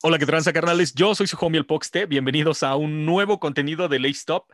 [0.00, 0.94] Hola, ¿qué tranza, carnales?
[0.94, 2.06] Yo soy su homie el Poxte.
[2.06, 4.44] Bienvenidos a un nuevo contenido de Late Stop.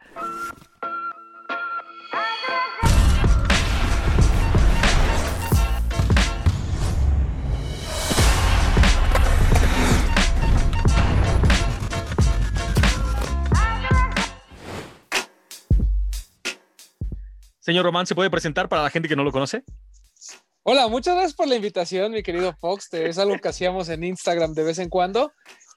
[17.58, 19.62] Señor Román, ¿se puede presentar para la gente que no lo conoce?
[20.66, 22.88] Hola, muchas gracias por la invitación, mi querido Fox.
[22.94, 25.34] Es algo que hacíamos en Instagram de vez en cuando,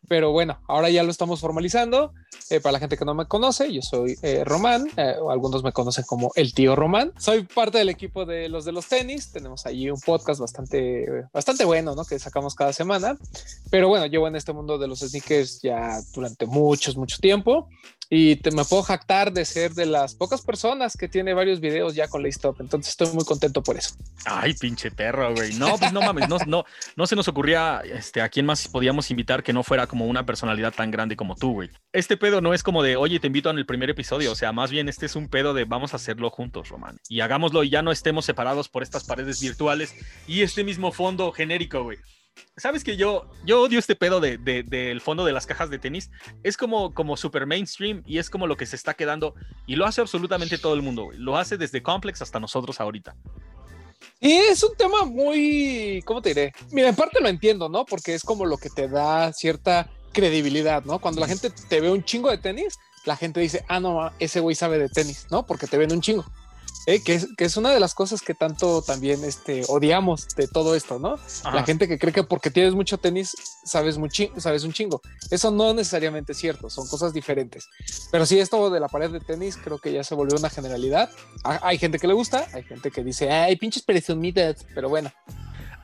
[0.08, 2.14] pero bueno, ahora ya lo estamos formalizando.
[2.50, 5.74] Eh, para la gente que no me conoce, yo soy eh, Román, eh, algunos me
[5.74, 7.12] conocen como el tío Román.
[7.18, 9.32] Soy parte del equipo de los de los tenis.
[9.32, 12.06] Tenemos allí un podcast bastante, bastante bueno, ¿no?
[12.06, 13.18] Que sacamos cada semana.
[13.70, 17.68] Pero bueno, llevo en este mundo de los sneakers ya durante muchos, mucho tiempo
[18.10, 22.08] y me puedo jactar de ser de las pocas personas que tiene varios videos ya
[22.08, 22.62] con Stop.
[22.62, 23.96] Entonces estoy muy contento por eso.
[24.26, 25.54] Ay, pinche perro, güey.
[25.56, 26.64] No, pues no mames, no, no,
[26.96, 30.26] no se nos ocurría este, a quién más podíamos invitar que no fuera como una
[30.26, 31.70] personalidad tan grande como tú, güey.
[31.94, 34.32] Este pedo no es como de, oye, te invito en el primer episodio.
[34.32, 36.98] O sea, más bien este es un pedo de vamos a hacerlo juntos, Román.
[37.10, 39.96] Y hagámoslo y ya no estemos separados por estas paredes virtuales
[40.28, 41.98] y este mismo fondo genérico, güey.
[42.56, 46.12] Sabes que yo, yo odio este pedo del de, fondo de las cajas de tenis.
[46.44, 49.36] Es como, como super mainstream y es como lo que se está quedando.
[49.66, 51.10] Y lo hace absolutamente todo el mundo.
[51.14, 53.16] Lo hace desde Complex hasta nosotros ahorita.
[54.20, 56.54] Y es un tema muy, ¿cómo te diré?
[56.72, 57.86] Mira, en parte lo entiendo, ¿no?
[57.86, 61.00] Porque es como lo que te da cierta credibilidad, ¿no?
[61.00, 64.40] Cuando la gente te ve un chingo de tenis, la gente dice, ah, no, ese
[64.40, 65.46] güey sabe de tenis, ¿no?
[65.46, 66.26] Porque te ven un chingo.
[66.86, 71.00] Eh, que, es, una de las cosas que tanto también este, odiamos de todo esto,
[71.00, 71.20] ¿no?
[71.52, 74.00] La gente que cree que porque tienes mucho tenis sabes,
[74.38, 75.02] sabes un chingo.
[75.30, 77.68] Eso no necesariamente es cierto, son cosas diferentes.
[78.10, 81.10] Pero sí, esto de la pared de tenis creo que ya se volvió una generalidad.
[81.44, 85.12] Hay gente que le gusta, hay gente que dice, ay, pinches presumidas, pero bueno.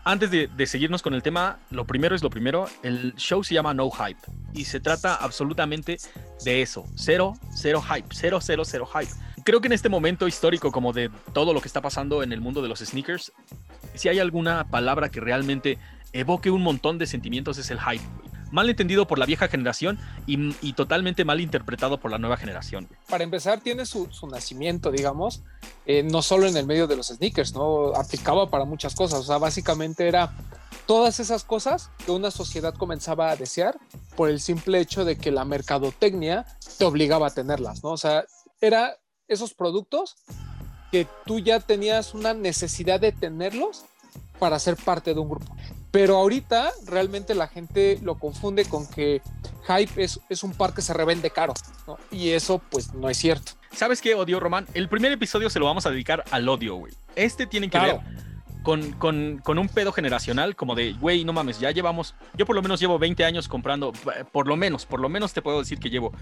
[0.05, 2.69] Antes de, de, seguirnos con el tema, lo primero es lo primero.
[2.81, 4.19] El show se llama No Hype
[4.53, 5.97] y se trata absolutamente
[6.45, 6.85] de eso.
[6.95, 8.07] Cero, cero hype.
[8.11, 9.11] Cero, cero, cero hype
[9.43, 12.41] creo que en este momento histórico, como de todo lo que está pasando en el
[12.41, 13.31] mundo de los sneakers,
[13.95, 15.77] si hay alguna palabra que realmente
[16.13, 18.03] evoque un montón de sentimientos es el hype.
[18.51, 22.87] Mal entendido por la vieja generación y, totalmente mal interpretado por la nueva generación.
[23.09, 25.41] Para empezar, tiene su, nacimiento, digamos,
[25.87, 27.95] eh, no solo en el medio de los sneakers, ¿no?
[27.95, 29.21] Aplicaba para muchas cosas.
[29.21, 30.31] O sea, básicamente era
[30.85, 33.79] todas esas cosas que una sociedad comenzaba a desear
[34.15, 36.45] por el simple hecho de que la mercadotecnia
[36.77, 37.89] te obligaba a tenerlas, ¿no?
[37.89, 38.23] O sea,
[38.61, 38.97] era
[39.33, 40.15] esos productos
[40.91, 43.85] que tú ya tenías una necesidad de tenerlos
[44.39, 45.55] para ser parte de un grupo.
[45.91, 49.21] Pero ahorita realmente la gente lo confunde con que
[49.67, 51.53] hype es, es un par que se revende caro,
[52.11, 53.53] Y eso pues no es cierto.
[53.71, 54.67] ¿Sabes qué, odio, Román?
[54.73, 56.93] El primer episodio se lo vamos a dedicar al odio, güey.
[57.15, 57.99] Este tiene que ver
[58.63, 62.55] con, con, con, un pedo generacional, como de, güey, no mames, ya llevamos, yo por
[62.55, 63.91] lo menos llevo 20 años comprando,
[64.31, 66.13] por lo menos, por lo menos te puedo decir que llevo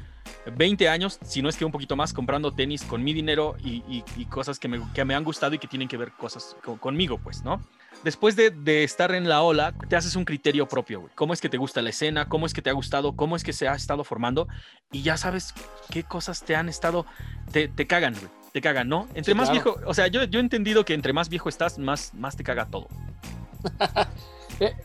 [0.57, 3.83] 20 años, si no es que un poquito más, comprando tenis con mi dinero y,
[4.17, 7.19] y, cosas que me, que me, han gustado y que tienen que ver cosas conmigo,
[7.19, 7.61] pues, ¿no?
[8.03, 11.13] Después de, de, estar en la ola, te haces un criterio propio, güey.
[11.13, 12.27] ¿Cómo es que te gusta la escena?
[12.27, 13.15] ¿Cómo es que te ha gustado?
[13.15, 14.47] ¿Cómo es que se ha estado formando?
[14.91, 15.53] Y ya sabes
[15.91, 17.05] qué cosas te han estado,
[17.51, 19.07] te, te cagan, güey te caga, ¿no?
[19.13, 22.13] Entre más viejo, o sea, yo, yo he entendido que entre más viejo estás, más,
[22.13, 22.87] más te caga todo.
[24.59, 24.75] Eh,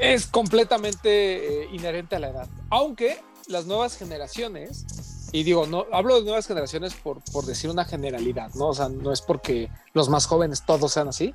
[0.00, 2.48] es completamente eh, inherente a la edad.
[2.70, 4.86] Aunque las nuevas generaciones,
[5.32, 8.68] y digo, no hablo de nuevas generaciones por, por decir una generalidad, ¿no?
[8.68, 11.34] O sea, no es porque los más jóvenes todos sean así,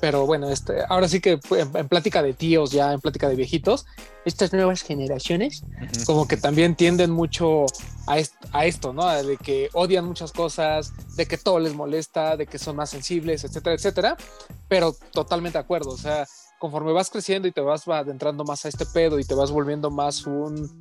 [0.00, 3.86] pero bueno, este, ahora sí que en, plática de tíos, ya en plática de viejitos,
[4.24, 5.64] estas nuevas generaciones
[6.06, 7.66] como que también tienden mucho
[8.06, 8.16] a,
[8.52, 9.06] a, esto, ¿no?
[9.22, 13.44] De que odian muchas cosas, de que todo les molesta, de que son más sensibles,
[13.44, 14.16] etcétera, etcétera.
[14.68, 16.26] Pero totalmente de acuerdo, o sea,
[16.58, 19.90] conforme vas creciendo y te vas adentrando más a este pedo y te vas volviendo
[19.90, 20.80] más un,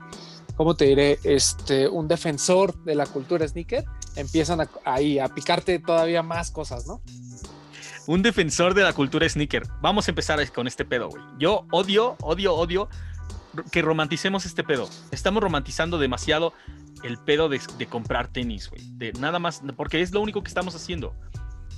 [0.56, 1.20] ¿cómo te diré?
[1.24, 3.86] Este, un defensor de la cultura sneaker,
[4.16, 7.02] empiezan ahí a picarte todavía más cosas, ¿no?
[8.08, 9.64] Un defensor de la cultura sneaker.
[9.82, 11.24] Vamos a empezar con este pedo, güey.
[11.38, 12.90] Yo odio, odio, odio
[13.72, 14.90] que romanticemos este pedo.
[15.12, 16.54] Estamos romantizando demasiado
[17.04, 17.60] el pedo de,
[17.90, 18.82] comprar tenis, güey.
[18.94, 21.14] De nada más, porque es lo único que estamos haciendo.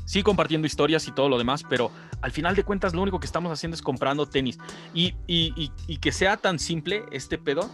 [0.06, 3.27] Sí, compartiendo historias y todo lo demás, pero al final de cuentas lo único que
[3.27, 4.57] estamos haciendo es comprando tenis.
[4.94, 7.69] Y, y que sea tan simple este pedo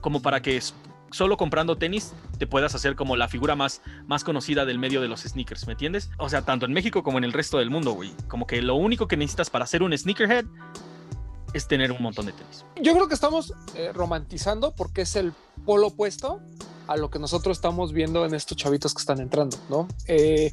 [0.00, 0.60] como para que
[1.12, 5.08] solo comprando tenis te puedas hacer como la figura más, más conocida del medio de
[5.08, 6.10] los sneakers, ¿me entiendes?
[6.18, 8.12] O sea, tanto en México como en el resto del mundo, güey.
[8.28, 10.44] Como que lo único que necesitas para ser un sneakerhead
[11.54, 12.64] es tener un montón de tenis.
[12.80, 15.32] Yo creo que estamos eh, romantizando porque es el
[15.64, 16.40] polo opuesto
[16.92, 19.88] a lo que nosotros estamos viendo en estos chavitos que están entrando, ¿no?
[20.06, 20.52] Eh,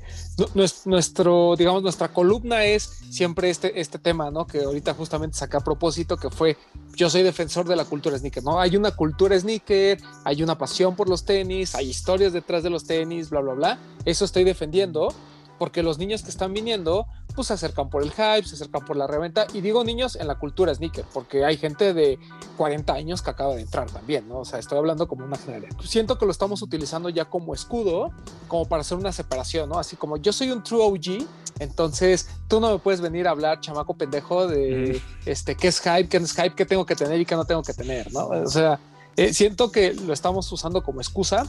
[0.85, 4.47] nuestro, digamos, nuestra columna es siempre este, este tema, ¿no?
[4.47, 6.55] Que ahorita justamente saqué a propósito, que fue,
[6.95, 8.59] yo soy defensor de la cultura sneaker, ¿no?
[8.59, 12.85] Hay una cultura sneaker, hay una pasión por los tenis, hay historias detrás de los
[12.85, 13.79] tenis, bla, bla, bla.
[14.05, 15.13] Eso estoy defendiendo
[15.57, 18.95] porque los niños que están viniendo, pues se acercan por el hype, se acercan por
[18.95, 19.47] la reventa.
[19.53, 22.19] Y digo niños en la cultura sneaker, porque hay gente de
[22.57, 24.39] 40 años que acaba de entrar también, ¿no?
[24.39, 25.75] O sea, estoy hablando como una generalidad.
[25.83, 28.11] Siento que lo estamos utilizando ya como escudo,
[28.47, 29.79] como para hacer una separación, ¿no?
[29.79, 31.25] Así como yo soy un true OG,
[31.59, 36.07] entonces tú no me puedes venir a hablar, chamaco pendejo, de este, qué es hype,
[36.07, 38.27] qué no es hype, qué tengo que tener y qué no tengo que tener, ¿no?
[38.27, 38.79] O sea,
[39.19, 41.45] eh, siento que lo estamos usando como excusa,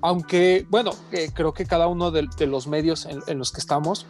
[0.00, 4.06] aunque, bueno, eh, creo que cada uno de, los medios en, los que estamos,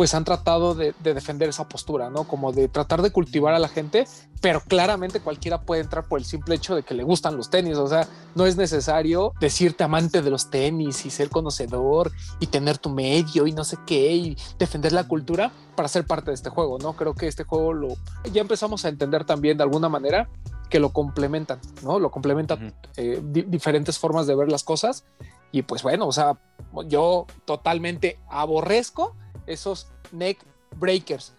[0.00, 2.24] pues han tratado de, defender esa postura, ¿no?
[2.24, 4.06] Como de tratar de cultivar a la gente,
[4.40, 7.76] pero claramente cualquiera puede entrar por el simple hecho de que le gustan los tenis,
[7.76, 12.78] o sea, no es necesario decirte amante de los tenis y ser conocedor y tener
[12.78, 16.48] tu medio y no sé qué y defender la cultura para ser parte de este
[16.48, 16.94] juego, ¿no?
[16.94, 17.88] Creo que este juego lo
[18.32, 20.30] ya empezamos a entender también de alguna manera
[20.70, 21.98] que lo complementan, ¿no?
[21.98, 25.04] Lo complementan eh, diferentes formas de ver las cosas.
[25.52, 26.38] Y pues bueno, o sea,
[26.86, 29.14] yo totalmente aborrezco
[29.52, 30.38] esos neck
[30.76, 31.34] breakers.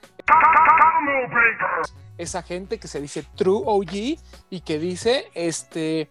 [2.18, 4.20] Esa gente que se dice true OG
[4.50, 6.02] y que dice, este,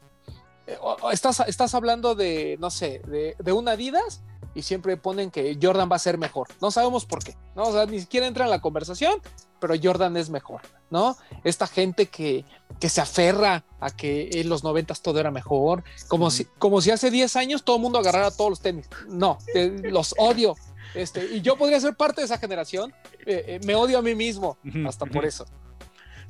[0.67, 0.79] eh,
[1.13, 4.23] estás, estás hablando de, no sé, de, de un Adidas
[4.55, 6.49] y siempre ponen que Jordan va a ser mejor.
[6.61, 7.65] No sabemos por qué, ¿no?
[7.65, 9.21] O sea, ni siquiera entra en la conversación,
[9.61, 11.17] pero Jordan es mejor, ¿no?
[11.45, 12.45] Esta gente que,
[12.81, 16.91] que se aferra a que en los noventas todo era mejor, como, si, como si
[16.91, 18.89] hace 10 años todo el mundo agarrara todos los tenis.
[19.09, 19.39] No,
[19.85, 20.57] los odio.
[20.95, 22.93] Este, y yo podría ser parte de esa generación.
[23.27, 25.47] Eh, eh, me odio a mí mismo, hasta por eso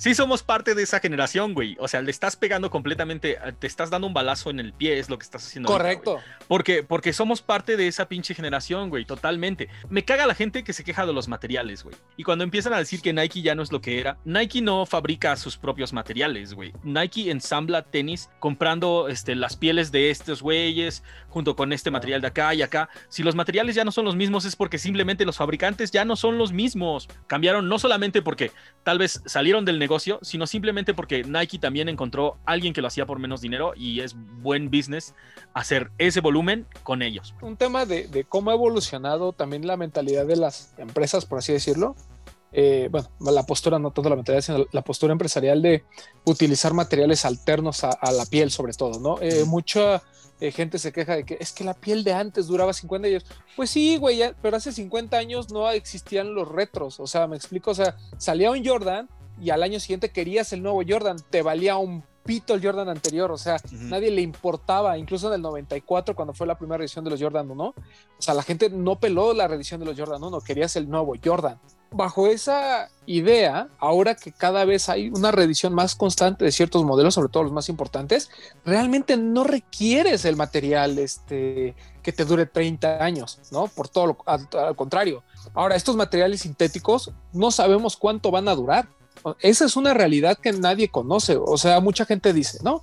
[0.01, 1.77] sí somos parte de esa generación, güey.
[1.79, 4.99] O sea, le estás pegando completamente, eh, te estás dando un balazo en el pie,
[4.99, 5.69] es lo que estás haciendo.
[5.69, 6.21] Correcto.
[6.49, 9.69] porque, porque somos parte de esa pinche generación, güey, totalmente.
[9.91, 11.95] Me caga la gente que se queja de los materiales, güey.
[12.17, 14.87] Y cuando empiezan a decir que Nike ya no es lo que era, Nike no
[14.87, 16.73] fabrica sus propios materiales, güey.
[16.83, 22.29] Nike ensambla tenis comprando este, las pieles de estos güeyes junto con este material de
[22.29, 22.89] acá y acá.
[23.11, 26.17] Si los materiales ya no son los mismos es porque simplemente los fabricantes ya no
[26.17, 27.07] son los mismos.
[27.27, 28.51] Cambiaron no solamente porque
[28.83, 33.07] tal vez salieron del negocio, sino simplemente porque Nike también encontró alguien que lo hacía
[33.07, 35.15] por menos dinero y es buen business
[35.55, 37.35] hacer ese volumen con ellos.
[37.41, 41.97] Un tema de, cómo ha evolucionado también la mentalidad de las empresas, por así decirlo.
[42.53, 45.85] Eh, bueno, la postura, no tanto la mentalidad, sino la postura empresarial de
[46.25, 49.23] utilizar materiales alternos a, la piel, sobre todo, ¿no?
[49.23, 50.03] Eh, mucha
[50.41, 53.25] eh, gente se queja de que es que la piel de antes duraba 50 años.
[53.55, 57.71] Pues sí, güey, pero hace 50 años no existían los retros, o sea, me explico,
[57.71, 59.09] o sea, salía un Jordan
[59.41, 63.33] y al año siguiente querías el nuevo Jordan, te valía un pito el Jordan anterior,
[63.33, 67.11] o sea, nadie le importaba, incluso en el 94 cuando fue la primera edición de
[67.11, 67.75] los Jordan 1, o
[68.19, 71.59] sea, la gente no peló la reedición de los Jordan 1, querías el nuevo Jordan.
[71.93, 77.15] Bajo esa idea, ahora que cada vez hay una reedición más constante de ciertos modelos,
[77.15, 78.31] sobre todo los más importantes,
[78.65, 83.67] realmente no requieres el material este, que te dure 30 años, ¿no?
[83.67, 85.25] Por todo lo al contrario.
[85.53, 88.89] Ahora, estos materiales sintéticos no sabemos cuánto van a durar
[89.41, 91.37] esa es una realidad que nadie conoce.
[91.37, 92.83] O sea, mucha gente dice, ¿no?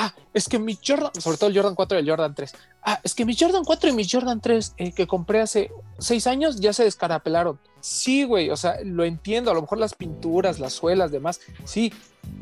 [0.00, 2.54] Ah, es que mi Jordan, sobre todo el Jordan 4 y el Jordan 3.
[2.84, 6.28] Ah, es que mi Jordan 4 y mi Jordan 3 eh, que compré hace seis
[6.28, 7.58] años ya se descarapelaron.
[7.80, 9.50] Sí, güey, o sea, lo entiendo.
[9.50, 11.92] A lo mejor las pinturas, las suelas, demás, sí.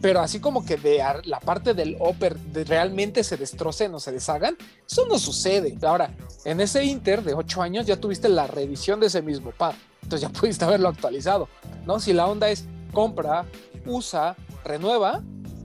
[0.02, 4.58] Pero así como que de la parte del upper realmente se destrocen o se deshagan,
[4.86, 5.78] eso no sucede.
[5.82, 9.76] Ahora, en ese Inter de ocho años ya tuviste la reedición de ese mismo par.
[10.02, 11.48] Entonces ya pudiste haberlo actualizado,
[11.86, 12.00] ¿no?
[12.00, 13.44] Si la onda es compra,
[13.84, 15.22] usa, renueva,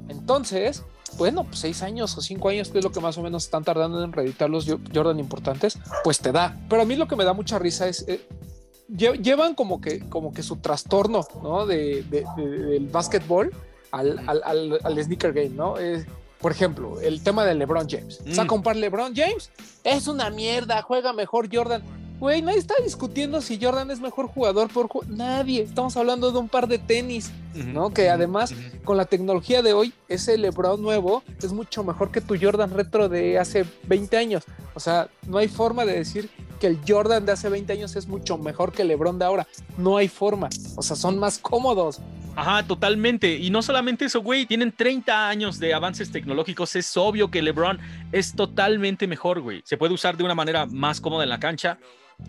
[0.09, 0.83] entonces,
[1.17, 3.63] bueno, pues seis años o cinco años, que es lo que más o menos están
[3.63, 6.59] tardando en reeditar los Jordan importantes, pues te da.
[6.67, 8.27] Pero a mí lo que me da mucha risa es, eh,
[8.89, 11.65] llevan como que, como que su trastorno, ¿no?
[11.65, 13.53] De, del básquetbol
[13.91, 14.43] al, al,
[14.83, 15.75] al, sneaker game, ¿no?
[16.41, 18.19] por ejemplo, el tema de LeBron James.
[18.25, 18.33] Mm.
[18.33, 19.51] ¿Saca un par LeBron James?
[19.85, 22.00] Es una mierda, juega mejor Jordan.
[22.21, 25.63] Güey, nadie está discutiendo si Jordan es mejor jugador por nadie.
[25.63, 27.89] Estamos hablando de un par de tenis, ¿no?
[27.89, 32.37] Que además, con la tecnología de hoy, ese LeBron nuevo es mucho mejor que tu
[32.39, 34.43] Jordan retro de hace 20 años.
[34.75, 38.07] O sea, no hay forma de decir que el Jordan de hace 20 años es
[38.07, 39.47] mucho mejor que el LeBron de ahora.
[39.79, 40.47] No hay forma.
[40.75, 42.01] O sea, son más cómodos.
[42.35, 43.35] Ajá, totalmente.
[43.35, 46.75] Y no solamente eso, güey, tienen 30 años de avances tecnológicos.
[46.75, 47.79] Es obvio que LeBron
[48.11, 49.63] es totalmente mejor, güey.
[49.65, 51.79] Se puede usar de una manera más cómoda en la cancha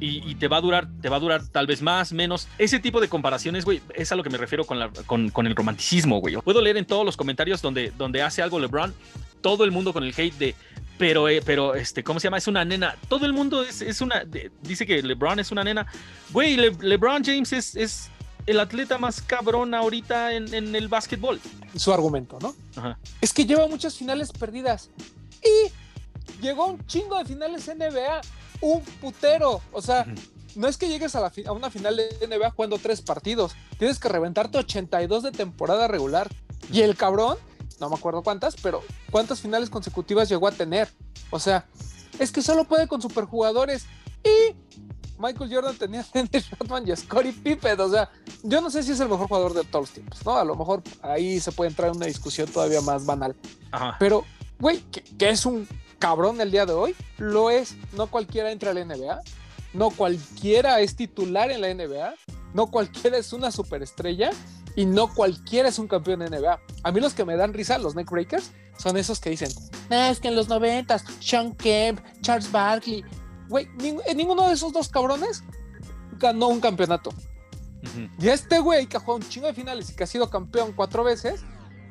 [0.01, 2.49] y, te va a durar, te va a durar tal vez más, menos.
[2.59, 5.47] Ese tipo de comparaciones, güey, es a lo que me refiero con, la, con, con,
[5.47, 6.37] el romanticismo, güey.
[6.39, 8.93] Puedo leer en todos los comentarios donde, donde hace algo LeBron,
[9.41, 10.55] todo el mundo con el hate de,
[10.99, 12.39] pero, eh, pero, este, ¿cómo se llama?
[12.39, 12.97] Es una nena.
[13.09, 14.25] Todo el mundo es, es una,
[14.63, 15.87] dice que LeBron es una nena.
[16.31, 18.11] Güey, LeBron James es, es
[18.47, 21.41] el atleta más cabrón ahorita en, en el básquetbol.
[21.75, 22.55] Su argumento, ¿no?
[22.77, 22.99] Ajá.
[23.21, 24.91] Es que lleva muchas finales perdidas.
[25.43, 28.21] Y llegó un chingo de finales NBA.
[28.63, 29.61] Un putero.
[29.73, 30.07] O sea,
[30.55, 33.53] no es que llegues a, la a, una final de NBA jugando tres partidos.
[33.79, 36.29] Tienes que reventarte 82 de temporada regular.
[36.73, 37.37] Y el cabrón,
[37.81, 40.89] no me acuerdo cuántas, pero cuántas finales consecutivas llegó a tener.
[41.31, 41.67] O sea,
[42.19, 43.85] es que solo puede con superjugadores.
[44.25, 44.55] Y
[45.23, 47.81] Michael Jordan tenía Dennis Rodman y Scottie Pippen.
[47.81, 48.11] O sea,
[48.43, 50.37] yo no sé si es el mejor jugador de todos los tiempos, ¿no?
[50.37, 53.37] A lo mejor ahí se puede entrar en una discusión todavía más banal.
[53.99, 54.25] Pero,
[54.59, 55.67] güey, que, es un
[56.03, 57.77] cabrón el día de hoy, lo es.
[57.93, 59.21] No cualquiera entra a la NBA.
[59.73, 62.15] No cualquiera es titular en la NBA.
[62.55, 64.31] No cualquiera es una superestrella.
[64.75, 66.61] Y no cualquiera es un campeón de NBA.
[66.83, 69.53] A mí los que me dan risa, los neckbreakers, son esos que dicen,
[69.91, 73.05] es que en los noventas, Sean Kemp, Charles Barkley,
[73.49, 73.69] güey,
[74.17, 75.45] ninguno de esos dos cabrones
[76.19, 77.11] ganó un campeonato.
[78.19, 80.29] Y a este güey que ha jugado un chingo de finales y que ha sido
[80.31, 81.45] campeón cuatro veces,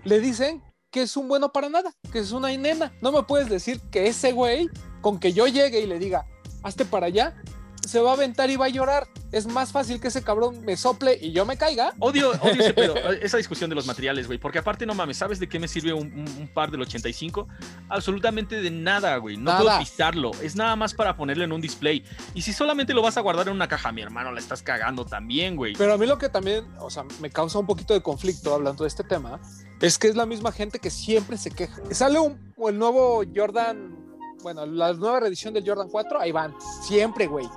[0.04, 2.94] le dicen que es un bueno para nada, que es una nena.
[3.02, 4.70] No me puedes decir que ese güey,
[5.02, 6.28] con que yo llegue y le diga,
[6.64, 7.42] hazte para allá,
[7.86, 9.08] se va a aventar y va a llorar.
[9.32, 11.94] Es más fácil que ese cabrón me sople y yo me caiga.
[12.00, 14.38] Odio, odio ese pedo, esa discusión de los materiales, güey.
[14.38, 17.48] Porque aparte, no mames, ¿sabes de qué me sirve un, par del 85?
[17.90, 19.38] Absolutamente de nada, güey.
[19.38, 20.32] No puedo pisarlo.
[20.42, 22.04] Es nada más para ponerlo en un display.
[22.34, 25.06] Y si solamente lo vas a guardar en una caja, mi hermano, la estás cagando
[25.06, 25.74] también, güey.
[25.76, 28.84] Pero a mí lo que también, o sea, me causa un poquito de conflicto hablando
[28.84, 29.40] de este tema,
[29.80, 31.82] es que es la misma gente que siempre se queja.
[31.92, 34.11] Sale un, el nuevo Jordan
[34.42, 37.48] bueno, la nueva reedición del Jordan 4, ahí van, siempre, güey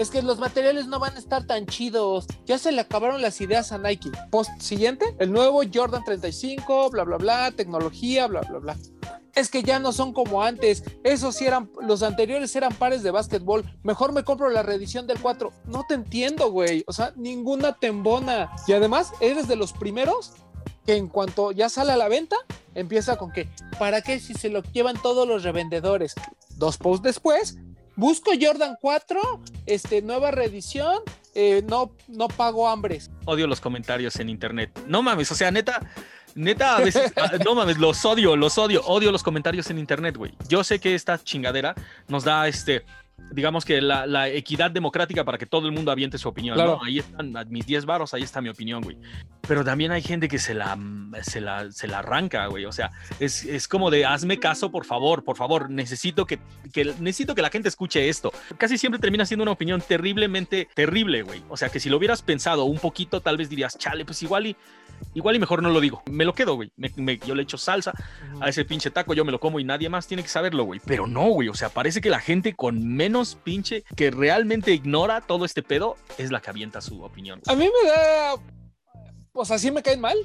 [0.00, 2.26] es que los materiales no van a estar tan chidos.
[2.46, 4.10] Ya se le acabaron las ideas a Nike.
[4.30, 8.76] Post siguiente, el nuevo Jordan 35, bla, bla, bla, tecnología, bla, bla, bla.
[9.34, 10.84] Es que ya no son como antes.
[11.04, 13.62] Esos sí eran, los anteriores eran pares de básquetbol.
[13.82, 15.52] Mejor me compro la reedición del 4.
[15.66, 16.82] No te entiendo, güey.
[16.86, 18.50] O sea, ninguna tembona.
[18.66, 20.32] Y además, eres de los primeros
[20.90, 22.34] que en cuanto ya sale a la venta,
[22.74, 26.16] empieza con que, ¿para qué si se lo llevan todos los revendedores?
[26.56, 27.58] Dos posts después,
[27.94, 29.20] busco Jordan 4,
[29.66, 30.98] este, nueva reedición,
[31.36, 33.08] eh, no, no pago hambres.
[33.24, 34.76] Odio los comentarios en internet.
[34.88, 35.80] No mames, o sea, neta,
[36.34, 40.16] neta, a veces, ah, no mames, los odio, los odio, odio los comentarios en internet,
[40.16, 40.32] güey.
[40.48, 41.76] Yo sé que esta chingadera
[42.08, 42.84] nos da este
[43.32, 46.56] digamos que la, equidad democrática para que todo el mundo aviente su opinión.
[46.56, 46.82] ¿no?
[46.82, 48.96] Ahí están mis 10 varos, ahí está mi opinión, güey.
[49.50, 50.78] Pero también hay gente que se la,
[51.22, 52.66] se la, se la arranca, güey.
[52.66, 55.68] O sea, es, es, como de hazme caso, por favor, por favor.
[55.68, 56.38] Necesito que,
[56.72, 58.32] que, necesito que la gente escuche esto.
[58.58, 61.42] Casi siempre termina siendo una opinión terriblemente terrible, güey.
[61.48, 64.46] O sea, que si lo hubieras pensado un poquito, tal vez dirías, chale, pues igual
[64.46, 64.56] y
[65.14, 66.04] igual y mejor no lo digo.
[66.08, 66.70] Me lo quedo, güey.
[67.26, 67.92] yo le echo salsa
[68.40, 70.80] a ese pinche taco, yo me lo como y nadie más tiene que saberlo, güey.
[70.86, 71.48] Pero no, güey.
[71.48, 75.96] O sea, parece que la gente con menos pinche que realmente ignora todo este pedo
[76.18, 77.40] es la que avienta su opinión.
[77.48, 78.59] A mí me da.
[79.32, 80.16] O sea, sí me caen mal,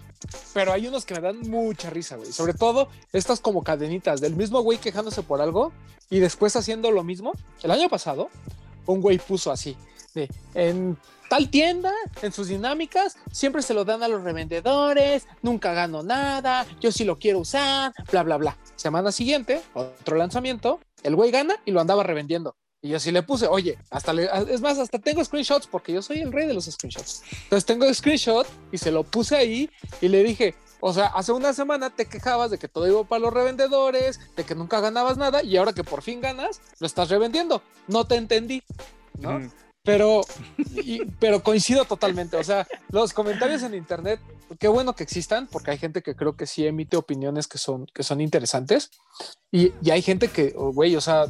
[0.54, 2.32] pero hay unos que me dan mucha risa, güey.
[2.32, 5.72] Sobre todo estas como cadenitas del mismo güey quejándose por algo
[6.10, 7.34] y después haciendo lo mismo.
[7.62, 8.30] El año pasado,
[8.86, 9.78] un güey puso así:
[10.14, 10.98] de, en
[11.30, 16.66] tal tienda, en sus dinámicas, siempre se lo dan a los revendedores, nunca gano nada,
[16.80, 18.58] yo sí lo quiero usar, bla, bla, bla.
[18.76, 22.56] Semana siguiente, otro lanzamiento, el güey gana y lo andaba revendiendo.
[22.86, 26.04] Y yo sí le puse, oye, hasta le, es más, hasta tengo screenshots porque yo
[26.04, 27.24] soy el rey de los screenshots.
[27.46, 31.52] Entonces tengo screenshot y se lo puse ahí y le dije, o sea, hace una
[31.52, 35.42] semana te quejabas de que todo iba para los revendedores, de que nunca ganabas nada
[35.42, 37.64] y ahora que por fin ganas, lo estás revendiendo.
[37.88, 38.62] No te entendí,
[39.18, 39.42] ¿no?
[39.82, 40.22] Pero,
[41.20, 42.38] pero coincido totalmente.
[42.38, 44.20] O sea, los comentarios en internet,
[44.60, 47.88] qué bueno que existan, porque hay gente que creo que sí emite opiniones que son,
[47.88, 48.92] que son interesantes.
[49.52, 51.26] Y, y hay gente que, oh, güey, o sea,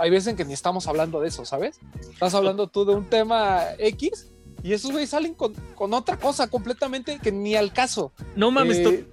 [0.00, 1.78] hay veces en que ni estamos hablando de eso, ¿sabes?
[2.12, 5.54] Estás hablando tú de un tema X y esos güeyes salen con,
[5.94, 8.12] otra cosa completamente que ni al caso.
[8.36, 9.06] No mames, eh,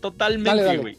[0.00, 0.98] totalmente, güey.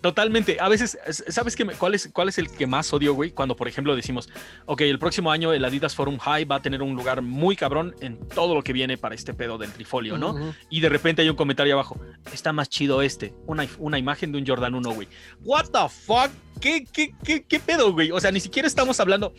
[0.00, 0.58] Totalmente.
[0.60, 3.30] A veces, ¿sabes qué, cuál, es, cuál es el que más odio, güey?
[3.30, 4.28] Cuando, por ejemplo, decimos,
[4.66, 7.94] ok, el próximo año el Adidas Forum High va a tener un lugar muy cabrón
[8.00, 10.54] en todo lo que viene para este pedo del trifolio, ¿no?
[10.70, 12.00] Y de repente hay un comentario abajo,
[12.32, 15.08] está más chido este, una, una imagen de un Jordan 1, güey.
[15.42, 16.30] ¿What the fuck?
[16.60, 18.10] ¿Qué, qué, qué, qué pedo, güey?
[18.10, 19.34] O sea, ni siquiera estamos hablando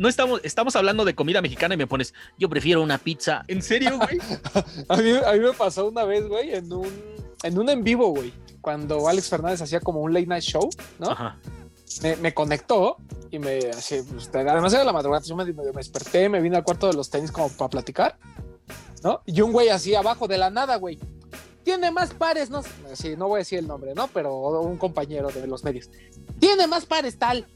[0.00, 3.44] no estamos, estamos hablando de comida mexicana y me pones, yo prefiero una pizza.
[3.48, 4.18] ¿En serio, güey?
[4.88, 6.88] a, mí, a, mí, me pasó una vez, güey, en un,
[7.42, 8.32] en un en vivo, güey,
[8.62, 11.10] cuando Alex Fernández hacía como un late night show, ¿no?
[11.10, 11.38] Ajá.
[12.02, 12.96] Me, me, conectó
[13.30, 16.64] y me así, pues, además era la madrugada, yo me, me, desperté, me vine al
[16.64, 18.18] cuarto de los tenis como para platicar,
[19.02, 19.22] ¿no?
[19.26, 20.98] Y un güey así abajo de la nada, güey.
[21.62, 22.62] Tiene más pares, no
[22.94, 24.08] sí, no voy a decir el nombre, ¿no?
[24.08, 25.90] Pero un compañero de los medios.
[26.38, 27.46] Tiene más pares tal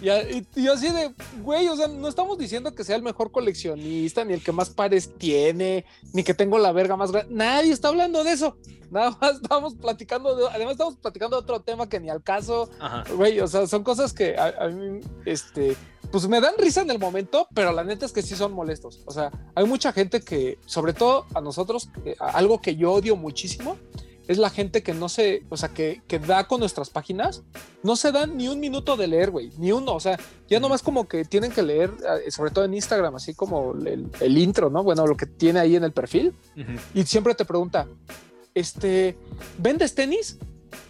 [0.00, 4.34] Y, así de, güey, o sea, no estamos diciendo que sea el mejor coleccionista, ni
[4.34, 7.34] el que más pares tiene, ni que tengo la verga más grande.
[7.34, 8.56] Nadie está hablando de eso.
[8.90, 12.70] Nada más estamos platicando de, además estamos platicando de otro tema que ni al caso.
[13.16, 15.76] Güey, o sea, son cosas que a, mí, este,
[16.10, 19.02] pues me dan risa en el momento, pero la neta es que sí son molestos.
[19.06, 23.76] O sea, hay mucha gente que, sobre todo a nosotros, algo que yo odio muchísimo
[24.28, 27.42] es la gente que no se, o sea, que, que da con nuestras páginas,
[27.82, 30.18] no se dan ni un minuto de leer, güey, ni uno, o sea,
[30.48, 31.92] ya nomás como que tienen que leer,
[32.24, 34.82] eh, sobre todo en Instagram, así como el, intro, ¿no?
[34.82, 36.34] Bueno, lo que tiene ahí en el perfil,
[36.94, 37.86] y siempre te pregunta,
[38.54, 39.16] este,
[39.58, 40.38] ¿vendes tenis?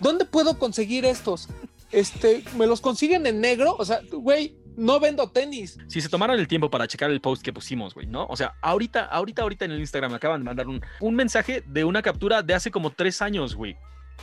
[0.00, 1.48] ¿Dónde puedo conseguir estos?
[1.92, 3.76] Este, ¿me los consiguen en negro?
[3.78, 5.78] O sea, güey, no vendo tenis.
[5.88, 8.26] Si se tomaron el tiempo para checar el post que pusimos, güey, ¿no?
[8.26, 11.62] O sea, ahorita, ahorita, ahorita en el Instagram me acaban de mandar un, un mensaje
[11.66, 13.76] de una captura de hace como tres años, güey.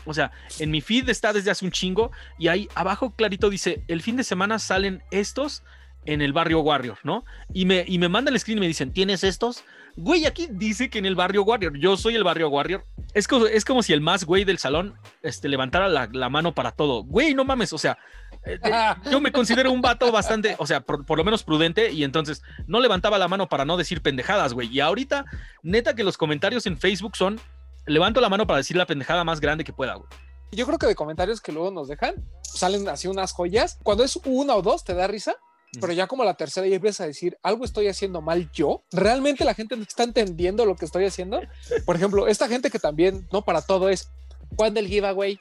[0.06, 3.84] O sea, en mi feed está desde hace un chingo y ahí abajo clarito dice,
[3.88, 5.64] el fin de semana salen estos
[6.06, 7.24] en el barrio Warrior, ¿no?
[7.54, 9.64] Y me, y me mandan el screen y me dicen, ¿tienes estos?
[9.96, 12.86] Güey, aquí dice que en el barrio Warrior, yo soy el barrio Warrior.
[13.14, 16.54] Es como, es como si el más güey del salón este, levantara la, la mano
[16.54, 17.04] para todo.
[17.04, 17.98] Güey, no mames, o sea,
[19.12, 22.80] yo me considero un vato bastante, o sea, por, lo menos prudente, y entonces no
[22.80, 24.70] levantaba la mano para no decir pendejadas, güey.
[24.70, 25.26] Y ahorita,
[25.62, 27.40] neta que los comentarios en Facebook son,
[27.86, 30.08] levanto la mano para decir la pendejada más grande que pueda, güey.
[30.52, 33.80] Yo creo que de comentarios que luego nos dejan, salen así unas joyas.
[33.82, 35.36] Cuando es una o dos, te da risa,
[35.82, 39.46] pero ya como la tercera y empiezas a decir, algo estoy haciendo mal yo, realmente
[39.46, 41.42] la gente no está entendiendo lo que estoy haciendo.
[41.86, 44.10] Por ejemplo, esta gente que también, no para todo es,
[44.56, 45.40] ¿cuándo el giveaway?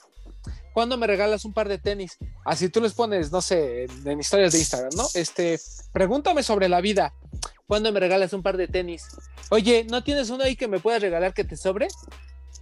[0.73, 2.19] ¿Cuándo me regalas un par de tenis?
[2.45, 5.07] Así tú les pones, no sé, en, historias de Instagram, ¿no?
[5.15, 5.61] Este,
[5.93, 7.13] pregúntame sobre la vida.
[7.67, 9.07] ¿Cuándo me regalas un par de tenis?
[9.51, 11.89] Oye, ¿no tienes uno ahí que me puedas regalar que te sobre?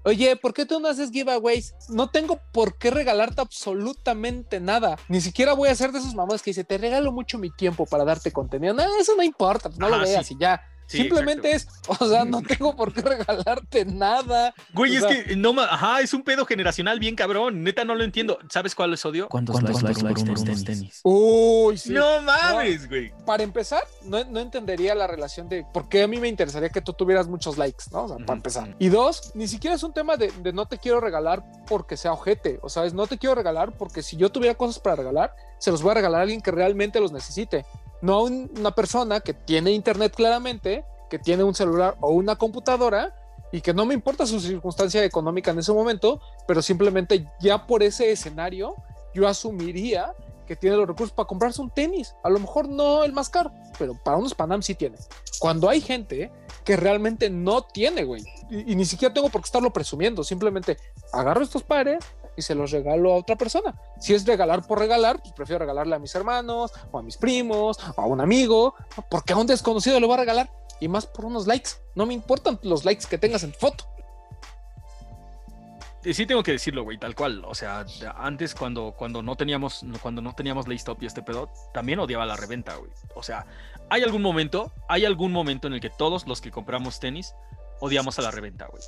[0.02, 1.75] Oye, ¿por qué tú no haces giveaways?
[1.88, 4.99] No tengo por qué regalarte absolutamente nada.
[5.09, 7.85] Ni siquiera voy a hacer de esos mamás que dice, te regalo mucho mi tiempo
[7.87, 8.73] para darte contenido.
[8.73, 10.62] No, eso no importa, no lo veas y ya.
[10.91, 14.53] Simplemente es, o sea, no tengo por qué regalarte nada.
[14.73, 17.63] Güey, es que no ajá, es un pedo generacional bien cabrón.
[17.63, 18.39] Neta, no lo entiendo.
[18.49, 19.29] ¿Sabes cuál es odio?
[19.29, 21.01] ¿Cuántos, likes, por unos tenis?
[21.05, 21.93] Uy, sí.
[21.93, 23.13] No mames, güey.
[23.25, 26.81] para empezar, no, no, entendería la relación de por qué a mí me interesaría que
[26.81, 28.05] tú tuvieras muchos likes, ¿no?
[28.05, 28.75] O sea, para empezar.
[28.79, 32.13] Y dos, ni siquiera es un tema de, de no te quiero regalar porque sea
[32.13, 32.59] ojete.
[32.63, 35.71] O sea, es no te quiero regalar porque si yo tuviera cosas para regalar, se
[35.71, 37.65] los voy a regalar a alguien que realmente los necesite
[38.02, 43.15] no una persona que tiene internet claramente, que tiene un celular o una computadora
[43.52, 47.82] y que no me importa su circunstancia económica en ese momento, pero simplemente ya por
[47.82, 48.75] ese escenario
[49.13, 50.15] yo asumiría
[50.47, 52.15] que tiene los recursos para comprarse un tenis.
[52.25, 54.99] A lo mejor no el más caro, pero para unos Panam sí tiene.
[55.39, 56.30] Cuando hay gente
[56.65, 60.76] que realmente no tiene, güey, y, y, ni siquiera tengo por qué estarlo presumiendo, simplemente
[61.13, 62.04] agarro estos pares,
[62.36, 63.75] y se los regalo a otra persona.
[63.99, 67.78] Si es regalar por regalar, pues prefiero regalarle a mis hermanos o a mis primos
[67.97, 68.75] o a un amigo,
[69.10, 71.71] porque a un desconocido le voy a regalar y más por unos likes.
[71.95, 73.84] No me importan los likes que tengas en tu foto.
[76.02, 77.45] Sí tengo que decirlo, güey, tal cual.
[77.45, 77.84] O sea,
[78.16, 82.76] antes cuando, cuando no teníamos, cuando no teníamos y este pedo, también odiaba la reventa,
[82.76, 82.90] güey.
[83.14, 83.45] O sea,
[83.90, 87.34] hay algún momento, hay algún momento en el que todos los que compramos tenis
[87.80, 88.82] odiamos a la reventa, güey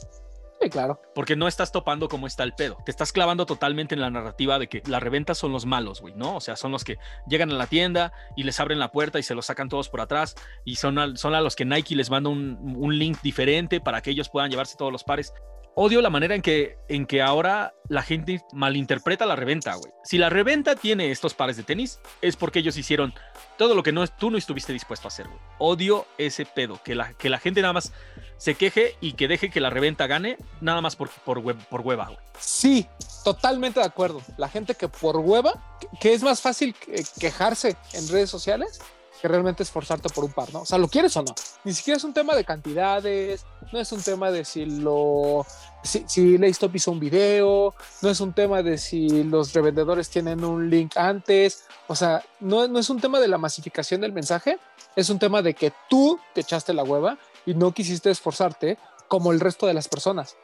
[0.71, 1.01] claro.
[1.15, 2.79] Porque no estás topando cómo está el pedo.
[2.85, 6.15] Te estás clavando totalmente en la narrativa de que la reventa son los malos, güey,
[6.15, 6.37] ¿no?
[6.37, 9.23] O sea, son los que llegan a la tienda y les abren la puerta y
[9.23, 10.35] se los sacan todos por atrás
[10.65, 14.01] y son a, son a los que Nike les manda un, un link diferente para
[14.03, 15.33] que ellos puedan llevarse todos los pares
[15.75, 19.93] odio la manera en que, en que ahora la gente malinterpreta la reventa, güey.
[20.05, 23.15] Si la reventa tiene estos pares de tenis, es porque ellos hicieron
[23.62, 25.29] todo lo que no, tú no estuviste dispuesto a hacer.
[25.61, 27.92] Odio ese pedo, que la, que la gente nada más
[28.37, 32.11] se queje y que deje que la reventa gane, nada más por, por, por hueva.
[32.37, 32.88] Sí,
[33.22, 34.20] totalmente de acuerdo.
[34.37, 36.75] La gente que por hueva, que es más fácil
[37.20, 38.81] quejarse en redes sociales
[39.23, 40.63] que realmente esforzarte por un par, ¿no?
[40.63, 41.33] O sea, ¿lo quieres o no?
[41.63, 45.47] Ni siquiera es un tema de cantidades, no es un tema de si lo
[45.85, 50.45] si, si Laystop hizo un video, no es un tema de si los revendedores tienen
[50.45, 54.59] un link antes, o sea, no, no es un tema de la masificación del mensaje,
[54.97, 59.31] es un tema de que tú te echaste la hueva y no quisiste esforzarte como
[59.31, 60.37] el resto de las personas.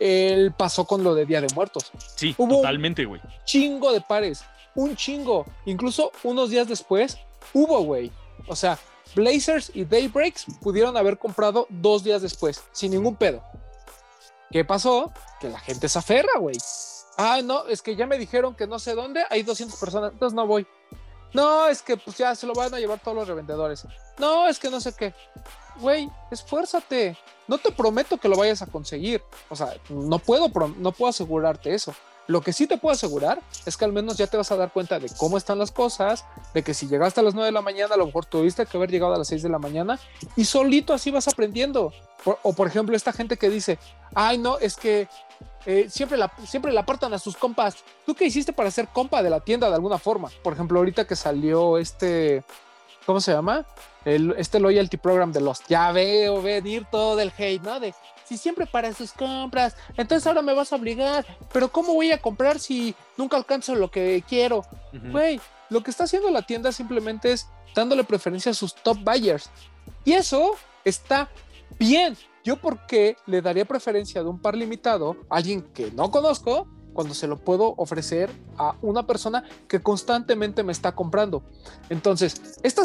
[0.00, 1.92] Él pasó con lo de Día de Muertos.
[2.16, 3.20] Sí, totalmente, güey.
[3.44, 4.42] Chingo de pares,
[4.74, 5.44] un chingo.
[5.66, 7.18] Incluso unos días después
[7.52, 8.10] hubo, güey.
[8.46, 8.78] O sea,
[9.14, 13.42] Blazers y Daybreaks pudieron haber comprado dos días después, sin ningún pedo.
[14.50, 15.12] ¿Qué pasó?
[15.40, 16.56] Que la gente se aferra, güey.
[17.16, 20.34] Ah, no, es que ya me dijeron que no sé dónde, hay 200 personas, entonces
[20.34, 20.66] no voy.
[21.32, 23.86] No, es que pues ya se lo van a llevar todos los revendedores.
[24.18, 25.12] No, es que no sé qué.
[25.80, 27.18] Güey, esfuérzate.
[27.48, 29.20] No te prometo que lo vayas a conseguir.
[29.48, 31.92] O sea, no puedo, no puedo asegurarte eso.
[32.26, 34.72] Lo que sí te puedo asegurar es que al menos ya te vas a dar
[34.72, 37.60] cuenta de cómo están las cosas, de que si llegaste a las 9 de la
[37.62, 39.98] mañana, a lo mejor tuviste que haber llegado a las 6 de la mañana
[40.36, 41.92] y solito así vas aprendiendo.
[42.24, 43.78] o por ejemplo, esta gente que dice,
[44.14, 45.08] ay no, es que
[45.66, 47.76] eh, siempre, la, siempre la apartan a sus compas.
[48.04, 50.30] ¿Tú qué hiciste para ser compa de la tienda de alguna forma?
[50.42, 52.44] Por ejemplo, ahorita que salió este,
[53.06, 53.66] ¿cómo se llama?
[54.04, 57.80] El, este loyalty program de los, ya veo venir todo del hate, ¿no?
[57.80, 62.12] De, si siempre para sus compras, entonces ahora me vas a obligar, pero ¿cómo voy
[62.12, 64.64] a comprar si nunca alcanzo lo que quiero?
[65.10, 69.50] Güey, lo que está haciendo la tienda simplemente es dándole preferencia a sus top buyers.
[70.04, 70.52] Y eso
[70.84, 71.28] está
[71.78, 72.16] bien.
[72.44, 76.68] Yo por qué le daría preferencia de un par limitado a alguien que no conozco
[76.92, 81.42] cuando se lo puedo ofrecer a una persona que constantemente me está comprando.
[81.88, 82.84] Entonces, esta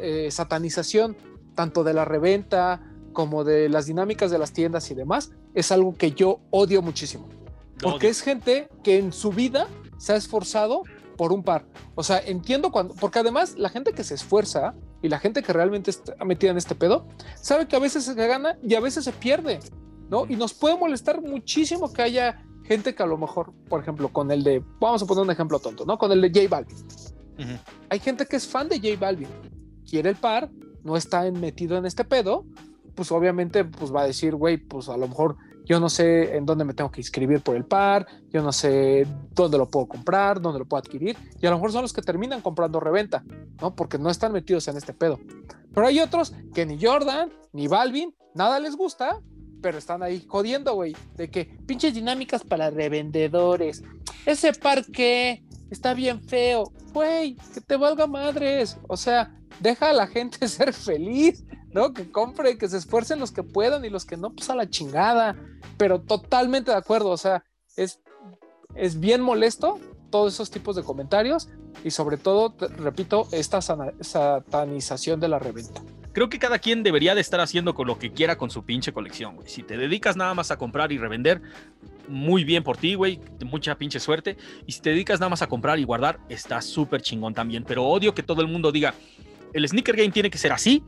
[0.00, 1.16] eh, satanización
[1.58, 2.80] tanto de la reventa,
[3.18, 7.28] como de las dinámicas de las tiendas y demás, es algo que yo odio muchísimo.
[7.82, 10.84] Porque es gente que en su vida se ha esforzado
[11.16, 11.66] por un par.
[11.96, 15.52] O sea, entiendo cuando, porque además la gente que se esfuerza y la gente que
[15.52, 19.02] realmente está metida en este pedo, sabe que a veces se gana y a veces
[19.02, 19.58] se pierde,
[20.08, 20.24] ¿no?
[20.28, 24.30] Y nos puede molestar muchísimo que haya gente que a lo mejor, por ejemplo, con
[24.30, 25.98] el de, vamos a poner un ejemplo tonto, ¿no?
[25.98, 27.58] Con el de J Balvin.
[27.88, 29.26] Hay gente que es fan de J Balvin,
[29.84, 30.52] quiere el par,
[30.84, 32.46] no está metido en este pedo,
[32.98, 36.44] pues obviamente pues va a decir, güey, pues a lo mejor yo no sé en
[36.44, 39.06] dónde me tengo que inscribir por el par, yo no sé
[39.36, 42.02] dónde lo puedo comprar, dónde lo puedo adquirir, y a lo mejor son los que
[42.02, 43.22] terminan comprando reventa,
[43.60, 43.72] ¿no?
[43.76, 45.20] Porque no están metidos en este pedo.
[45.72, 49.20] Pero hay otros que ni Jordan, ni Balvin, nada les gusta,
[49.62, 53.84] pero están ahí jodiendo, güey, de que pinches dinámicas para revendedores.
[54.26, 58.76] Ese par que está bien feo, güey, que te valga madres.
[58.88, 61.44] O sea, deja a la gente ser feliz.
[61.72, 61.92] ¿No?
[61.92, 64.68] Que compre, que se esfuercen los que puedan y los que no, pues a la
[64.68, 65.36] chingada.
[65.76, 67.44] Pero totalmente de acuerdo, o sea,
[67.76, 68.00] es,
[68.74, 69.78] es bien molesto
[70.10, 71.48] todos esos tipos de comentarios
[71.84, 75.82] y sobre todo, repito, esta satanización de la reventa.
[76.12, 78.92] Creo que cada quien debería de estar haciendo con lo que quiera con su pinche
[78.92, 79.48] colección, güey.
[79.48, 81.42] Si te dedicas nada más a comprar y revender,
[82.08, 84.36] muy bien por ti, güey, mucha pinche suerte.
[84.66, 87.62] Y si te dedicas nada más a comprar y guardar, está súper chingón también.
[87.62, 88.94] Pero odio que todo el mundo diga,
[89.52, 90.82] el sneaker game tiene que ser así,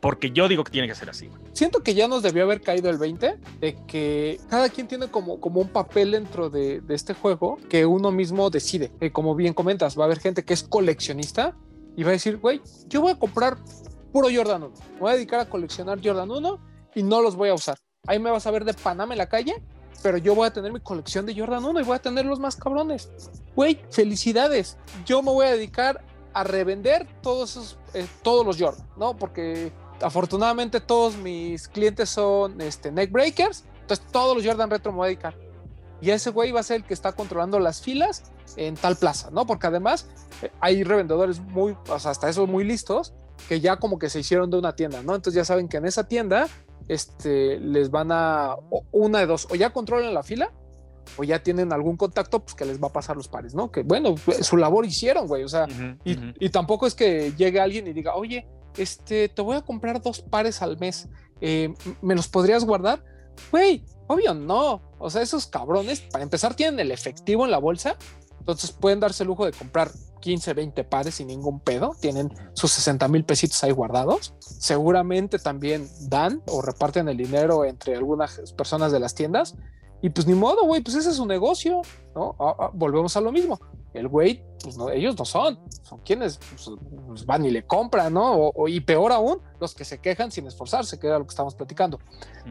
[0.00, 1.30] porque yo digo que tiene que ser así.
[1.52, 5.40] Siento que ya nos debió haber caído el 20 de que cada quien tiene como,
[5.40, 8.90] como un papel dentro de, este juego que uno mismo decide.
[9.00, 11.56] Eh, como bien comentas, va a haber gente que es coleccionista
[11.96, 13.58] y va a decir, güey, yo voy a comprar
[14.12, 14.72] puro Jordan 1.
[14.94, 16.60] Me voy a dedicar a coleccionar Jordan 1
[16.96, 17.78] y no los voy a usar.
[18.06, 19.62] Ahí me vas a ver de Panamá en la calle,
[20.02, 22.40] pero yo voy a tener mi colección de Jordan 1 y voy a tener los
[22.40, 23.08] más cabrones.
[23.54, 24.78] Güey, felicidades.
[25.06, 26.04] Yo me voy a dedicar
[26.34, 29.16] a revender todos esos, eh, todos los Jordan, ¿no?
[29.16, 35.18] Porque afortunadamente todos mis clientes son este, neckbreakers, entonces todos los Jordan Retro me.
[36.00, 38.24] Y ese güey va a ser el que está controlando las filas
[38.56, 39.46] en tal plaza, ¿no?
[39.46, 40.08] Porque además
[40.42, 43.14] eh, hay revendedores muy, hasta eso muy listos,
[43.48, 45.14] que ya como que se hicieron de una tienda, ¿no?
[45.14, 46.48] Entonces ya saben que en esa tienda
[46.88, 48.56] este, les van a,
[48.90, 50.50] una de dos, o ya controlan la fila,
[51.16, 53.70] o ya tienen algún contacto, pues que les va a pasar los pares, ¿no?
[53.70, 55.66] Que bueno, su labor hicieron, güey, o sea,
[56.04, 60.00] y, y, tampoco es que llegue alguien y diga, oye, este, te voy a comprar
[60.00, 61.08] dos pares al mes,
[61.40, 63.04] eh, ¿me los podrías guardar?
[63.50, 64.82] Güey, obvio no.
[64.98, 67.96] O sea, esos cabrones, para empezar, tienen el efectivo en la bolsa,
[68.38, 71.94] entonces pueden darse el lujo de comprar 15, 20 pares sin ningún pedo.
[72.00, 74.34] Tienen sus 60 mil pesitos ahí guardados.
[74.38, 79.56] Seguramente también dan o reparten el dinero entre algunas personas de las tiendas.
[80.02, 81.80] Y pues ni modo, güey, pues ese es su negocio,
[82.14, 82.34] ¿no?
[82.40, 83.58] Ah, ah, volvemos a lo mismo.
[83.94, 86.70] El güey, pues no, ellos no son, son quienes pues,
[87.06, 88.34] pues, van y le compran, ¿no?
[88.34, 91.54] O, y peor aún, los que se quejan sin esforzarse, que era lo que estamos
[91.54, 92.00] platicando.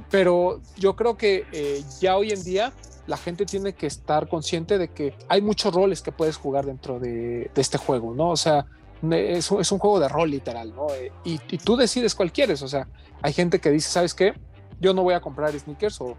[0.10, 2.72] Pero yo creo que eh, ya hoy en día
[3.06, 7.00] la gente tiene que estar consciente de que hay muchos roles que puedes jugar dentro
[7.00, 8.30] de, este juego, ¿no?
[8.30, 8.66] O sea,
[9.12, 10.88] es, es, un juego de rol literal, ¿no?
[10.94, 12.88] Eh, y, y, tú decides cuál quieres, o sea,
[13.22, 14.36] hay gente que dice, ¿sabes qué?
[14.80, 16.16] Yo no voy a comprar sneakers o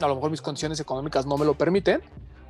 [0.00, 2.02] a lo mejor mis condiciones económicas no me lo permiten,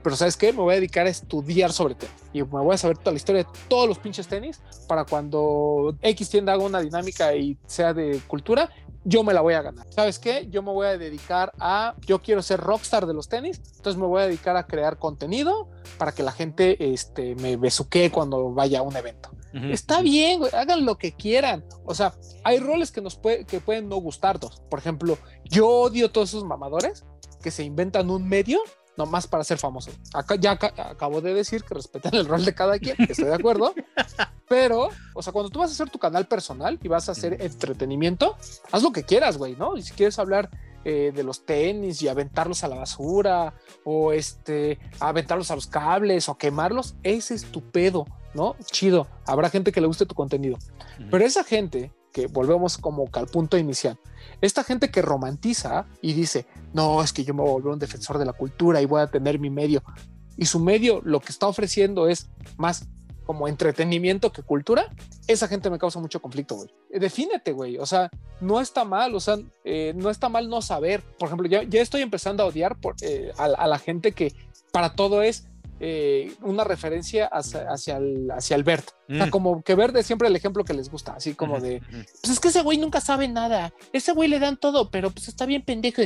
[0.03, 0.53] pero ¿sabes qué?
[0.53, 3.17] Me voy a dedicar a estudiar sobre tenis y me voy a saber toda la
[3.17, 7.93] historia de todos los pinches tenis para cuando X tienda haga una dinámica y sea
[7.93, 8.71] de cultura,
[9.03, 9.87] yo me la voy a ganar.
[9.91, 10.49] ¿Sabes qué?
[10.51, 14.07] Yo me voy a dedicar a, yo quiero ser rockstar de los tenis, entonces me
[14.07, 18.81] voy a dedicar a crear contenido para que la gente este, me besuquee cuando vaya
[18.81, 19.31] a un evento.
[19.53, 21.65] Está bien, hagan lo que quieran.
[21.87, 22.13] O sea,
[22.45, 24.61] hay roles que nos que pueden no gustarnos.
[24.69, 27.07] Por ejemplo, yo odio todos esos mamadores
[27.47, 28.59] que se inventan un medio
[29.05, 29.93] más para ser famoso.
[30.13, 33.73] Acá ya acabo de decir que respetan el rol de cada quien, estoy de acuerdo.
[34.49, 37.41] pero, o sea, cuando tú vas a hacer tu canal personal y vas a hacer
[37.41, 38.37] entretenimiento,
[38.73, 39.77] haz lo que quieras, güey, ¿no?
[39.77, 40.51] Y si quieres hablar
[40.85, 43.55] eh, de los tenis y aventarlos a la basura
[43.85, 48.57] o este, aventarlos a los cables o quemarlos, ese es tu pedo, ¿no?
[48.73, 50.59] Chido, habrá gente que le guste tu contenido.
[51.13, 51.93] Pero esa gente
[52.25, 53.99] volvemos como al punto inicial,
[54.41, 57.79] esta gente que romantiza y dice, no, es que yo me voy a volver un
[57.79, 59.83] defensor de la cultura y voy a tener mi medio.
[60.39, 62.89] Y su medio lo que está ofreciendo es más
[63.27, 64.95] como entretenimiento que cultura,
[65.27, 66.69] esa gente me causa mucho conflicto, güey.
[66.91, 67.77] Eh, defínete, güey.
[67.77, 68.09] O sea,
[68.41, 71.03] no está mal, o sea, eh, no está mal no saber.
[71.19, 74.33] Por ejemplo, ya, estoy empezando a odiar eh, a, la gente que
[74.71, 75.49] para todo es
[76.43, 78.91] una referencia hacia, hacia, el, hacia el Bert.
[79.09, 79.31] O sea, mm.
[79.31, 82.41] como que Bert es siempre el ejemplo que les gusta, así como de, pues es
[82.41, 83.73] que ese güey nunca sabe nada.
[83.93, 86.03] Ese güey le dan todo, pero pues está bien pendejo.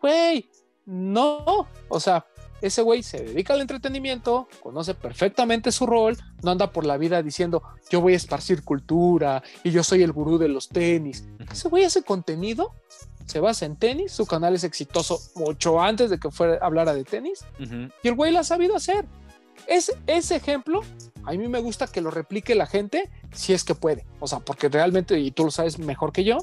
[0.00, 0.48] Güey,
[0.86, 1.68] no.
[1.88, 2.24] O sea,
[2.62, 7.22] ese güey se dedica al entretenimiento, conoce perfectamente su rol, no anda por la vida
[7.22, 11.24] diciendo yo voy a esparcir cultura y yo soy el gurú de los tenis.
[11.50, 12.72] Ese güey hace contenido,
[13.26, 17.04] se basa en tenis, su canal es exitoso mucho antes de que fuera hablara de
[17.04, 17.44] tenis
[18.02, 19.04] y el güey lo ha sabido hacer.
[19.66, 20.82] Es, ese ejemplo,
[21.24, 24.06] a mí me gusta que lo replique la gente si es que puede.
[24.20, 26.38] O sea, porque realmente, y tú lo sabes mejor que yo,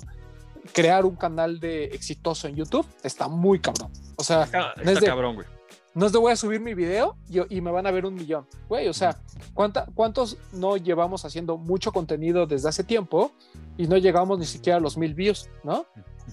[0.74, 3.92] crear un canal de exitoso en YouTube está muy cabrón.
[4.18, 4.74] O sea, está,
[5.06, 5.48] cabrón, güey
[5.96, 8.48] no es de voy a subir mi video y, me van a ver un millón.
[8.68, 9.20] Güey, o sea,
[9.54, 13.32] ¿cuántos no llevamos haciendo mucho contenido desde hace tiempo
[13.78, 15.86] y no llegamos ni siquiera a los mil views, ¿no?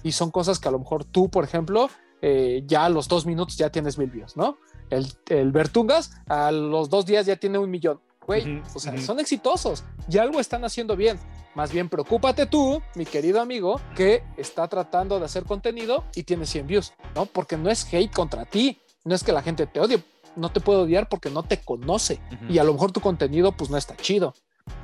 [0.02, 1.88] Y son cosas que a lo mejor tú, por ejemplo,
[2.22, 4.58] eh, ya a los dos minutos ya tienes mil views, ¿no?
[4.90, 8.00] El, el Bertungas a los dos días ya tiene un millón.
[8.26, 11.18] Güey, o sea, son exitosos y algo están haciendo bien.
[11.54, 16.46] Más bien, preocúpate tú, mi querido amigo, que está tratando de hacer contenido y tiene
[16.46, 17.26] 100 views, ¿no?
[17.26, 20.04] Porque no es hate contra ti, no es que la gente te odie,
[20.36, 23.70] no te puede odiar porque no te conoce y a lo mejor tu contenido pues
[23.70, 24.34] no está chido.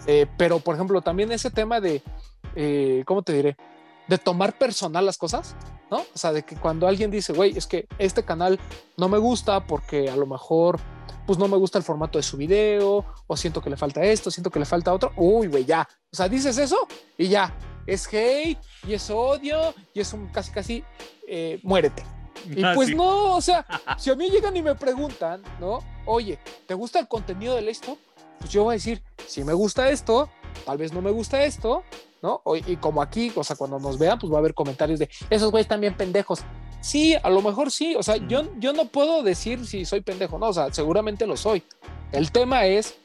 [0.07, 2.03] Eh, pero por ejemplo, también ese tema de,
[2.57, 3.57] eh, ¿cómo te diré?
[4.09, 5.57] De tomar personal las cosas,
[5.91, 5.99] ¿no?
[5.99, 8.59] O sea, de que cuando alguien dice, güey, es que este canal
[8.97, 10.79] no me gusta porque a lo mejor
[11.27, 14.31] pues no me gusta el formato de su video, o siento que le falta esto,
[14.31, 15.87] siento que le falta otro, uy, güey, ya.
[16.13, 16.87] O sea, dices eso
[17.19, 17.53] y ya,
[17.85, 20.85] es hate y es odio y es un casi, casi,
[21.27, 22.05] eh, muérete,
[22.49, 23.67] y ah, pues no, o sea,
[23.99, 25.81] si a mí llegan y me preguntan, ¿no?
[26.05, 27.99] Oye, ¿te gusta el contenido de esto?
[28.39, 30.29] Pues yo voy a decir, si me gusta esto,
[30.65, 31.83] tal vez no me gusta esto,
[32.27, 32.43] ¿no?
[32.67, 35.53] Y como aquí, o sea, cuando nos vean, pues va a haber comentarios de, esos
[35.53, 36.41] güeyes también pendejos.
[36.81, 40.37] Sí, a lo mejor sí, o sea, yo, yo no puedo decir si soy pendejo,
[40.37, 41.63] no, o sea, seguramente lo soy.
[42.11, 42.97] El tema es,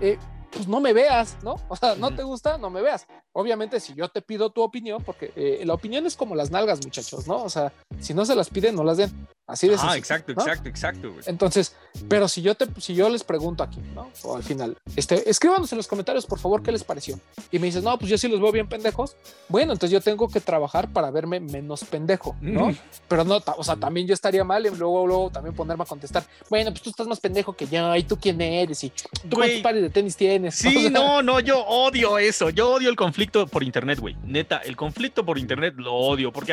[0.00, 0.18] eh,
[0.50, 1.54] pues no me veas, ¿no?
[1.68, 3.06] O sea, no te gusta, no me veas.
[3.38, 6.84] Obviamente, si yo te pido tu opinión, porque eh, la opinión es como las nalgas,
[6.84, 7.44] muchachos, ¿no?
[7.44, 9.28] O sea, si no se las piden, no las den.
[9.46, 11.14] Así de Ah, exacto, exacto, exacto.
[11.24, 11.74] Entonces,
[12.06, 14.10] pero si yo te, si yo les pregunto aquí, ¿no?
[14.24, 17.18] O al final, este, escríbanos en los comentarios, por favor, qué les pareció.
[17.50, 19.16] Y me dices, no, pues yo sí los veo bien pendejos.
[19.48, 22.76] Bueno, entonces yo tengo que trabajar para verme menos pendejo, ¿no?
[23.08, 26.24] Pero no, o sea, también yo estaría mal y luego, luego también ponerme a contestar,
[26.50, 29.60] bueno, pues tú estás más pendejo que yo, y tú quién eres, y tú cuántos
[29.60, 30.56] pares de tenis tienes.
[30.68, 34.16] Sí, no, no, yo odio eso, yo odio el conflicto por internet, güey.
[34.24, 36.52] Neta, el conflicto por internet lo odio, porque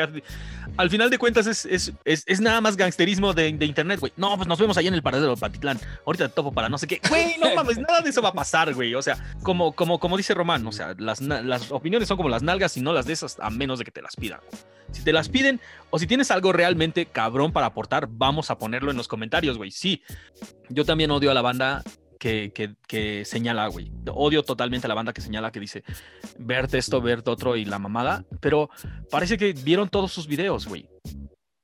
[0.76, 4.12] al, final de cuentas es, es, es nada más gangsterismo de, internet, güey.
[4.16, 5.78] No, pues nos vemos ahí en el paradero de Patitlán.
[6.04, 7.00] Ahorita te topo para no sé qué.
[7.08, 8.94] Güey, no mames, nada de eso va a pasar, güey.
[8.94, 12.42] O sea, como, como, como dice Román, o sea, las, las opiniones son como las
[12.42, 14.40] nalgas y no las de esas, a menos de que te las pidan.
[14.92, 15.60] Si te las piden
[15.90, 19.70] o si tienes algo realmente cabrón para aportar, vamos a ponerlo en los comentarios, güey.
[19.70, 20.02] Sí,
[20.68, 21.82] yo también odio a la banda
[22.18, 23.90] que, que, que, señala, güey.
[24.12, 25.84] Odio totalmente a la banda que señala, que dice,
[26.38, 28.24] verte esto, verte otro y la mamada.
[28.40, 28.70] Pero
[29.10, 30.88] parece que vieron todos sus videos, güey.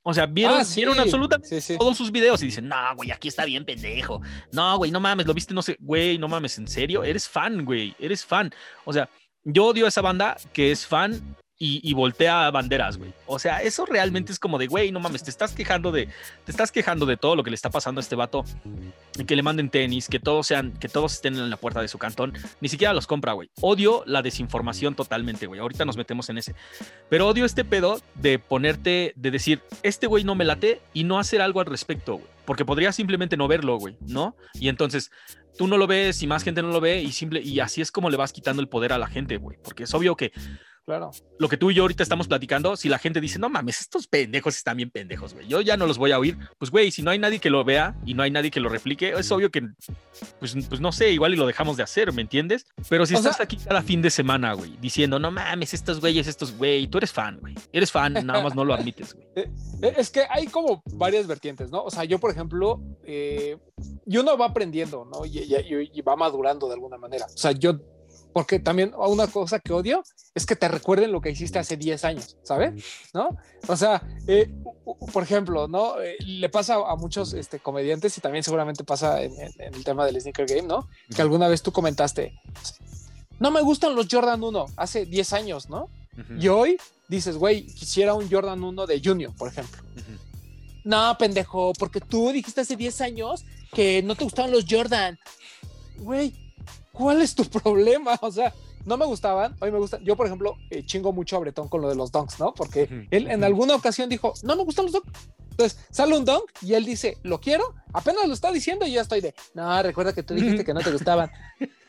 [0.04, 3.44] O sea, vieron, ah, vieron absolutamente todos sus videos y dicen, no, güey, aquí está
[3.44, 4.20] bien pendejo.
[4.50, 7.64] No, güey, no mames, lo viste, no sé, güey, no mames, en serio, eres fan,
[7.64, 8.52] güey, eres fan.
[8.84, 9.08] O sea,
[9.44, 13.12] yo odio a esa banda que es fan y, voltea banderas, güey.
[13.25, 16.09] O sea, eso realmente es como de, güey, no mames, te estás quejando de,
[16.44, 18.44] te estás quejando de todo lo que le está pasando a este vato,
[19.29, 21.98] que le manden tenis, que todos sean, que todos estén en la puerta de su
[21.98, 23.48] cantón, ni siquiera los compra, güey.
[23.61, 25.61] Odio la desinformación totalmente, güey.
[25.61, 26.57] Ahorita nos metemos en ese.
[27.09, 31.20] Pero odio este pedo de ponerte, de decir, este güey no me late y no
[31.20, 32.27] hacer algo al respecto, güey.
[32.44, 34.35] Porque podría simplemente no verlo, güey, ¿no?
[34.55, 35.12] Y entonces
[35.57, 37.92] tú no lo ves y más gente no lo ve y simple y así es
[37.92, 39.59] como le vas quitando el poder a la gente, güey.
[39.62, 40.33] Porque es obvio que
[40.84, 41.12] Claro.
[41.38, 44.08] Lo que tú y yo ahorita estamos platicando, si la gente dice, no mames, estos
[44.08, 47.02] pendejos están bien pendejos, güey, yo ya no los voy a oír, pues, güey, si
[47.02, 49.50] no hay nadie que lo vea y no hay nadie que lo replique, es obvio
[49.50, 49.62] que,
[50.40, 52.66] pues, pues no sé, igual y lo dejamos de hacer, ¿me entiendes?
[52.88, 56.56] Pero si estás aquí cada fin de semana, güey, diciendo, no mames, estos güeyes, estos,
[56.56, 59.26] güey, tú eres fan, güey, eres fan, nada más no lo admites, güey.
[59.34, 61.82] Eh, eh, es que hay como varias vertientes, ¿no?
[61.82, 63.56] O sea, yo, por ejemplo, eh,
[64.06, 65.24] y uno va aprendiendo, ¿no?
[65.24, 65.38] Y,
[65.90, 67.24] y va madurando de alguna manera.
[67.24, 67.80] O sea, yo
[68.32, 70.02] porque también una cosa que odio
[70.34, 72.84] es que te recuerden lo que hiciste hace 10 años, ¿sabes?
[73.12, 73.36] ¿No?
[73.68, 74.50] O sea, eh,
[75.12, 76.00] por ejemplo, ¿no?
[76.00, 80.20] Eh, le pasa a muchos este, comediantes y también seguramente pasa en, el tema del
[80.20, 80.88] sneaker game, ¿no?
[81.14, 82.40] Que alguna vez tú comentaste,
[83.38, 85.88] no me gustan los Jordan 1 hace 10 años, ¿no?
[86.38, 86.76] Y hoy
[87.08, 89.82] dices, güey, quisiera un Jordan 1 de Junior, por ejemplo.
[90.84, 95.18] No, pendejo, porque tú dijiste hace 10 años que no te gustaban los Jordan.
[95.98, 96.41] Güey,
[96.92, 98.18] ¿cuál es tu problema?
[98.20, 98.52] O sea,
[98.85, 100.05] no me gustaban, hoy me gustan.
[100.05, 102.52] Yo, por ejemplo, eh, chingo mucho a Bretón con lo de los dunks, ¿no?
[102.55, 105.11] Porque él en alguna ocasión dijo, no me gustan los dunks.
[105.50, 109.02] Entonces sale un dunk y él dice, lo quiero, apenas lo está diciendo y ya
[109.02, 111.31] estoy de, no, recuerda que tú dijiste que no te gustaban.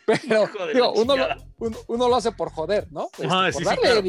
[0.05, 1.27] Pero digo, uno, lo,
[1.87, 3.07] uno, lo hace por joder, ¿no?
[3.17, 4.01] Este, por darle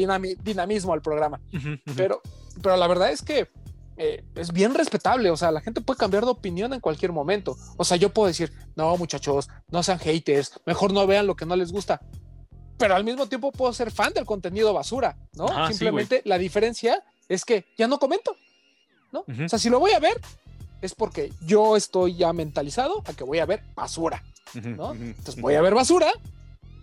[0.43, 1.39] dinamismo al programa.
[1.95, 2.21] Pero,
[2.61, 3.47] pero la verdad es que
[3.97, 7.55] eh, es bien respetable, o sea, la gente puede cambiar de opinión en cualquier momento.
[7.77, 11.45] O sea, yo puedo decir, no, muchachos, no sean haters, mejor no vean lo que
[11.45, 12.01] no les gusta.
[12.77, 15.47] Pero al mismo tiempo puedo ser fan del contenido basura, ¿no?
[15.67, 18.35] Simplemente la diferencia es que ya no comento,
[19.13, 19.23] ¿no?
[19.45, 20.19] O sea, si lo voy a ver,
[20.81, 24.93] es porque yo estoy ya mentalizado a que voy a ver basura, ¿no?
[24.93, 26.11] Entonces voy a ver basura,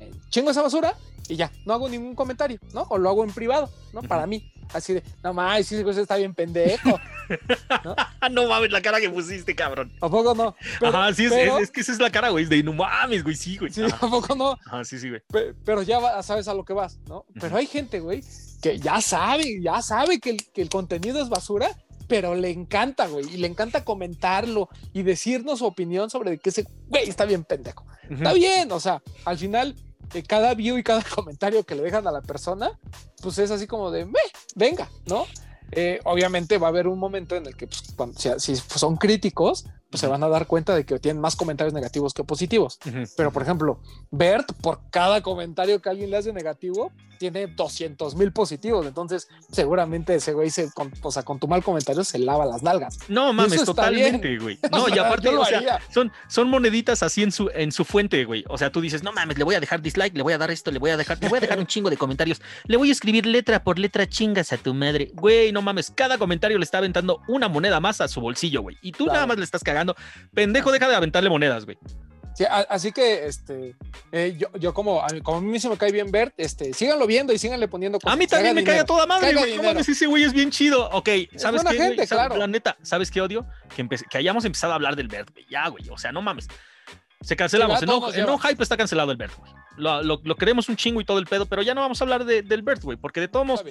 [0.00, 0.96] eh, chingo esa basura
[1.28, 2.86] y ya, no hago ningún comentario, ¿no?
[2.88, 4.02] O lo hago en privado, ¿no?
[4.02, 4.50] Para mí.
[4.72, 6.98] Así de, no mames, sí, está bien pendejo.
[7.84, 7.96] ¿No?
[8.30, 9.92] no mames, la cara que pusiste, cabrón.
[10.00, 10.56] ¿A poco no?
[10.86, 12.46] Ajá, sí, es, que esa es la cara, güey.
[12.46, 13.72] De no mames, güey, sí, güey.
[13.72, 14.58] Sí, ¿a poco no?
[14.66, 15.22] Ajá, sí, sí, güey.
[15.64, 17.26] Pero, ya sabes a lo que vas, ¿no?
[17.40, 18.22] Pero hay gente, güey,
[18.60, 21.68] que ya sabe, ya sabe que el, que el contenido es basura,
[22.08, 26.66] pero le encanta, güey, y le encanta comentarlo y decirnos su opinión sobre que ese
[26.88, 27.86] güey está bien pendejo.
[28.10, 29.74] Está bien, o sea, al final
[30.22, 32.78] cada view y cada comentario que le dejan a la persona,
[33.22, 34.04] pues es así como de,
[34.54, 35.26] venga, ¿no?
[35.70, 37.82] Eh, obviamente va a haber un momento en el que, pues,
[38.38, 42.14] si, son críticos, pues se van a dar cuenta de que tienen más comentarios negativos
[42.14, 42.78] que positivos.
[43.14, 43.78] Pero, por ejemplo,
[44.10, 48.84] Bert, por cada comentario que alguien le hace negativo, tiene 200 mil positivos.
[48.84, 52.62] Entonces, seguramente ese güey, se, con, o sea, con tu mal comentario, se lava las
[52.62, 52.98] nalgas.
[53.08, 54.58] No mames, totalmente, güey.
[54.72, 58.44] No, y aparte, o sea, son, son moneditas así en su, en su fuente, güey.
[58.48, 60.50] O sea, tú dices, no mames, le voy a dejar dislike, le voy a dar
[60.50, 62.88] esto, le voy a dejar, le voy a dejar un chingo de comentarios, le voy
[62.88, 65.12] a escribir letra por letra chingas a tu madre.
[65.14, 68.78] Güey, no mames, cada comentario le está aventando una moneda más a su bolsillo, güey.
[68.82, 69.81] Y tú nada más le estás cagando
[70.34, 71.78] Pendejo, deja de aventarle monedas, güey.
[72.68, 73.76] así que este,
[74.10, 77.32] eh, yo, yo como, como a mí se me cae bien Bert, este, síganlo viendo
[77.32, 78.14] y síganle poniendo cosas.
[78.14, 79.56] A mí también me cae a toda madre, güey.
[79.56, 80.88] No mames, ese güey es bien chido.
[80.90, 81.76] Ok, ¿sabes qué?
[81.76, 82.36] Gente, claro.
[82.36, 83.46] La neta, ¿sabes qué odio?
[83.74, 85.46] Que, que hayamos empezado a hablar del Bert, güey.
[85.48, 85.88] Ya, güey.
[85.90, 86.48] O sea, no mames.
[87.22, 87.80] Se cancelamos.
[87.82, 89.52] en, no, hype está cancelado el Bert, güey.
[89.76, 92.24] Lo, lo, queremos un chingo y todo el pedo, pero ya no vamos a hablar
[92.24, 93.64] del Bert, güey, porque de todos modos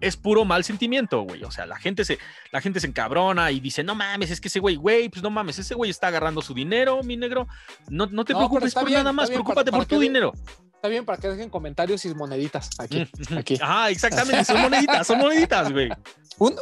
[0.00, 1.42] es puro mal sentimiento, güey.
[1.44, 2.18] O sea, la gente se,
[2.52, 5.30] la gente se encabrona y dice, no mames, es que ese güey, güey, pues no
[5.30, 7.48] mames, ese güey está agarrando su dinero, mi negro.
[7.88, 10.32] No, no te preocupes por nada más, preocúpate por tu dinero.
[10.74, 13.08] Está bien para que dejen comentarios y moneditas aquí.
[13.36, 13.58] aquí.
[13.60, 15.88] Ajá, exactamente, son moneditas, son moneditas, güey.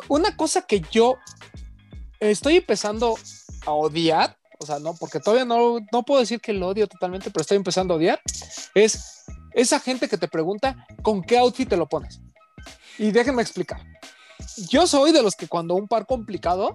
[0.09, 1.19] una cosa que yo
[2.21, 3.17] estoy empezando
[3.67, 7.31] a odiar, o sea, no, porque todavía no, no puedo decir que lo odio totalmente,
[7.31, 8.21] pero estoy empezando a odiar,
[8.75, 12.21] es esa gente que te pregunta con qué outfit te lo pones.
[12.99, 13.81] Y déjenme explicar.
[14.69, 16.73] Yo soy de los que cuando un par complicado,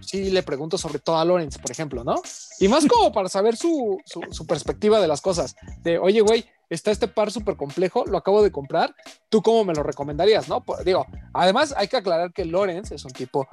[0.00, 2.22] sí le pregunto sobre todo a Lorenz, por ejemplo, ¿no?
[2.58, 5.54] Y más como para saber su, su, perspectiva de las cosas.
[5.82, 8.94] De, oye, güey, está este par súper complejo, lo acabo de comprar,
[9.28, 10.64] ¿tú cómo me lo recomendarías, no?
[10.84, 13.48] Digo, además hay que aclarar que Lorenz es un tipo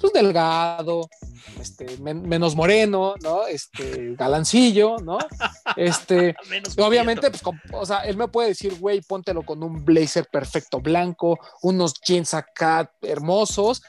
[0.00, 1.08] pues delgado,
[1.60, 3.46] este, menos moreno, ¿no?
[3.46, 5.18] Este, galancillo, ¿no?
[5.76, 6.34] Este,
[6.78, 11.38] obviamente, pues, o sea, él me puede decir, güey, póntelo con un blazer perfecto blanco,
[11.62, 13.82] unos jeans acá hermosos,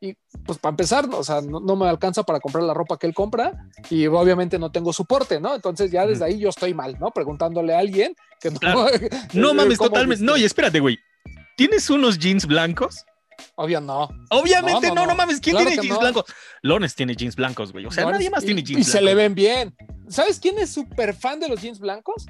[0.00, 0.14] y
[0.46, 3.52] pues para empezar, o sea, no, me alcanza para comprar la ropa que él compra,
[3.90, 5.54] y obviamente no tengo soporte, ¿no?
[5.54, 7.10] Entonces ya desde ahí yo estoy mal, ¿no?
[7.10, 8.58] Preguntándole a alguien que no.
[9.34, 10.24] No mames, totalmente.
[10.24, 10.98] No, y espérate, güey.
[11.56, 13.04] ¿Tienes unos jeans blancos?
[13.56, 14.08] Obvio no.
[14.30, 15.40] Obviamente no, no, mames.
[15.40, 16.24] ¿Quién tiene jeans blancos?
[16.62, 17.86] Lones tiene jeans blancos, güey.
[17.86, 18.88] O sea, nadie más tiene jeans blancos.
[18.88, 19.74] Y se le ven bien.
[20.08, 22.26] ¿Sabes quién es súper fan de los jeans blancos?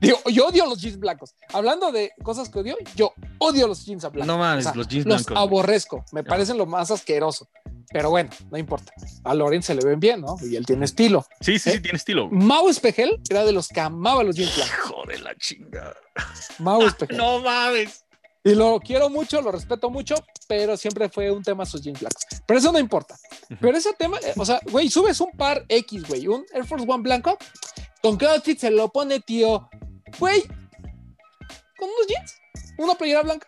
[0.00, 1.34] Digo, yo odio los jeans blancos.
[1.52, 4.26] Hablando de cosas que odio, yo odio los jeans blancos.
[4.26, 5.28] No mames, los jeans blancos.
[5.30, 6.04] Los aborrezco.
[6.12, 7.48] Me parecen lo más asqueroso.
[7.92, 8.92] Pero bueno, no importa.
[9.24, 10.36] A Loren se le ven bien, ¿no?
[10.42, 11.26] Y él tiene estilo.
[11.40, 11.80] Sí, sí, sí, ¿Eh?
[11.80, 12.28] tiene estilo.
[12.30, 14.78] Mau Espejel era de los que amaba los jeans blancos.
[14.90, 15.96] Joder, la chinga.
[16.60, 17.16] Mau Espejel.
[17.16, 18.04] no mames.
[18.42, 20.14] Y lo quiero mucho, lo respeto mucho,
[20.48, 22.22] pero siempre fue un tema sus jeans blancos.
[22.46, 23.18] Pero eso no importa.
[23.60, 26.86] Pero ese tema, eh, o sea, güey, subes un par X, güey, un Air Force
[26.88, 27.36] One blanco,
[28.02, 29.68] ¿con qué outfit se lo pone, tío?
[30.18, 30.42] Güey,
[31.78, 32.34] con unos jeans,
[32.78, 33.46] una playera blanca,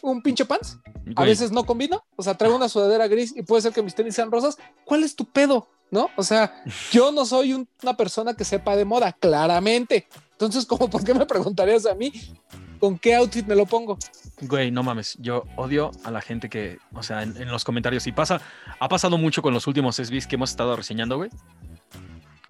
[0.00, 0.78] un pinche pants.
[1.16, 3.94] A veces no combina, o sea, traigo una sudadera gris y puede ser que mis
[3.94, 4.58] tenis sean rosas.
[4.84, 5.66] ¿Cuál es tu pedo?
[5.90, 6.10] ¿No?
[6.16, 6.62] O sea,
[6.92, 11.24] yo no soy una persona que sepa de moda, claramente Entonces, ¿cómo, ¿por qué me
[11.24, 12.12] preguntarías a mí
[12.78, 13.98] con qué outfit me lo pongo?
[14.40, 18.12] Güey, no mames, yo odio a la gente que, o sea, en, los comentarios, y
[18.12, 18.40] pasa,
[18.78, 21.30] ha pasado mucho con los últimos SBs que hemos estado reseñando, güey.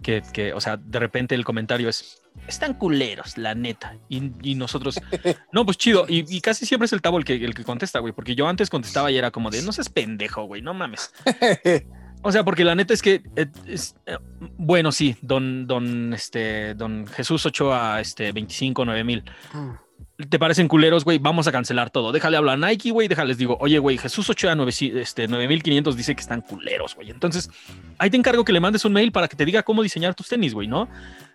[0.01, 3.97] Que, que, o sea, de repente el comentario es, están culeros, la neta.
[4.07, 4.99] Y, nosotros,
[5.51, 6.05] no, pues chido.
[6.07, 8.69] Y, casi siempre es el Tabo el que, el que contesta, güey, porque yo antes
[8.69, 11.13] contestaba y era como de, no seas pendejo, güey, no mames.
[12.21, 14.17] O sea, porque la neta es que eh, eh,
[14.57, 19.23] bueno, sí, don, don, este, don Jesús Ochoa, este, 25, 9 mil.
[19.53, 19.88] Mm
[20.27, 22.11] te parecen culeros, güey, vamos a cancelar todo.
[22.11, 26.13] Déjale hablar a Nike, güey, déjales digo, oye, güey, Jesús Ochoa 9, este, 9500 dice
[26.13, 27.09] que están culeros, güey.
[27.09, 27.49] Entonces,
[27.97, 30.27] ahí te encargo que le mandes un mail para que te diga cómo diseñar tus
[30.27, 30.89] tenis, güey, ¿no?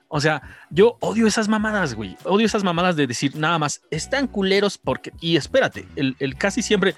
[0.09, 2.17] O sea, yo odio esas mamadas, güey.
[2.25, 5.13] Odio esas mamadas de decir nada más, están culeros porque...
[5.21, 6.95] Y espérate, el, casi siempre...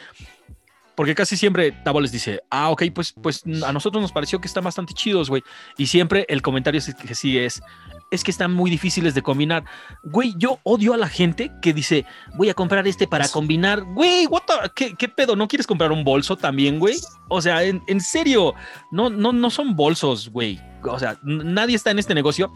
[0.96, 4.48] Porque casi siempre Tabo les dice, ah, ok, pues, pues a nosotros nos pareció que
[4.48, 5.42] están bastante chidos, güey.
[5.76, 7.62] Y siempre el comentario que sigue es,
[8.10, 9.64] es que están muy difíciles de combinar.
[10.04, 12.04] Güey, yo odio a la gente que dice,
[12.36, 13.82] voy a comprar este para combinar.
[13.82, 14.42] Güey, what
[14.74, 15.36] ¿Qué, ¿qué, pedo?
[15.36, 16.96] ¿No quieres comprar un bolso también, güey?
[17.28, 18.54] O sea, en, en serio,
[18.90, 20.60] no, no, no son bolsos, güey.
[20.84, 22.52] O sea, nadie está en este negocio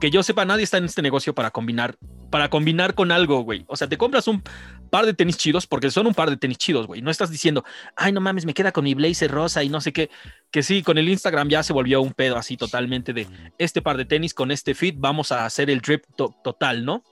[0.00, 1.96] que yo sepa, nadie está en este negocio para combinar,
[2.30, 3.64] para combinar con algo, güey.
[3.68, 4.42] O sea, te compras un
[4.88, 7.02] par de tenis chidos porque son un par de tenis chidos, güey.
[7.02, 7.64] No estás diciendo,
[7.96, 10.10] ay, no mames, me queda con mi blazer rosa y no sé qué.
[10.50, 13.26] Que sí, con el Instagram ya se volvió un pedo así totalmente de
[13.58, 17.04] este par de tenis con este fit, vamos a hacer el drip total, ¿no?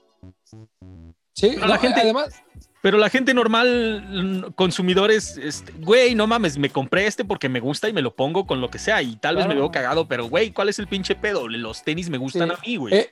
[1.33, 2.43] Sí, la gente además
[2.81, 7.89] pero la gente normal, consumidores, este, güey, no mames, me compré este porque me gusta
[7.89, 9.01] y me lo pongo con lo que sea.
[9.01, 11.49] Y tal vez me veo cagado, pero güey, ¿cuál es el pinche pedo?
[11.49, 12.93] Los tenis me gustan a mí, güey.
[12.93, 13.11] Eh,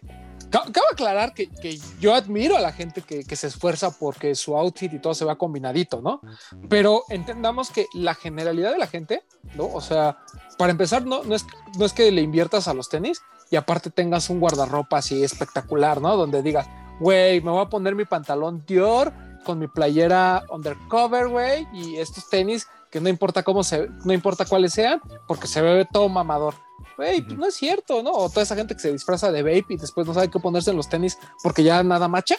[0.50, 4.58] cabe aclarar que, que, yo admiro a la gente que, que, se esfuerza porque su
[4.58, 6.22] outfit y todo se va combinadito, ¿no?
[6.70, 9.24] Pero entendamos que la generalidad de la gente,
[9.56, 9.66] ¿no?
[9.66, 10.18] O sea,
[10.58, 11.46] para empezar, no, no, es,
[11.78, 16.02] no es que le inviertas a los tenis y aparte tengas un guardarropa así espectacular,
[16.02, 16.16] ¿no?
[16.18, 16.68] Donde digas,
[17.00, 22.30] güey, me voy a poner mi pantalón Dior con mi playera undercover, güey, y estos
[22.30, 26.54] tenis que no importa cómo se, no importa cuáles sean, porque se ve todo mamador.
[26.96, 28.14] Güey, pues no es cierto, ¿no?
[28.14, 30.72] O toda esa gente que se disfraza de vape y después no sabe qué ponerse
[30.72, 32.38] en los tenis porque ya nada macha.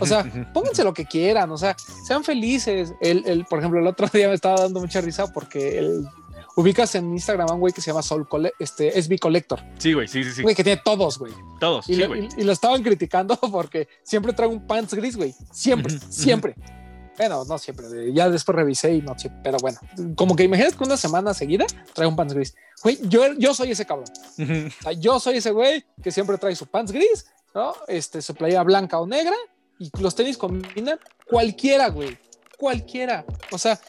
[0.00, 2.94] O sea, pónganse lo que quieran, o sea, sean felices.
[3.02, 6.08] El, el, por ejemplo, el otro día me estaba dando mucha risa porque el
[6.56, 8.26] ubicas en Instagram a un güey que se llama Soul
[8.58, 9.60] este, SB Collector.
[9.76, 10.42] Sí, güey, sí, sí, sí.
[10.42, 11.34] Güey, que tiene todos, güey.
[11.60, 15.34] Todos, y, sí, lo, y, lo estaban criticando porque siempre trae un pants gris, güey.
[15.52, 16.56] Siempre, siempre.
[17.18, 19.78] Bueno, no siempre, ya después revisé y no pero bueno,
[20.14, 22.54] como que imagínate que una semana seguida trae un pants gris.
[22.82, 24.08] Güey, yo, yo soy ese cabrón.
[24.38, 27.74] O sea, yo soy ese güey que siempre trae su pants gris, ¿no?
[27.88, 29.34] Este, su playera blanca o negra
[29.80, 32.16] y los tenis combinan cualquiera, güey.
[32.56, 33.24] Cualquiera.
[33.50, 33.80] O sea,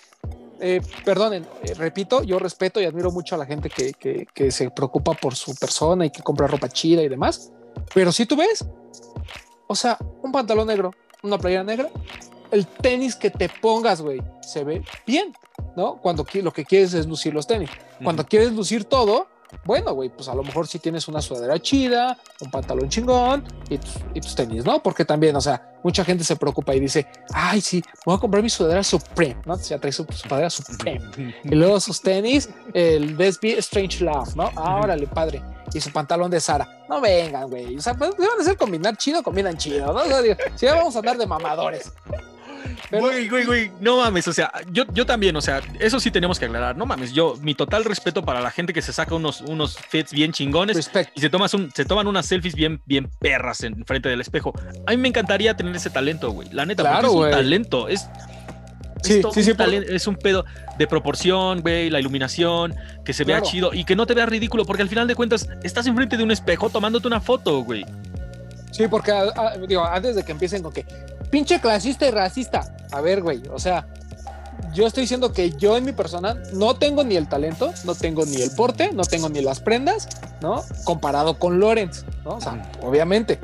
[0.59, 3.93] eh, perdonen, eh, repito, yo respeto y admiro mucho a la gente que,
[4.33, 7.51] que, se preocupa por su persona y que compra ropa chida y demás.
[7.93, 8.65] Pero si tú ves,
[9.67, 11.89] o sea, un pantalón negro, una playera negra,
[12.51, 15.33] el tenis que te pongas, güey, se ve bien,
[15.75, 15.97] ¿no?
[15.97, 17.69] Cuando lo que quieres es lucir los tenis.
[18.03, 19.27] Cuando quieres lucir todo,
[19.65, 23.79] bueno, güey, pues a lo mejor si tienes una sudadera chida, un pantalón chingón y
[24.19, 24.81] tus, tenis, ¿no?
[24.81, 28.43] Porque también, o sea, mucha gente se preocupa y dice, ay, sí, voy a comprar
[28.43, 29.57] mi sudadera Supreme, ¿no?
[29.59, 31.33] Ya trae su sudadera Supreme.
[31.43, 34.51] y luego sus tenis, el Best Be Strange Love, ¿no?
[34.55, 35.41] Ahora le padre.
[35.73, 36.85] Y su pantalón de Sara.
[36.89, 37.75] No vengan, güey.
[37.75, 40.01] O sea, pues, van a ser combinar chido, combinan chido, ¿no?
[40.55, 41.91] si ya vamos a hablar de mamadores.
[42.91, 46.39] Güey, güey, güey, no mames, o sea, yo, yo también, o sea, eso sí tenemos
[46.39, 49.41] que aclarar, no mames, yo, mi total respeto para la gente que se saca unos,
[49.41, 53.63] unos fits bien chingones y se, tomas un, se toman unas selfies bien, bien perras
[53.63, 54.53] en frente del espejo.
[54.87, 58.07] A mí me encantaría tener ese talento, güey, la neta, porque es un talento, es...
[59.01, 59.53] Sí, sí, sí,
[59.87, 60.43] es un pedo
[60.77, 64.65] de proporción, güey, la iluminación, que se vea chido y que no te vea ridículo,
[64.65, 67.85] porque al final de cuentas estás enfrente de un espejo tomándote una foto, güey.
[68.71, 69.13] Sí, porque
[69.67, 70.85] digo, antes de que empiecen con que
[71.29, 72.75] pinche clasista y racista.
[72.91, 73.87] A ver, güey, o sea,
[74.73, 78.25] yo estoy diciendo que yo en mi persona no tengo ni el talento, no tengo
[78.25, 80.07] ni el porte, no tengo ni las prendas,
[80.41, 80.63] ¿no?
[80.83, 82.35] Comparado con Lorenz, ¿no?
[82.35, 83.39] O sea, obviamente.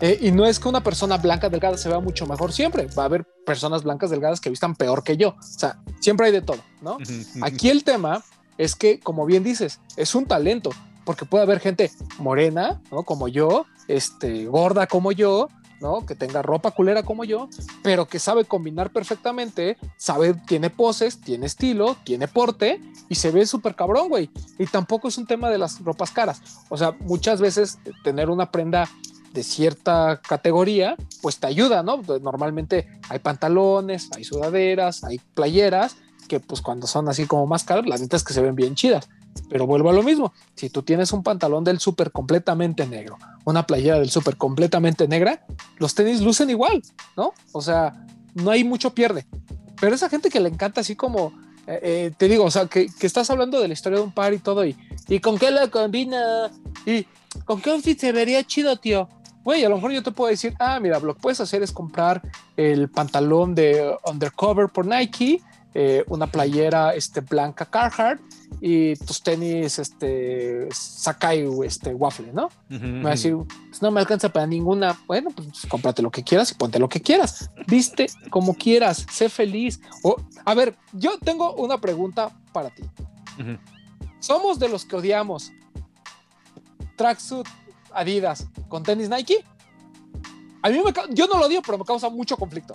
[0.00, 2.86] Eh, y no es que una persona blanca delgada se vea mucho mejor siempre.
[2.98, 5.30] Va a haber personas blancas delgadas que vistan peor que yo.
[5.30, 6.98] O sea, siempre hay de todo, ¿no?
[7.42, 8.22] Aquí el tema
[8.58, 10.70] es que, como bien dices, es un talento,
[11.04, 13.04] porque puede haber gente morena, ¿no?
[13.04, 15.48] Como yo, este, gorda como yo,
[15.80, 16.04] ¿no?
[16.06, 17.48] Que tenga ropa culera como yo,
[17.82, 23.46] pero que sabe combinar perfectamente, sabe, tiene poses, tiene estilo, tiene porte y se ve
[23.46, 24.30] súper cabrón, güey.
[24.58, 26.42] Y tampoco es un tema de las ropas caras.
[26.68, 28.88] O sea, muchas veces tener una prenda
[29.32, 32.00] de cierta categoría, pues te ayuda, ¿no?
[32.00, 35.96] Pues, normalmente hay pantalones, hay sudaderas, hay playeras,
[36.26, 38.74] que pues cuando son así como más caras, las neta es que se ven bien
[38.74, 39.08] chidas.
[39.48, 40.32] Pero vuelvo a lo mismo.
[40.54, 45.46] Si tú tienes un pantalón del súper completamente negro, una playera del súper completamente negra,
[45.78, 46.82] los tenis lucen igual,
[47.16, 47.32] ¿no?
[47.52, 49.24] O sea, no hay mucho pierde.
[49.80, 51.32] Pero esa gente que le encanta así como,
[51.68, 54.12] eh, eh, te digo, o sea, que, que, estás hablando de la historia de un
[54.12, 54.76] par y todo, y,
[55.06, 56.50] y con qué la combina,
[56.84, 57.06] y
[57.44, 59.08] con qué outfit se vería chido, tío.
[59.44, 61.70] Güey, a lo mejor yo te puedo decir, ah, mira, lo que puedes hacer es
[61.70, 62.20] comprar
[62.56, 65.40] el pantalón de Undercover por Nike,
[65.78, 68.18] eh, una playera este, blanca Carhartt
[68.62, 72.48] y tus tenis este, Sakai este, Waffle, ¿no?
[72.70, 73.36] Me va a decir,
[73.68, 74.98] pues no me alcanza para ninguna.
[75.06, 77.50] Bueno, pues cómprate lo que quieras y ponte lo que quieras.
[77.66, 79.78] Viste como quieras, sé feliz.
[80.02, 80.16] O,
[80.46, 82.82] a ver, yo tengo una pregunta para ti.
[84.18, 85.52] ¿Somos de los que odiamos
[86.96, 87.46] tracksuit
[87.92, 89.44] Adidas con tenis Nike?
[90.62, 92.74] A mí me, yo no lo odio, pero me causa mucho conflicto.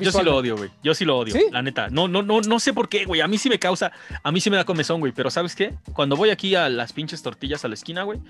[0.00, 0.70] Yo sí lo odio, güey.
[0.82, 1.88] Yo sí lo odio, la neta.
[1.90, 3.20] No, no, no, no sé por qué, güey.
[3.20, 3.92] A mí sí me causa,
[4.22, 5.12] a mí sí me da comezón, güey.
[5.12, 5.74] Pero ¿sabes qué?
[5.92, 8.20] Cuando voy aquí a las pinches tortillas a la esquina, güey,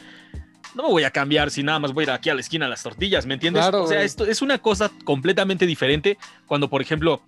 [0.74, 2.66] no me voy a cambiar si nada más voy a ir aquí a la esquina
[2.66, 3.64] a las tortillas, ¿me entiendes?
[3.72, 7.22] o sea, esto es una cosa completamente diferente cuando, por ejemplo,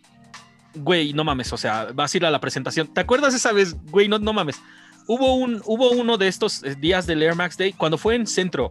[0.74, 2.88] güey, no mames, o sea, vas a ir a la presentación.
[2.88, 4.08] ¿Te acuerdas esa vez, güey?
[4.08, 4.60] No, no mames.
[5.06, 8.26] Hubo, un, hubo uno de estos eh, días del Air Max Day cuando fue en
[8.26, 8.68] centro.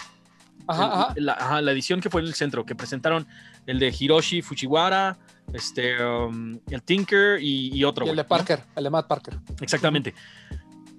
[0.68, 3.28] Ajá, La, la, edición que fue en el centro, que presentaron
[3.66, 5.18] el de Hiroshi Fujiwara,
[5.54, 8.06] este, um, el Tinker y, otro.
[8.06, 9.38] el de Parker, el de Matt Parker.
[9.62, 10.14] Exactamente.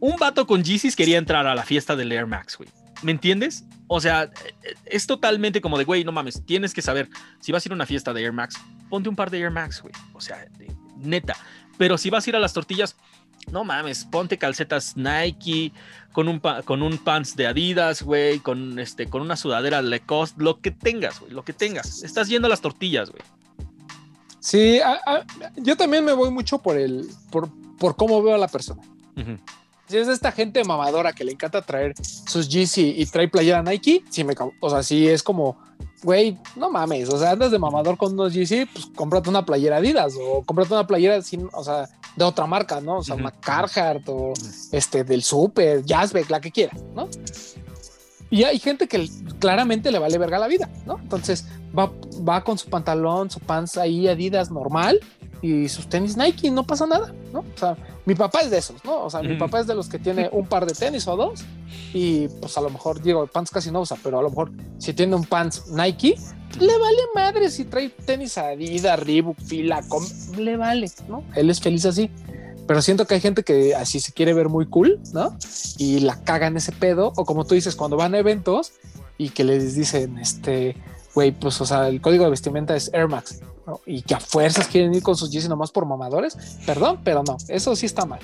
[0.00, 2.68] Un vato con Yeezys quería entrar a la fiesta del Air Max, güey.
[3.02, 3.64] ¿Me entiendes?
[3.88, 4.30] O sea,
[4.86, 7.08] es totalmente como de, güey, no mames, tienes que saber,
[7.40, 8.56] si vas a ir a una fiesta de Air Max,
[8.88, 9.92] ponte un par de Air Max, güey.
[10.12, 10.46] O sea,
[10.96, 11.36] neta.
[11.78, 12.96] Pero si vas a ir a las tortillas,
[13.50, 15.72] no mames, ponte calcetas Nike,
[16.12, 20.60] con un, con un pants de Adidas, güey, con, este, con una sudadera Lacoste, lo
[20.60, 22.02] que tengas, güey, lo que tengas.
[22.02, 23.22] Estás yendo a las tortillas, güey.
[24.42, 24.80] Sí,
[25.56, 28.82] yo también me voy mucho por el, por, por cómo veo a la persona.
[29.86, 34.02] Si es esta gente mamadora que le encanta traer sus GC y trae playera Nike,
[34.10, 35.58] sí me, o sea, sí es como,
[36.02, 39.76] güey, no mames, o sea, andas de mamador con unos GC, pues cómprate una playera
[39.76, 42.96] Adidas o cómprate una playera sin, o sea, de otra marca, ¿no?
[42.96, 44.32] O sea, una Carhartt o
[44.72, 47.08] este del Super, Jazzbeck, la que quiera, ¿no?
[48.28, 50.98] Y hay gente que claramente le vale verga la vida, ¿no?
[50.98, 51.90] Entonces va,
[52.26, 55.00] va con su pantalón, su pants ahí Adidas normal
[55.40, 57.40] y sus tenis Nike, no pasa nada, ¿no?
[57.40, 59.04] O sea, mi papá es de esos, ¿no?
[59.04, 61.44] O sea, mi papá es de los que tiene un par de tenis o dos
[61.92, 64.92] y pues a lo mejor, digo, pants casi no usa, pero a lo mejor si
[64.92, 66.16] tiene un pants Nike,
[66.60, 69.82] le vale madre si trae tenis Adidas, Reebok, Fila,
[70.38, 71.24] le vale, ¿no?
[71.34, 72.10] Él es feliz así.
[72.66, 75.36] Pero siento que hay gente que así se quiere ver muy cool, ¿no?
[75.78, 77.12] Y la cagan ese pedo.
[77.16, 78.72] O como tú dices, cuando van a eventos
[79.18, 80.76] y que les dicen, este,
[81.14, 83.40] güey, pues, o sea, el código de vestimenta es Air Max.
[83.66, 83.80] ¿no?
[83.86, 86.36] Y que a fuerzas quieren ir con sus Yeezy nomás por mamadores.
[86.66, 88.20] Perdón, pero no, eso sí está mal.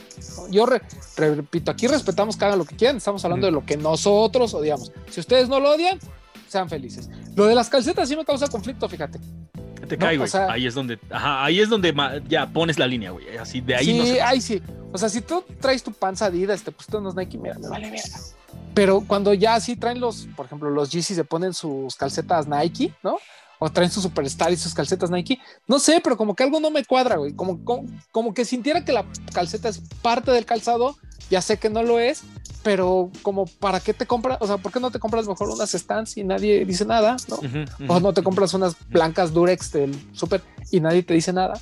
[0.51, 2.97] Yo repito, aquí respetamos que hagan lo que quieran.
[2.97, 4.93] Estamos hablando de lo que nosotros odiamos.
[5.11, 5.99] Si ustedes no lo odian,
[6.49, 7.09] sean felices.
[7.36, 9.20] Lo de las calcetas sí me causa conflicto, fíjate
[9.89, 10.30] te cae, güey.
[10.49, 11.95] ahí es donde, ajá, ahí es donde
[12.28, 13.36] ya pones la línea, güey.
[13.36, 14.62] Así de ahí sí, no se ahí sí.
[14.93, 17.91] O sea, si tú traes tu panza Adidas, te pusiste unos Nike, mira, me vale
[17.91, 18.18] verga.
[18.74, 22.94] Pero cuando ya así traen los, por ejemplo, los Yeezy se ponen sus calcetas Nike,
[23.03, 23.18] ¿no?
[23.59, 25.38] O traen su Superstar y sus calcetas Nike.
[25.66, 27.34] No sé, pero como que algo no me cuadra, güey.
[27.34, 30.96] Como, como, como que sintiera que la calceta es parte del calzado.
[31.30, 32.22] Ya sé que no lo es,
[32.62, 35.70] pero como para qué te compras, o sea, ¿por qué no te compras mejor unas
[35.70, 37.40] stands y nadie dice nada, ¿no?
[37.88, 41.59] O no te compras unas blancas Durex del súper y nadie te dice nada.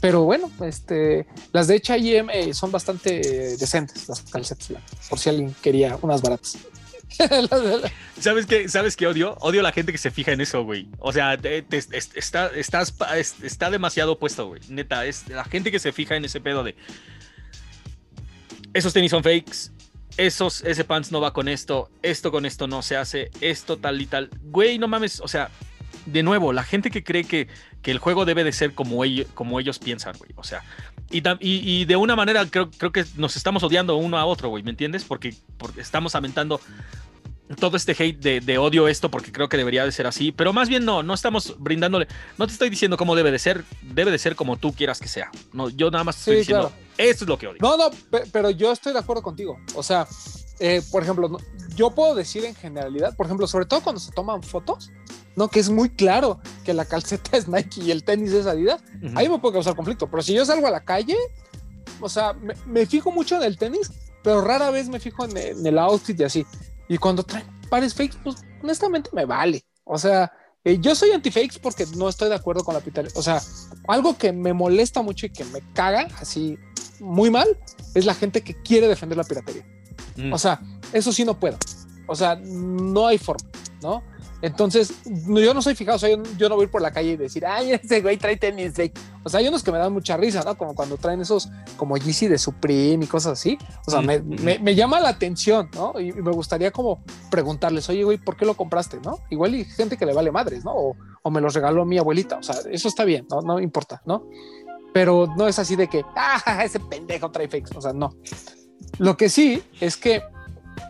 [0.00, 4.70] Pero bueno, este, las de H&M eh, son bastante decentes, las calcetas
[5.08, 6.56] por si alguien quería unas baratas.
[8.20, 8.68] ¿Sabes qué?
[8.68, 9.36] ¿Sabes qué odio?
[9.40, 10.88] Odio a la gente que se fija en eso, güey.
[10.98, 12.94] O sea, está, estás,
[13.42, 14.60] está demasiado puesto, güey.
[14.68, 16.74] Neta, es la gente que se fija en ese pedo de
[18.76, 19.70] esos tenis son fakes,
[20.18, 24.00] esos, ese pants no va con esto, esto con esto no se hace, esto tal
[24.00, 24.30] y tal.
[24.42, 25.50] Güey, no mames, o sea,
[26.04, 27.48] de nuevo, la gente que cree que,
[27.80, 30.30] que el juego debe de ser como ellos, como ellos piensan, güey.
[30.36, 30.62] O sea,
[31.10, 34.62] y, y, de una manera creo, creo que nos estamos odiando uno a otro, güey,
[34.62, 35.04] ¿me entiendes?
[35.04, 36.60] Porque, porque estamos aventando
[37.54, 40.68] todo este hate de, odio esto porque creo que debería de ser así, pero más
[40.68, 44.18] bien no, no estamos brindándole, no te estoy diciendo cómo debe de ser, debe de
[44.18, 45.30] ser como tú quieras que sea.
[45.52, 47.58] No, yo nada más estoy diciendo, esto es lo que odio.
[47.60, 47.90] No, no,
[48.32, 49.58] pero yo estoy de acuerdo contigo.
[49.74, 50.08] O sea,
[50.58, 51.38] eh, por ejemplo,
[51.76, 54.90] yo puedo decir en generalidad, por ejemplo, sobre todo cuando se toman fotos,
[55.36, 55.48] ¿no?
[55.48, 58.82] Que es muy claro que la calceta es Nike y el tenis es Adidas,
[59.14, 61.16] ahí me puede causar conflicto, pero si yo salgo a la calle,
[62.00, 62.34] o sea,
[62.66, 63.90] me, fijo mucho en el tenis,
[64.22, 66.46] pero rara vez me fijo en, en el outfit y así.
[66.88, 69.64] Y cuando traen pares fakes, pues honestamente me vale.
[69.84, 70.32] O sea,
[70.66, 73.12] eh, yo soy anti-fakes porque no estoy de acuerdo con la piratería.
[73.14, 73.40] O sea,
[73.86, 76.58] algo que me molesta mucho y que me caga así
[76.98, 77.46] muy mal
[77.94, 79.64] es la gente que quiere defender la piratería.
[80.16, 80.32] Mm.
[80.32, 80.60] O sea,
[80.92, 81.56] eso sí no puedo.
[82.08, 83.48] O sea, no hay forma,
[83.80, 84.02] ¿no?
[84.42, 87.46] Entonces, yo no soy fijado, o sea, yo, no voy por la calle y decir,
[87.46, 88.98] ay, ese güey trae tenis fake.
[89.24, 90.56] O sea, hay unos que me dan mucha risa, ¿no?
[90.56, 93.58] Como cuando traen esos, como Yeezy de Supreme y cosas así.
[93.86, 95.98] O sea, me, me, llama la atención, ¿no?
[95.98, 99.18] Y, me gustaría como preguntarles, oye, güey, ¿por qué lo compraste, no?
[99.30, 100.72] Igual hay gente que le vale madres, ¿no?
[100.74, 102.38] O, o me los regaló mi abuelita.
[102.38, 103.40] O sea, eso está bien, ¿no?
[103.40, 104.26] No importa, ¿no?
[104.92, 107.76] Pero no es así de que, ah, ese pendejo trae fakes.
[107.76, 108.14] O sea, no.
[108.98, 110.22] Lo que sí es que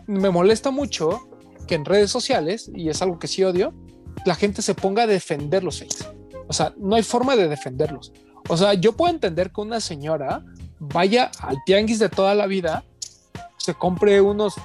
[0.05, 1.26] me molesta mucho
[1.67, 3.73] que en redes sociales, y es algo que sí odio,
[4.25, 6.05] la gente se ponga a defender los fakes.
[6.47, 8.11] O sea, no hay forma de defenderlos.
[8.49, 10.43] O sea, yo puedo entender que una señora
[10.79, 12.83] vaya al tianguis de toda la vida,
[13.57, 14.55] se compre unos,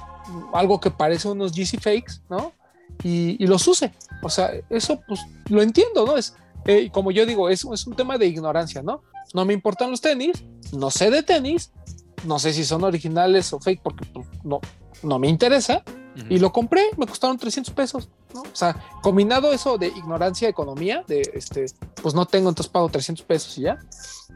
[0.53, 2.53] algo que parece unos GC fakes, ¿no?
[3.03, 3.91] Y, los use.
[4.21, 6.15] O sea, eso pues lo entiendo, ¿no?
[6.15, 6.35] Es,
[6.65, 9.01] eh, como yo digo, es, es un tema de ignorancia, ¿no?
[9.33, 11.71] No me importan los tenis, no sé de tenis,
[12.25, 14.61] no sé si son originales o fake porque pues, no,
[15.01, 15.83] no me interesa,
[16.29, 18.41] y lo compré, me costaron 300 pesos, ¿no?
[18.41, 21.65] O sea, combinado eso de ignorancia, economía, de este,
[22.01, 23.79] pues no tengo, entonces pago 300 pesos y ya.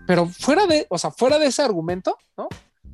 [0.05, 2.47] Pero fuera de, o sea, fuera de ese argumento, ¿no?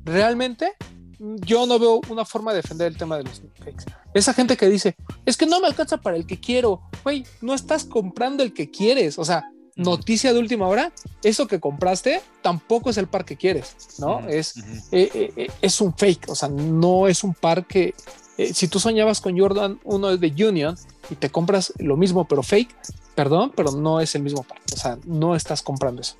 [0.04, 0.74] Realmente
[1.18, 3.84] yo no veo una forma de defender el tema de los fakes.
[4.12, 7.54] Esa gente que dice, es que no me alcanza para el que quiero, güey, no
[7.54, 9.44] estás comprando el que quieres, o sea,
[9.76, 14.20] noticia de última hora, eso que compraste tampoco es el par que quieres, ¿no?
[14.28, 14.56] es,
[14.92, 17.94] eh, eh, eh, es un fake, o sea, no es un par que,
[18.38, 20.76] eh, si tú soñabas con Jordan 1 de Union
[21.10, 22.74] y te compras lo mismo pero fake,
[23.14, 24.58] perdón, pero no es el mismo par.
[24.72, 26.16] O sea, no estás comprando eso.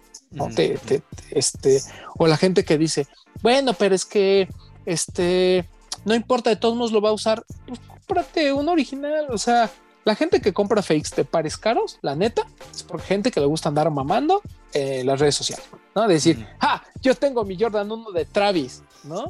[1.30, 1.82] este,
[2.16, 3.06] o la gente que dice,
[3.42, 4.48] bueno, pero es que
[4.84, 5.68] este
[6.04, 7.44] no importa, de todos modos lo va a usar.
[7.66, 9.26] Pues cómprate un original.
[9.30, 9.70] O sea,
[10.04, 13.46] la gente que compra fakes de pares caros, la neta, es por gente que le
[13.46, 14.42] gusta andar mamando
[14.72, 16.06] en las redes sociales, ¿no?
[16.06, 19.24] Decir, ah, yo tengo mi Jordan 1 de Travis, ¿no?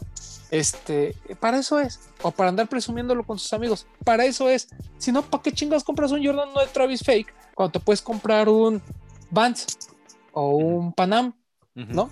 [0.51, 2.01] Este, para eso es.
[2.23, 3.87] O para andar presumiéndolo con sus amigos.
[4.05, 4.69] Para eso es.
[4.99, 8.03] Si no, ¿para qué chingas compras un Jordan no de Travis Fake cuando te puedes
[8.03, 8.83] comprar un
[9.31, 9.67] Vans
[10.33, 11.35] o un Panam?
[11.75, 12.09] ¿No?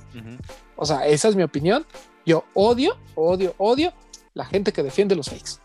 [0.74, 1.86] O sea, esa es mi opinión.
[2.26, 3.92] Yo odio, odio, odio
[4.34, 5.60] la gente que defiende los fakes.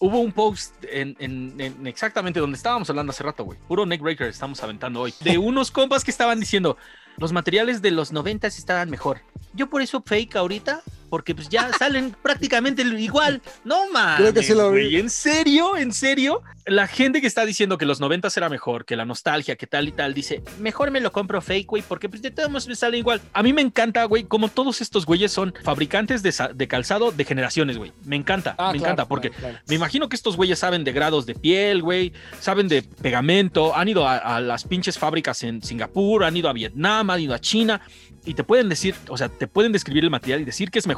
[0.00, 3.58] Hubo un post en, en, exactamente donde estábamos hablando hace rato, güey.
[3.66, 5.12] Puro neckbreaker estamos aventando hoy.
[5.20, 6.76] De unos compas que estaban diciendo,
[7.16, 9.20] los materiales de los 90 estaban mejor.
[9.54, 13.42] Yo por eso fake ahorita porque pues ya salen prácticamente igual.
[13.64, 14.20] No mames.
[14.20, 14.96] Creo que sí lo vi.
[14.96, 15.76] ¿En serio?
[15.76, 16.42] ¿En serio?
[16.66, 19.88] La gente que está diciendo que los 90 era mejor, que la nostalgia, que tal
[19.88, 22.98] y tal, dice, mejor me lo compro fake, güey, porque pues de todos me sale
[22.98, 23.22] igual.
[23.32, 27.78] A mí me encanta, güey, como todos estos güeyes son fabricantes de, calzado de generaciones,
[27.78, 27.92] güey.
[28.04, 29.32] Me encanta, ah, me encanta, porque
[29.66, 33.88] me imagino que estos güeyes saben de grados de piel, güey, saben de pegamento, han
[33.88, 37.80] ido a las pinches fábricas en Singapur, han ido a Vietnam, han ido a China
[38.24, 40.86] y te pueden decir, o sea, te pueden describir el material y decir que es
[40.86, 40.97] mejor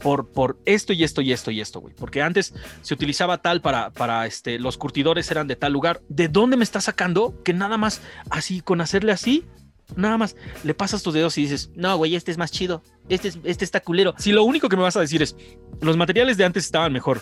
[0.00, 1.94] por, por esto y esto y esto y esto, güey.
[1.94, 6.00] Porque antes se utilizaba tal para, para este, los curtidores eran de tal lugar.
[6.08, 9.44] ¿De dónde me está sacando que nada más así, con hacerle así,
[9.96, 13.28] nada más le pasas tus dedos y dices, no, güey, este es más chido, este,
[13.28, 14.14] es, este está culero.
[14.18, 15.36] Si lo único que me vas a decir es,
[15.80, 17.20] los materiales de antes estaban mejor,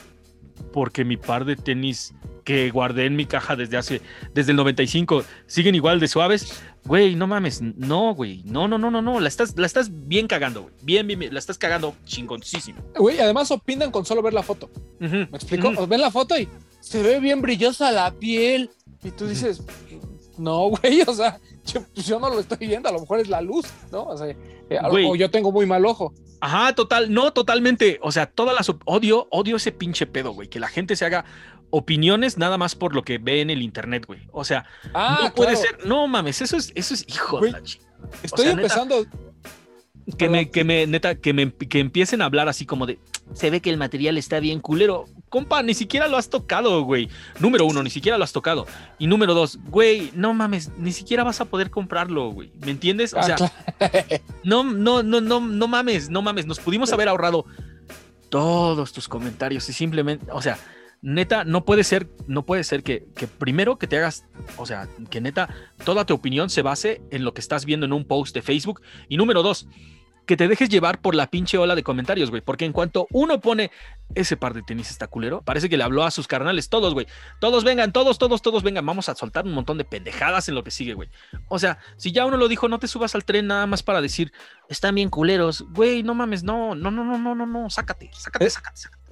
[0.72, 4.00] porque mi par de tenis que guardé en mi caja desde hace,
[4.34, 6.62] desde el 95, siguen igual de suaves.
[6.84, 10.26] Güey, no mames, no, güey, no, no, no, no, no, la estás, la estás bien
[10.26, 12.82] cagando, güey, bien, bien, la estás cagando chingoncísimo.
[12.96, 14.68] Güey, además opinan con solo ver la foto.
[14.98, 15.86] ¿Me explico?
[15.86, 16.48] Ven la foto y
[16.80, 18.70] se ve bien brillosa la piel.
[19.04, 19.62] Y tú dices,
[20.38, 21.38] no, güey, o sea,
[21.94, 24.04] pues, yo, no lo estoy viendo, a lo mejor es la luz, ¿no?
[24.04, 24.36] O sea, eh,
[24.82, 26.12] o yo tengo muy mal ojo.
[26.42, 28.00] Ajá, total, no, totalmente.
[28.02, 30.48] O sea, todas las odio, odio ese pinche pedo, güey.
[30.48, 31.24] Que la gente se haga
[31.70, 34.22] opiniones nada más por lo que ve en el internet, güey.
[34.32, 35.86] O sea, ah, no puede ser.
[35.86, 37.62] No mames, eso es, eso es hijo de la
[38.24, 39.06] Estoy empezando.
[40.18, 42.98] que me, que me, neta, que me que empiecen a hablar así como de
[43.34, 45.04] se ve que el material está bien culero.
[45.32, 47.08] Compa, ni siquiera lo has tocado, güey.
[47.40, 48.66] Número uno, ni siquiera lo has tocado.
[48.98, 52.52] Y número dos, güey, no mames, ni siquiera vas a poder comprarlo, güey.
[52.60, 53.14] ¿Me entiendes?
[53.14, 53.36] O ah, sea,
[54.44, 56.44] no, no, no, no, no mames, no mames.
[56.44, 57.46] Nos pudimos haber ahorrado
[58.28, 60.58] todos tus comentarios y simplemente, o sea,
[61.00, 64.26] neta, no puede ser, no puede ser que, que, primero que te hagas,
[64.58, 65.48] o sea, que neta,
[65.82, 68.82] toda tu opinión se base en lo que estás viendo en un post de Facebook.
[69.08, 69.66] Y número dos,
[70.26, 72.42] que te dejes llevar por la pinche ola de comentarios, güey.
[72.42, 73.70] Porque en cuanto uno pone
[74.14, 77.06] ese par de tenis está culero, parece que le habló a sus carnales, todos, güey.
[77.40, 78.86] Todos vengan, todos, todos, todos vengan.
[78.86, 81.08] Vamos a soltar un montón de pendejadas en lo que sigue, güey.
[81.48, 84.00] O sea, si ya uno lo dijo, no te subas al tren nada más para
[84.00, 84.32] decir,
[84.68, 85.64] están bien culeros.
[85.70, 89.02] Güey, no mames, no, no, no, no, no, no, no, sácate, sácate, sácate, sácate.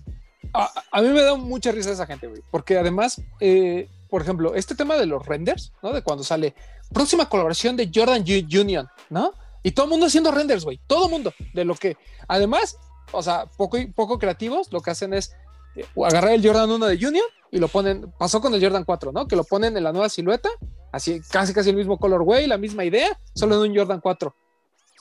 [0.52, 2.42] A, mí me da mucha risa esa gente, güey.
[2.50, 5.92] Porque además, eh, por ejemplo, este tema de los renders, ¿no?
[5.92, 6.54] De cuando sale
[6.92, 9.32] próxima colaboración de Jordan Union, ¿no?
[9.62, 10.80] Y todo el mundo haciendo renders, güey.
[10.86, 11.32] Todo el mundo.
[11.54, 11.96] De lo que,
[12.28, 12.76] además,
[13.12, 15.32] o sea, poco, poco creativos, lo que hacen es
[15.76, 19.12] eh, agarrar el Jordan 1 de Junior y lo ponen, pasó con el Jordan 4,
[19.12, 19.26] ¿no?
[19.26, 20.48] Que lo ponen en la nueva silueta,
[20.92, 24.34] así casi casi el mismo colorway, la misma idea, solo en un Jordan 4.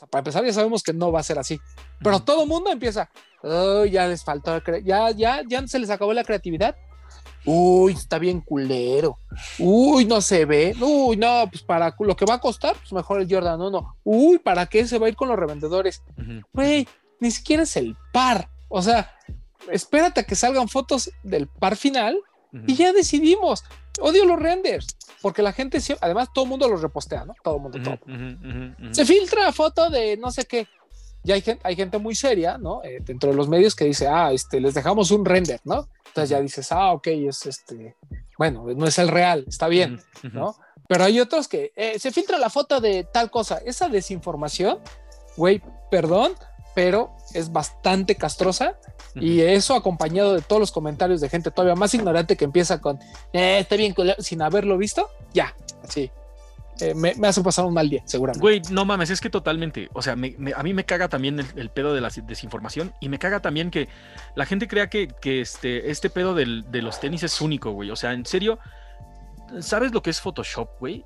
[0.10, 1.60] para empezar ya sabemos que no va a ser así.
[2.04, 3.10] Pero todo el mundo empieza,
[3.44, 6.76] oh, ya les faltó, ya, ya, ya se les acabó la creatividad.
[7.46, 9.18] Uy, está bien culero.
[9.58, 10.76] Uy, no se ve.
[10.80, 13.98] Uy, no, pues para lo que va a costar, pues mejor el Jordan 1.
[14.04, 16.04] Uy, ¿para qué se va a ir con los revendedores?
[16.54, 16.88] Güey,
[17.20, 18.50] ni siquiera es el par.
[18.68, 19.16] O sea,
[19.72, 22.20] espérate a que salgan fotos del par final
[22.68, 23.64] y ya decidimos.
[24.02, 24.88] Odio los renders,
[25.22, 27.34] porque la gente, además todo el mundo los repostea, ¿no?
[27.44, 28.00] Todo el mundo, todo.
[28.92, 30.68] Se filtra foto de no sé qué.
[31.24, 32.82] Y hay, hay gente muy seria, ¿no?
[32.84, 35.88] Eh, dentro de los medios que dice, ah, este, les dejamos un render, ¿no?
[36.08, 37.96] Entonces ya dices, ah, ok, es este,
[38.38, 40.00] bueno, no es el real, está bien,
[40.34, 40.56] ¿no?
[40.88, 43.60] Pero hay otros que eh, se filtra la foto de tal cosa.
[43.64, 44.80] Esa desinformación,
[45.38, 45.62] güey,
[45.92, 46.34] perdón,
[46.74, 48.80] pero es bastante castrosa
[49.16, 52.98] y eso acompañado de todos los comentarios de gente todavía más ignorante que empieza con,
[53.34, 55.54] eh, está bien, sin haberlo visto, ya,
[55.84, 56.10] así.
[56.82, 58.42] Eh, me, hace pasar un mal día, seguramente.
[58.42, 59.90] Güey, no mames, es que totalmente.
[59.94, 63.42] O sea, a mí me caga también el, pedo de la desinformación y me caga
[63.42, 63.90] también que
[64.36, 67.92] la gente crea que, este, este pedo de los tenis es único, güey.
[67.92, 68.60] O sea, en serio,
[69.60, 71.04] ¿sabes lo que es Photoshop, güey?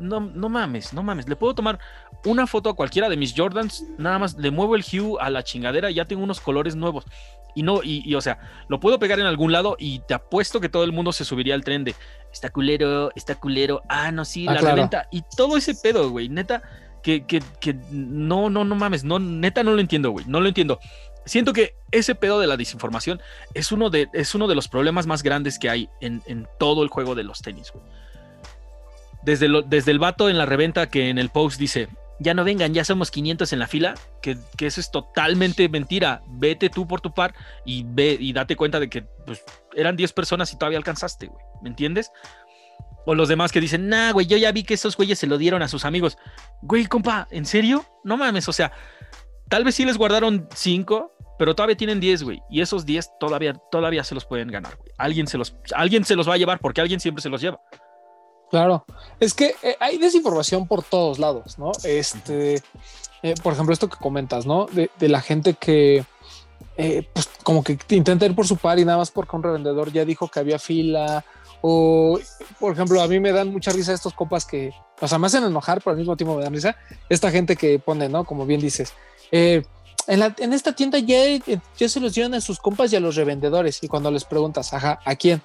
[0.00, 1.28] no, no mames, no mames.
[1.28, 1.78] Le puedo tomar
[2.24, 5.42] una foto a cualquiera de mis Jordans, nada más le muevo el hue a la
[5.42, 7.04] chingadera y ya tengo unos colores nuevos.
[7.54, 10.68] Y no, y, o sea, lo puedo pegar en algún lado y te apuesto que
[10.68, 11.96] todo el mundo se subiría al tren de
[12.32, 15.08] está culero, está culero, ah, no, sí, ah, la reventa.
[15.10, 16.62] Y todo ese pedo, güey, neta,
[17.02, 20.46] que, que, que no, no, no mames, no, neta no lo entiendo, güey, no lo
[20.46, 20.78] entiendo.
[21.24, 23.20] Siento que ese pedo de la desinformación
[23.54, 26.84] es uno de, es uno de los problemas más grandes que hay en, en todo
[26.84, 27.84] el juego de los tenis, güey
[29.22, 31.88] desde, desde el vato en la reventa que en el post dice,
[32.20, 36.22] ya no vengan, ya somos 500 en la fila, que, eso es totalmente mentira.
[36.28, 39.42] Vete tú por tu par y ve y date cuenta de que pues,
[39.74, 41.42] eran 10 personas y todavía alcanzaste, güey.
[41.62, 42.12] ¿Me entiendes?
[43.06, 45.38] O los demás que dicen, nah, güey, yo ya vi que esos güeyes se lo
[45.38, 46.18] dieron a sus amigos.
[46.60, 47.86] Güey, compa, ¿en serio?
[48.04, 48.70] No mames, o sea,
[49.48, 52.42] tal vez sí les guardaron 5, pero todavía tienen 10, güey.
[52.50, 54.92] Y esos 10 todavía, todavía se los pueden ganar, güey.
[54.98, 57.58] Alguien se, los, alguien se los va a llevar porque alguien siempre se los lleva.
[58.50, 58.84] Claro,
[59.20, 61.70] es que eh, hay desinformación por todos lados, ¿no?
[61.84, 62.60] Este,
[63.22, 64.66] eh, por ejemplo, esto que comentas, ¿no?
[64.66, 66.04] De, la gente que,
[66.76, 69.92] eh, pues, como que intenta ir por su par y nada más porque un revendedor
[69.92, 71.24] ya dijo que había fila.
[71.62, 72.18] O,
[72.58, 75.44] por ejemplo, a mí me dan mucha risa estos copas que, o sea, me hacen
[75.44, 76.74] enojar, pero al mismo tiempo me dan risa.
[77.08, 78.24] Esta gente que pone, ¿no?
[78.24, 78.94] Como bien dices,
[79.30, 79.64] en,
[80.08, 81.20] en, esta tienda ya,
[81.78, 83.80] ya se los dieron a sus compas y a los revendedores.
[83.84, 85.40] Y cuando les preguntas, ajá, ¿a quién?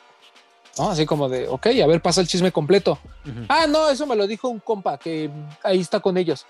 [0.78, 0.90] ¿No?
[0.90, 3.00] Así como de, ok, a ver, pasa el chisme completo.
[3.48, 5.30] Ah, no, eso me lo dijo un compa que
[5.64, 6.46] ahí está con ellos.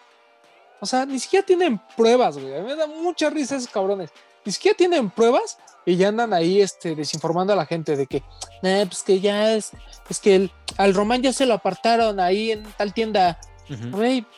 [0.82, 2.56] O sea, ni siquiera tienen pruebas, güey.
[2.56, 4.12] A mí me da mucha risa esos cabrones.
[4.44, 8.24] Ni siquiera tienen pruebas y ya andan ahí este, desinformando a la gente de que,
[8.62, 9.72] pues que ya es,
[10.10, 13.40] es que el, al Román ya se lo apartaron ahí en tal tienda.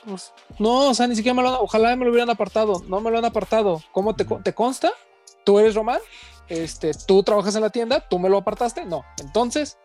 [0.05, 2.83] pues, no, o sea, ni siquiera me lo ojalá me lo hubieran apartado.
[2.87, 3.81] No me lo han apartado.
[3.91, 4.91] ¿Cómo te, te consta?
[5.43, 5.99] ¿Tú eres Román?
[6.49, 9.03] Este, tú trabajas en la tienda, tú me lo apartaste, no.
[9.19, 9.77] Entonces,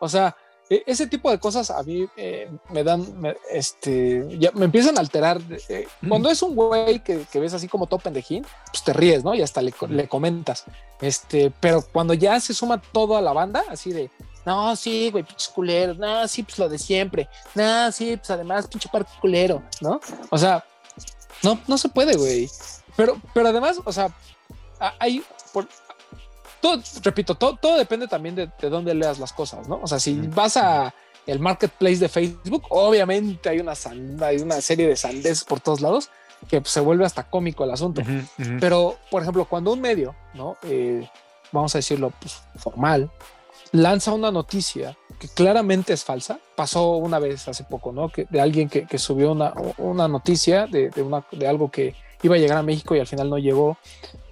[0.00, 0.36] o sea,
[0.70, 3.06] e, ese tipo de cosas a mí eh, me dan,
[3.50, 5.40] este, ya me empiezan a alterar.
[5.68, 9.34] Eh, cuando es un güey que, ves así como todo pendejín, pues te ríes, ¿no?
[9.34, 9.72] Y hasta le,
[10.08, 10.64] comentas.
[11.00, 14.10] Este, pero cuando ya se suma todo a la banda, así de,
[14.46, 18.66] no, sí, güey, pinche culero, no, sí, pues lo de siempre, no, sí, pues además,
[18.66, 20.00] pinche parque culero, ¿no?
[20.30, 20.64] O sea,
[21.42, 22.50] no, no se puede, güey.
[22.96, 24.14] Pero, pero además, o sea,
[24.98, 25.68] hay, por,
[27.02, 29.80] repito, todo, todo depende también de, dónde leas las cosas, ¿no?
[29.82, 30.94] O sea, si vas a
[31.26, 33.72] el marketplace de Facebook, obviamente hay una,
[34.22, 36.10] hay una serie de sandes por todos lados
[36.48, 38.02] que se vuelve hasta cómico el asunto.
[38.60, 40.56] Pero, por ejemplo, cuando un medio, ¿no?
[40.64, 41.08] Eh,
[41.52, 43.10] vamos a decirlo, pues, formal,
[43.72, 46.38] lanza una noticia que claramente es falsa.
[46.54, 48.08] Pasó una vez hace poco, ¿no?
[48.08, 52.38] Que, de alguien que, subió una, una noticia de, una, de algo que iba a
[52.38, 53.78] llegar a México y al final no llegó.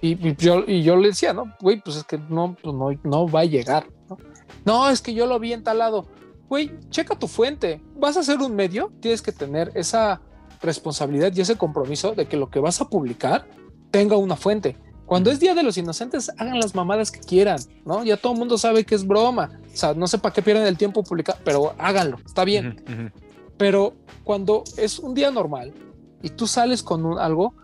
[0.05, 3.25] Y, yo, y yo le decía, no, güey, pues es que no, pues no, no
[3.25, 3.87] va a llegar.
[4.09, 4.17] ¿no?
[4.65, 6.07] no, es que yo lo vi en tal lado.
[6.49, 7.81] Güey, checa tu fuente.
[7.95, 10.19] Vas a ser un medio, tienes que tener esa
[10.61, 13.47] responsabilidad y ese compromiso de que lo que vas a publicar
[13.91, 14.75] tenga una fuente.
[15.05, 18.03] Cuando es Día de los Inocentes, hagan las mamadas que quieran, ¿no?
[18.03, 19.57] Ya todo el mundo sabe que es broma.
[19.73, 23.13] O sea, no sé para qué pierden el tiempo publicar, pero háganlo, está bien.
[23.55, 23.93] Pero
[24.25, 25.73] cuando es un día normal
[26.21, 27.55] y tú sales con algo,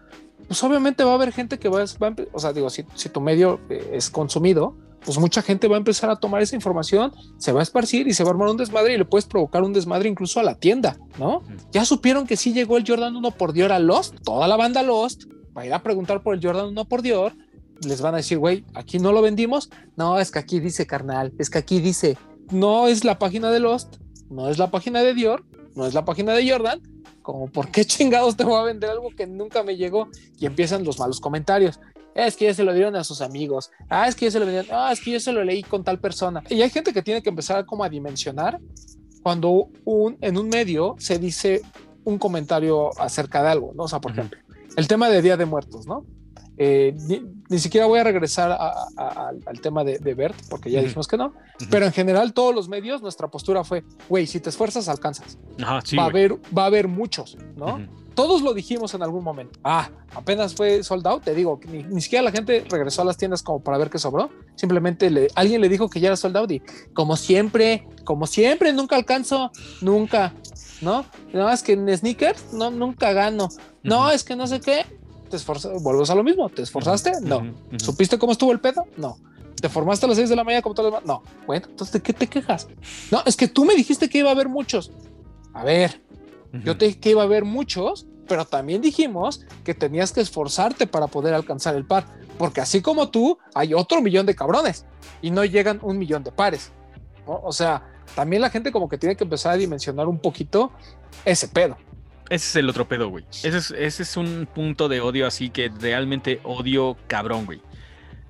[0.50, 1.86] pues obviamente va a haber gente que va, a,
[2.34, 4.76] o sea, digo, si, tu medio eh, es consumido,
[5.06, 8.14] pues mucha gente va a empezar a tomar esa información, se va a esparcir y
[8.14, 10.56] se va a armar un desmadre y le puedes provocar un desmadre incluso a la
[10.56, 11.44] tienda, ¿no?
[11.72, 14.84] Ya supieron que sí llegó el Jordan 1 por Dior a Lost, toda la banda
[14.84, 15.26] Lost
[15.56, 17.34] va a ir a preguntar por el Jordan 1 por Dior
[17.88, 19.70] les van a decir, güey, aquí no lo vendimos.
[19.96, 22.18] No, es que aquí dice, carnal, es que aquí dice,
[22.52, 23.98] no es la página de Lost,
[24.30, 25.46] no es la página de Dior,
[25.80, 26.82] no es la página de Jordan.
[27.22, 30.10] Como, ¿por qué chingados te voy a vender algo que nunca me llegó?
[30.38, 31.80] Y empiezan los malos comentarios.
[32.14, 33.72] Es que ya se lo dieron a sus amigos.
[33.90, 34.46] Ah, es que ya se lo.
[34.72, 36.44] Ah, es que yo se lo leí con tal persona.
[36.50, 38.60] Y hay gente que tiene que empezar como a dimensionar
[39.24, 41.62] cuando un, en un medio se dice
[42.04, 43.84] un comentario acerca de algo, ¿no?
[43.84, 44.40] O sea, por ejemplo,
[44.76, 46.06] el tema de Día de Muertos, ¿no?
[46.62, 46.94] Eh,
[47.50, 51.34] ni, siquiera voy a regresar al tema de, Bert, porque ya dijimos que no,
[51.72, 55.38] pero en general todos los medios, nuestra postura fue, güey, si te esfuerzas, alcanzas.
[55.58, 57.88] va, a haber, va a haber muchos, ¿no?
[58.14, 59.58] Todos lo dijimos en algún momento.
[59.64, 63.16] Ah, apenas fue sold out, te digo, ni, ni, siquiera la gente regresó a las
[63.16, 64.30] tiendas como para ver qué sobró.
[64.56, 66.62] Simplemente le, alguien le dijo que ya era sold out y
[66.94, 69.50] como siempre, como siempre, nunca alcanzo,
[69.80, 70.34] nunca,
[70.82, 71.06] ¿no?
[71.32, 73.48] No, es que en sneakers no, nunca gano.
[73.82, 74.86] No, es que no sé qué
[75.30, 77.14] te esforzaste, vuelves a lo mismo, ¿te esforzaste?
[77.22, 77.54] No.
[77.78, 78.86] ¿Supiste cómo estuvo el pedo?
[78.98, 79.18] No.
[79.62, 81.08] ¿Te formaste a las 6 de la mañana como todos los demás?
[81.08, 81.24] No.
[81.46, 82.68] Bueno, entonces, ¿de qué te quejas?
[83.12, 84.92] No, es que tú me dijiste que iba a haber muchos.
[85.54, 86.02] A ver,
[86.64, 90.88] yo te dije que iba a haber muchos, pero también dijimos que tenías que esforzarte
[90.88, 92.06] para poder alcanzar el par,
[92.38, 94.86] porque así como tú, hay otro millón de cabrones
[95.22, 96.72] y no llegan un millón de pares.
[97.26, 97.84] O sea,
[98.16, 100.72] también la gente como que tiene que empezar a dimensionar un poquito
[101.26, 101.78] ese pedo.
[102.30, 103.26] Ese es el otro pedo, güey.
[103.30, 107.62] Ese es, ese es un punto de odio así que realmente odio cabrón, güey.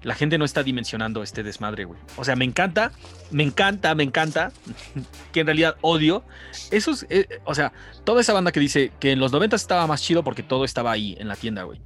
[0.02, 2.00] La gente no está dimensionando este desmadre, güey.
[2.16, 2.94] O sea, me encanta,
[3.32, 4.54] me encanta, me encanta,
[5.34, 6.24] que en realidad odio.
[6.72, 7.74] Eso es, eh, o sea,
[8.06, 10.92] toda esa banda que dice que en los 90 estaba más chido porque todo estaba
[10.92, 11.82] ahí en la tienda, güey.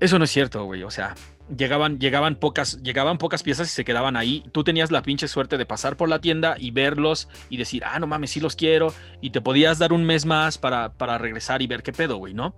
[0.00, 0.82] Eso no es cierto, güey.
[0.82, 1.14] O sea,
[1.54, 4.44] llegaban, llegaban, pocas, llegaban pocas piezas y se quedaban ahí.
[4.52, 7.98] Tú tenías la pinche suerte de pasar por la tienda y verlos y decir, ah,
[7.98, 8.92] no mames, sí los quiero.
[9.20, 12.34] Y te podías dar un mes más para, para regresar y ver qué pedo, güey,
[12.34, 12.54] ¿no?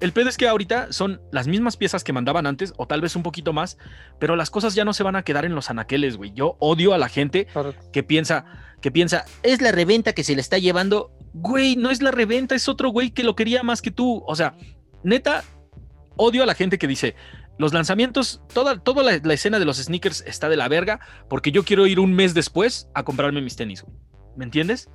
[0.00, 3.16] El pedo es que ahorita son las mismas piezas que mandaban antes, o tal vez
[3.16, 3.76] un poquito más,
[4.18, 6.32] pero las cosas ya no se van a quedar en los anaqueles, güey.
[6.32, 7.46] Yo odio a la gente
[7.92, 8.46] que piensa,
[8.80, 11.12] que piensa, es la reventa que se le está llevando.
[11.34, 14.24] Güey, no es la reventa, es otro güey que lo quería más que tú.
[14.26, 14.54] O sea,
[15.02, 15.44] neta,
[16.16, 17.14] odio a la gente que dice,
[17.60, 20.98] los lanzamientos, toda, toda la, escena de los sneakers está de la verga
[21.28, 23.84] porque yo quiero ir un mes después a comprarme mis tenis.
[24.34, 24.88] ¿Me entiendes?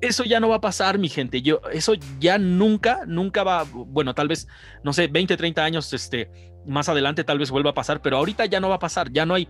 [0.00, 1.40] Eso ya no va a pasar, mi gente.
[1.40, 4.48] Yo, eso ya nunca, nunca va, bueno, tal vez,
[4.82, 6.28] no sé, 20, 30 años este,
[6.66, 9.12] más adelante tal vez vuelva a pasar, pero ahorita ya no va a pasar.
[9.12, 9.46] Ya no hay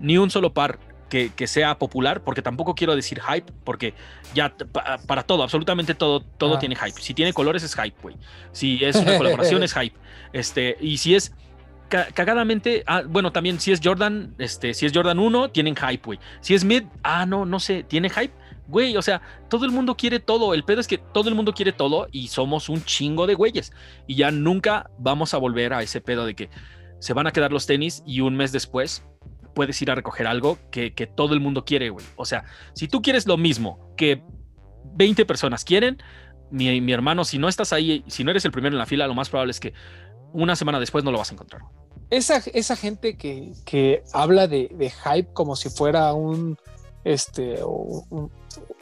[0.00, 3.94] ni un solo par que, sea popular, porque tampoco quiero decir hype, porque
[4.34, 4.52] ya
[5.06, 7.00] para todo, absolutamente todo, todo tiene hype.
[7.00, 8.16] Si tiene colores es hype, güey.
[8.50, 9.96] Si es una colaboración es hype.
[10.32, 11.32] Este, y si es
[11.88, 16.18] cagadamente, ah, bueno, también si es Jordan, este, si es Jordan 1, tienen hype, güey.
[16.40, 18.32] Si es mid, ah, no, no sé, tiene hype.
[18.68, 20.52] Güey, o sea, todo el mundo quiere todo.
[20.52, 23.72] El pedo es que todo el mundo quiere todo y somos un chingo de güeyes.
[24.06, 26.50] Y ya nunca vamos a volver a ese pedo de que
[26.98, 29.04] se van a quedar los tenis y un mes después
[29.54, 32.04] puedes ir a recoger algo que, que todo el mundo quiere, güey.
[32.16, 34.22] O sea, si tú quieres lo mismo que
[34.96, 35.98] 20 personas quieren,
[36.50, 39.06] mi, mi hermano, si no estás ahí, si no eres el primero en la fila,
[39.06, 39.72] lo más probable es que
[40.32, 41.62] una semana después no lo vas a encontrar.
[42.10, 46.56] Esa, esa gente que, que habla de, de, hype como si fuera un,
[47.04, 48.30] este, un,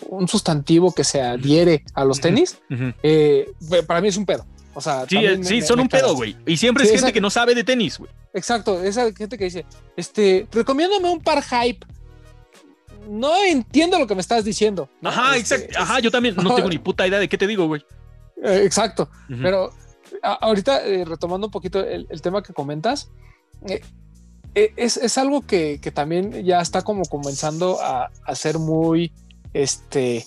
[0.09, 2.59] un, sustantivo que se adhiere a los tenis,
[3.03, 3.51] eh,
[3.87, 4.45] para mí es un pedo.
[4.75, 6.37] O sea, sí, sí son un pedo, güey.
[6.47, 8.11] Y siempre es gente que no sabe de tenis, güey.
[8.35, 9.65] Exacto, esa gente que dice,
[9.97, 11.87] este, recomiéndame un par hype.
[13.09, 14.89] No entiendo lo que me estás diciendo.
[15.03, 15.79] Ajá, este, exacto.
[15.79, 17.85] Ajá, yo también no tengo ni puta idea de qué te digo, güey.
[18.43, 19.09] Eh, exacto.
[19.29, 19.73] Pero
[20.23, 23.11] ahorita eh, retomando un poquito el, tema que comentas,
[23.69, 23.81] eh,
[24.55, 29.13] eh, es, algo que, también ya está como comenzando a, ser muy
[29.53, 30.25] este,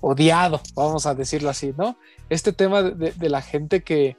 [0.00, 1.96] odiado, vamos a decirlo así, ¿no?
[2.28, 4.16] Este tema de, la gente que,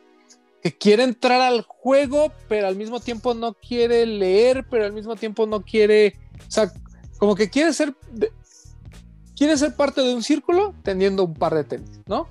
[0.78, 5.46] quiere entrar al juego, pero al mismo tiempo no quiere leer, pero al mismo tiempo
[5.46, 6.72] no quiere, o sea,
[7.18, 7.96] como que quiere ser,
[9.38, 12.28] quiere ser parte de un círculo teniendo un par de tenis, ¿no?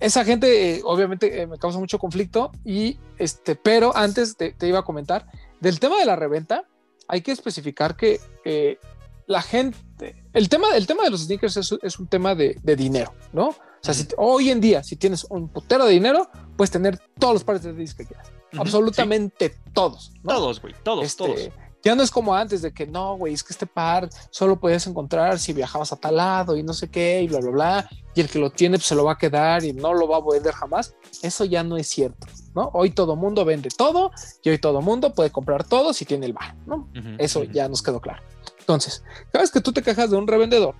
[0.00, 4.80] Esa gente eh, obviamente eh, me causa mucho conflicto y este, pero antes te, iba
[4.80, 5.26] a comentar
[5.60, 6.64] del tema de la reventa,
[7.08, 8.78] hay que especificar que eh,
[9.26, 13.48] la gente, el tema, el tema de los sneakers es, un tema de, dinero, ¿no?
[13.48, 17.44] O sea, hoy en día, si tienes un putero de dinero, puedes tener todos los
[17.44, 18.32] pares de tenis que quieras.
[18.56, 20.12] Absolutamente todos.
[20.22, 21.50] Todos, güey, todos, este, todos.
[21.84, 24.86] Ya no es como antes de que no, güey, es que este par solo podías
[24.86, 27.90] encontrar si viajabas a tal lado y no sé qué y bla, bla, bla.
[28.14, 30.16] Y el que lo tiene pues, se lo va a quedar y no lo va
[30.16, 30.94] a vender jamás.
[31.22, 32.70] Eso ya no es cierto, ¿no?
[32.72, 34.12] Hoy todo mundo vende todo
[34.42, 36.88] y hoy todo mundo puede comprar todo si tiene el bar, ¿no?
[37.18, 38.22] Eso ya nos quedó claro.
[38.58, 40.74] Entonces, cada vez que tú te quejas de un revendedor,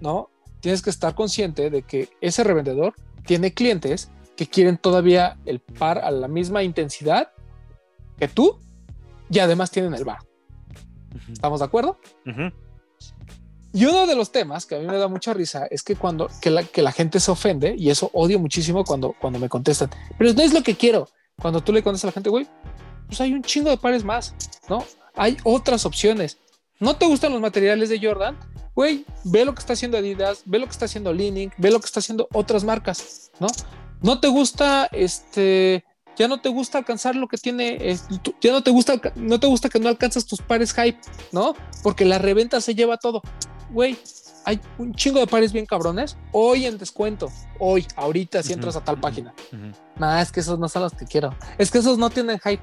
[0.00, 0.28] ¿no?
[0.58, 5.98] Tienes que estar consciente de que ese revendedor tiene clientes que quieren todavía el par
[5.98, 7.30] a la misma intensidad
[8.18, 8.58] que tú
[9.30, 10.18] y además tienen el bar.
[11.32, 11.98] ¿Estamos de acuerdo?
[13.72, 16.30] Y uno de los temas que a mí me da mucha risa es que cuando
[16.40, 19.90] que la, que la gente se ofende, y eso odio muchísimo cuando, cuando me contestan,
[20.18, 21.08] pero no es lo que quiero.
[21.40, 22.46] Cuando tú le contestas a la gente, güey,
[23.06, 24.34] pues hay un chingo de pares más,
[24.68, 24.84] ¿no?
[25.14, 26.38] Hay otras opciones.
[26.80, 28.38] ¿No te gustan los materiales de Jordan?
[28.74, 31.80] Güey, ve lo que está haciendo Adidas, ve lo que está haciendo Leaning, ve lo
[31.80, 33.46] que está haciendo otras marcas, ¿no?
[34.02, 35.84] No te gusta este
[36.16, 37.96] ya no te gusta alcanzar lo que tiene,
[38.40, 40.98] ya no te gusta, no te gusta que no alcanzas tus pares hype,
[41.32, 41.54] ¿no?
[41.82, 43.22] Porque la reventa se lleva todo
[43.70, 43.98] güey,
[44.44, 47.30] hay un chingo de pares bien cabrones hoy en descuento.
[47.58, 49.34] Hoy, ahorita, si entras a tal página.
[49.98, 51.34] Nada, es que esos no son los que quiero.
[51.58, 52.62] Es que esos no tienen hype.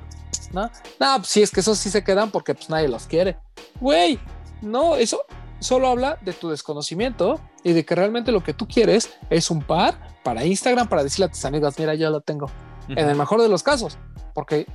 [0.51, 3.37] No, no, pues sí, es que esos sí se quedan porque pues nadie los quiere.
[3.79, 4.19] Güey,
[4.61, 5.21] no, eso
[5.59, 9.61] solo habla de tu desconocimiento y de que realmente lo que tú quieres es un
[9.61, 12.49] par para Instagram para decirle a tus amigas, mira, yo lo tengo.
[12.87, 13.97] En el mejor de los casos,
[14.33, 14.67] porque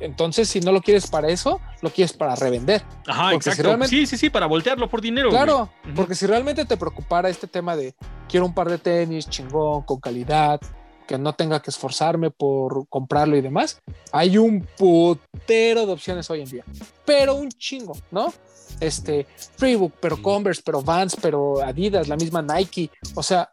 [0.00, 2.82] entonces, si no lo quieres para eso, lo quieres para revender.
[3.06, 3.76] Ajá, exacto.
[3.86, 5.30] sí, sí, sí, para voltearlo por dinero.
[5.30, 7.94] Claro, porque si realmente te preocupara este tema de
[8.28, 10.60] quiero un par de tenis chingón, con calidad,
[11.06, 13.80] que no tenga que esforzarme por comprarlo y demás,
[14.12, 16.64] hay un putero de opciones hoy en día.
[17.04, 18.32] Pero un chingo, ¿no?
[18.80, 19.26] Este,
[19.56, 22.90] Freebook, pero Converse, pero Vans, pero Adidas, la misma Nike.
[23.14, 23.50] O sea,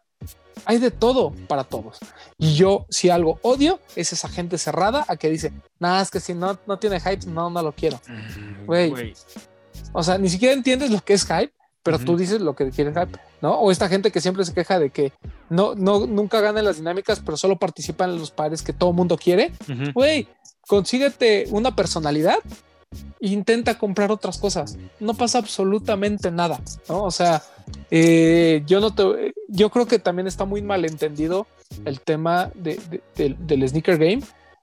[0.64, 1.98] hay de todo para todos.
[2.38, 6.20] Y yo, si algo odio, es esa gente cerrada a que dice, nada, es que
[6.20, 8.00] si no, no tiene hype, no, no lo quiero.
[8.08, 9.14] Mm, güey.
[9.92, 11.52] O sea, ni siquiera entiendes lo que es hype,
[11.82, 13.54] pero tú dices lo que quieres hype, ¿no?
[13.60, 15.12] O esta gente que siempre se queja de que
[15.50, 19.18] no, no, nunca gana las dinámicas, pero solo participan en los pares que todo mundo
[19.18, 19.52] quiere.
[19.92, 20.26] Güey,
[20.66, 22.38] consíguete una personalidad
[23.20, 24.76] intenta comprar otras cosas.
[25.00, 26.60] No pasa absolutamente nada.
[26.88, 27.42] O sea,
[27.90, 31.46] eh, yo no te, yo creo que también está muy mal entendido
[31.84, 34.22] el tema del sneaker game.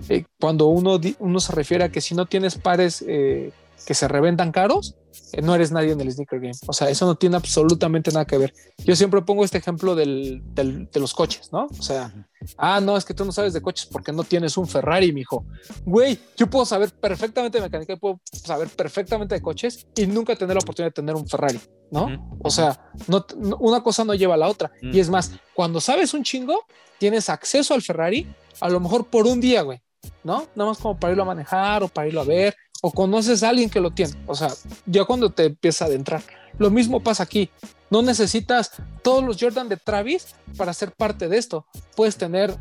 [0.10, 3.52] Eh, cuando uno, uno se refiere a que si no tienes pares eh,
[3.86, 4.96] que se reventan caros,
[5.34, 6.54] eh, no eres nadie en el sneaker game.
[6.68, 8.54] O sea, eso no tiene absolutamente nada que ver.
[8.80, 11.68] Yo siempre pongo este ejemplo del, de los coches, ¿no?
[11.68, 12.14] O sea,
[12.58, 15.46] ah, no, es que tú no sabes de coches porque no tienes un Ferrari, mijo.
[15.86, 20.56] Güey, yo puedo saber perfectamente de mecánica, puedo saber perfectamente de coches y nunca tener
[20.56, 21.60] la oportunidad de tener un Ferrari,
[21.92, 22.40] ¿no?
[22.44, 23.26] O sea, no,
[23.60, 24.72] una cosa no lleva a la otra.
[24.82, 26.66] Y es más, cuando sabes un chingo,
[26.98, 28.28] tienes acceso al Ferrari,
[28.60, 29.82] a lo mejor por un día, güey.
[30.24, 30.48] ¿No?
[30.56, 33.50] Nada más como para irlo a manejar o para irlo a ver, o conoces a
[33.50, 34.14] alguien que lo tiene.
[34.26, 34.50] O sea,
[34.86, 36.22] ya cuando te empieza a adentrar.
[36.58, 37.50] Lo mismo pasa aquí.
[37.90, 38.72] No necesitas
[39.04, 41.66] todos los Jordan de Travis para ser parte de esto.
[41.96, 42.56] Puedes tener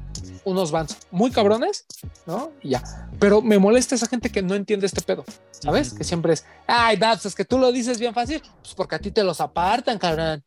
[0.45, 1.87] unos vans muy cabrones,
[2.27, 2.53] ¿no?
[2.63, 3.09] Y ya.
[3.19, 5.93] Pero me molesta esa gente que no entiende este pedo, ¿sabes?
[5.93, 8.99] Que siempre es, ay, Dabs, es que tú lo dices bien fácil, pues porque a
[8.99, 10.43] ti te los apartan, cabrón.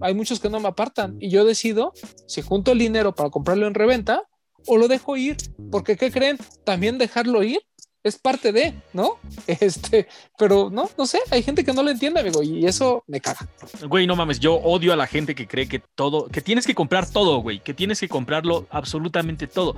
[0.00, 1.92] hay muchos que no me apartan y yo decido
[2.26, 4.24] si junto el dinero para comprarlo en reventa
[4.66, 5.36] o lo dejo ir,
[5.70, 6.38] porque ¿qué creen?
[6.64, 7.60] También dejarlo ir
[8.06, 9.18] es parte de, ¿no?
[9.46, 10.06] Este,
[10.38, 13.48] pero no, no sé, hay gente que no lo entiende, amigo, y eso me caga.
[13.88, 16.74] Güey, no mames, yo odio a la gente que cree que todo, que tienes que
[16.74, 19.76] comprar todo, güey, que tienes que comprarlo absolutamente todo.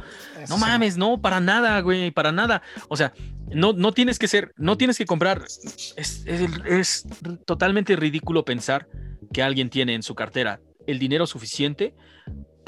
[0.48, 2.62] no mames, no, para nada, güey, para nada.
[2.88, 3.12] O sea,
[3.50, 5.44] no, no tienes que ser, no tienes que comprar.
[5.96, 7.06] Es, es
[7.46, 8.88] totalmente ridículo pensar
[9.32, 11.94] que alguien tiene en su cartera el dinero suficiente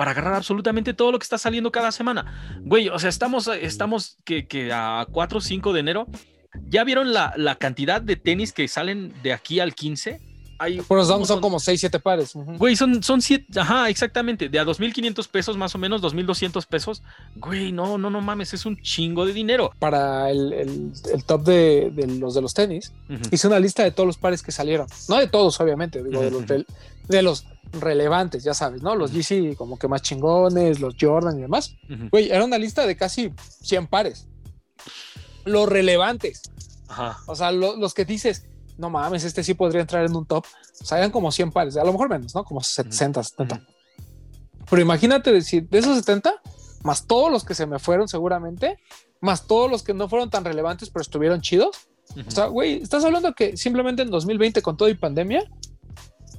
[0.00, 2.56] para agarrar absolutamente todo lo que está saliendo cada semana.
[2.62, 6.06] Güey, o sea, estamos, estamos que, que a 4 o 5 de enero.
[6.70, 10.18] ¿Ya vieron la, la, cantidad de tenis que salen de aquí al 15?
[10.58, 12.32] Hay son, son, como 6, 7 pares.
[12.34, 14.48] Güey, son, son 7, ajá, exactamente.
[14.48, 17.02] De a 2.500 pesos más o menos, 2.200 pesos.
[17.36, 19.70] Güey, no, no, no mames, es un chingo de dinero.
[19.78, 22.94] Para el, el, el top de, de, los de los tenis,
[23.30, 24.86] hice una lista de todos los pares que salieron.
[25.10, 26.46] No de todos, obviamente, digo, de, los,
[27.10, 28.94] de los relevantes, ya sabes, ¿no?
[28.94, 31.74] Los GC como que más chingones, los Jordan y demás.
[32.10, 33.32] Güey, era una lista de casi
[33.62, 34.28] 100 pares.
[35.44, 36.42] Los relevantes.
[36.88, 37.18] Ajá.
[37.26, 38.46] O sea, los que dices,
[38.78, 40.44] no mames, este sí podría entrar en un top.
[40.80, 42.44] O sea, eran como 100 pares, a lo mejor menos, ¿no?
[42.44, 43.66] Como 60, 70.
[44.68, 46.40] Pero imagínate decir, de esos 70,
[46.84, 48.78] más todos los que se me fueron seguramente,
[49.20, 51.88] más todos los que no fueron tan relevantes, pero estuvieron chidos.
[52.26, 55.44] O sea, güey, estás hablando que simplemente en 2020 con todo y pandemia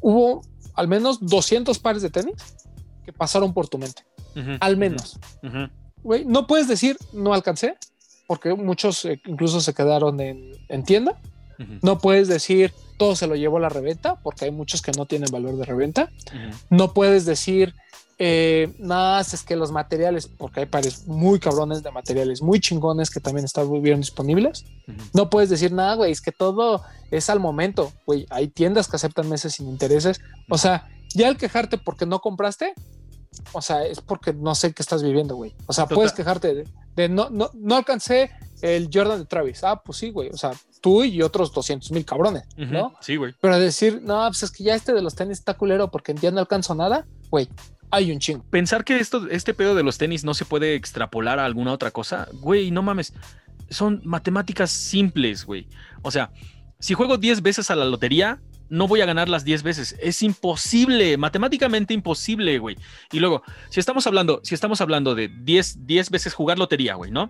[0.01, 0.41] hubo
[0.75, 2.35] al menos 200 pares de tenis
[3.05, 4.03] que pasaron por tu mente.
[4.59, 5.19] al menos.
[6.03, 7.75] No puedes decir no alcancé,
[8.27, 11.19] porque muchos eh, incluso se quedaron en, tienda.
[11.81, 15.05] No puedes decir todo se lo llevó a la reventa, porque hay muchos que no
[15.05, 16.11] tienen valor de reventa.
[16.69, 17.75] No puedes decir
[18.23, 23.09] eh, nada, es que los materiales, porque hay pares muy cabrones de materiales muy chingones
[23.09, 24.63] que también están muy bien disponibles.
[25.11, 28.27] No puedes decir nada, güey, es que todo es al momento, güey.
[28.29, 30.21] Hay tiendas que aceptan meses sin intereses.
[30.49, 32.75] O sea, ya al quejarte porque no compraste,
[33.53, 35.55] o sea, es porque no sé qué estás viviendo, güey.
[35.65, 36.65] O sea, puedes quejarte
[36.95, 38.29] de, no, no, no alcancé
[38.61, 39.63] el Jordan de Travis.
[39.63, 40.29] Ah, pues sí, güey.
[40.29, 42.93] O sea, tú y otros 200 mil cabrones, ¿no?
[43.01, 43.33] Sí, güey.
[43.41, 46.29] Pero decir, no, pues es que ya este de los tenis está culero porque ya
[46.29, 47.49] no alcanzo nada, güey.
[47.91, 48.43] Hay un chingo.
[48.49, 51.91] Pensar que esto, este pedo de los tenis no se puede extrapolar a alguna otra
[51.91, 53.13] cosa, güey, no mames.
[53.69, 55.67] Son matemáticas simples, güey.
[56.01, 56.31] O sea,
[56.79, 59.97] si juego 10 veces a la lotería, no voy a ganar las 10 veces.
[60.01, 62.77] Es imposible, matemáticamente imposible, güey.
[63.11, 67.11] Y luego, si estamos hablando, si estamos hablando de 10, 10 veces jugar lotería, güey,
[67.11, 67.29] ¿no?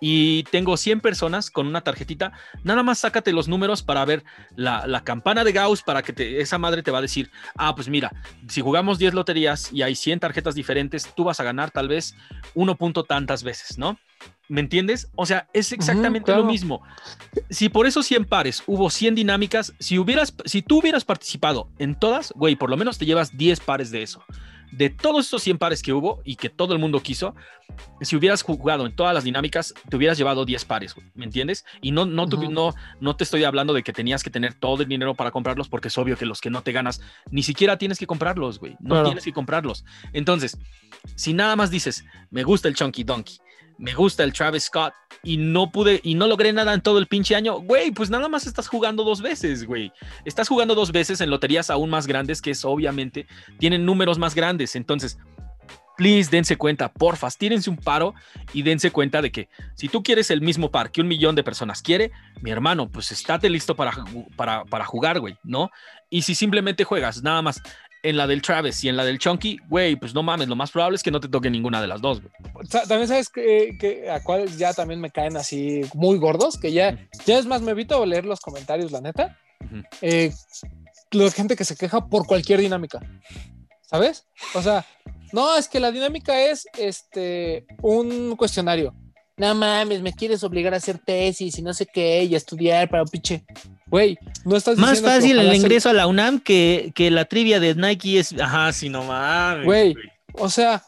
[0.00, 4.24] Y tengo 100 personas con una tarjetita, nada más sácate los números para ver
[4.56, 8.12] la, campana de Gauss para que esa madre te va a decir, ah, pues mira,
[8.48, 12.14] si jugamos 10 loterías y hay 100 tarjetas diferentes, tú vas a ganar tal vez
[12.54, 13.98] 1 punto tantas veces, ¿no?
[14.48, 15.08] ¿Me entiendes?
[15.14, 16.82] O sea, es exactamente lo mismo.
[17.50, 21.94] Si por esos 100 pares hubo 100 dinámicas, si, hubieras, si tú hubieras participado en
[21.94, 24.24] todas, güey, por lo menos te llevas 10 pares de eso.
[24.72, 27.34] De todos estos 100 pares que hubo y que todo el mundo quiso,
[28.00, 31.64] si hubieras jugado en todas las dinámicas, te hubieras llevado 10 pares, güey, ¿me entiendes?
[31.80, 34.88] Y no, no, no, no te estoy hablando de que tenías que tener todo el
[34.88, 37.00] dinero para comprarlos, porque es obvio que los que no te ganas,
[37.30, 38.76] ni siquiera tienes que comprarlos, güey.
[38.80, 39.84] No tienes que comprarlos.
[40.12, 40.58] Entonces,
[41.14, 43.38] si nada más dices, me gusta el Chunky Donkey,
[43.80, 47.06] me gusta el Travis Scott y no pude y no logré nada en todo el
[47.06, 49.90] pinche año, güey, pues nada más estás jugando dos veces, güey.
[50.26, 53.26] Estás jugando dos veces en loterías aún más grandes que es obviamente
[53.58, 55.18] tienen números más grandes, entonces
[55.96, 58.14] please dense cuenta, porfas, tírense un paro
[58.52, 61.42] y dense cuenta de que si tú quieres el mismo par que un millón de
[61.42, 62.10] personas quiere,
[62.42, 63.92] mi hermano, pues estate listo para,
[64.36, 65.70] para, para jugar, güey, ¿no?
[66.10, 67.62] Y si simplemente juegas nada más
[68.02, 70.70] en la del Travis y en la del Chunky, güey, pues no mames, lo más
[70.70, 72.32] probable es que no te toque ninguna de las dos, güey.
[72.88, 77.38] También sabes que, a cuáles ya también me caen así muy gordos, que ya, ya
[77.38, 79.38] es más, me evito leer los comentarios, la neta.
[80.00, 80.32] Eh,
[81.10, 83.00] la gente que se queja por cualquier dinámica,
[83.82, 84.26] ¿sabes?
[84.54, 84.84] O sea,
[85.32, 88.94] no, es que la dinámica es este un cuestionario
[89.40, 92.90] no mames, me quieres obligar a hacer tesis y no sé qué, y a estudiar
[92.90, 93.42] para un pinche.
[93.90, 97.74] Güey, no estás Más fácil el ingreso a la UNAM que, que, la trivia de
[97.74, 98.32] Nike es.
[98.40, 99.64] Ajá, sí, no mames.
[99.64, 99.96] Güey,
[100.34, 100.82] o sea,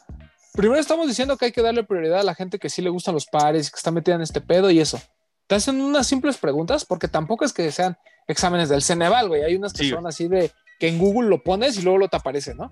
[0.53, 3.15] primero estamos diciendo que hay que darle prioridad a la gente que sí le gustan
[3.15, 5.01] los pares, que está metida en este pedo y eso.
[5.49, 7.99] Te hacen unas simples preguntas, porque tampoco es que sean
[8.29, 9.43] exámenes del Ceneval, güey.
[9.43, 12.17] Hay unas que son así de que en Google lo pones y luego lo te
[12.17, 12.71] aparece, ¿no?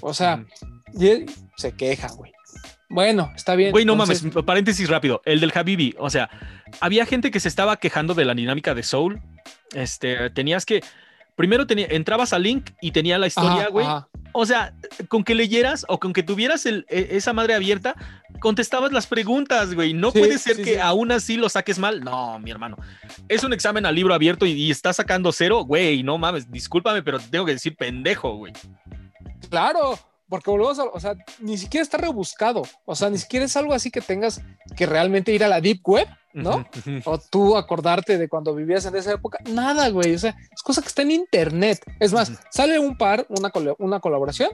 [0.00, 0.44] o sea,
[1.56, 2.32] se quejan, güey.
[2.90, 3.70] Bueno, está bien.
[3.70, 5.22] Güey, no mames, paréntesis rápido.
[5.24, 5.94] El del Habibi.
[5.98, 6.28] O sea,
[6.80, 9.20] había gente que se estaba quejando de la dinámica de Soul.
[9.74, 10.82] Este, tenías que.
[11.36, 13.86] Primero tenía, entrabas al link y tenía la historia, güey.
[14.32, 14.74] O sea,
[15.08, 17.96] con que leyeras o con que tuvieras el, e, esa madre abierta,
[18.40, 19.94] contestabas las preguntas, güey.
[19.94, 22.02] No puede ser que aún así lo saques mal.
[22.02, 22.76] No, mi hermano.
[23.28, 26.02] Es un examen a libro abierto y, y estás sacando cero, güey.
[26.02, 28.52] No mames, discúlpame, pero tengo que decir pendejo, güey.
[29.48, 29.98] Claro,
[30.30, 33.74] porque volvemos a, o sea, ni siquiera está rebuscado, o sea, ni siquiera es algo
[33.74, 34.40] así que tengas
[34.76, 36.64] que realmente ir a la deep web, ¿no?
[37.04, 40.80] O tú acordarte de cuando vivías en esa época, nada, güey, o sea, es cosa
[40.80, 41.80] que está en internet.
[41.98, 44.50] Es más, sale un par, una, una colaboración,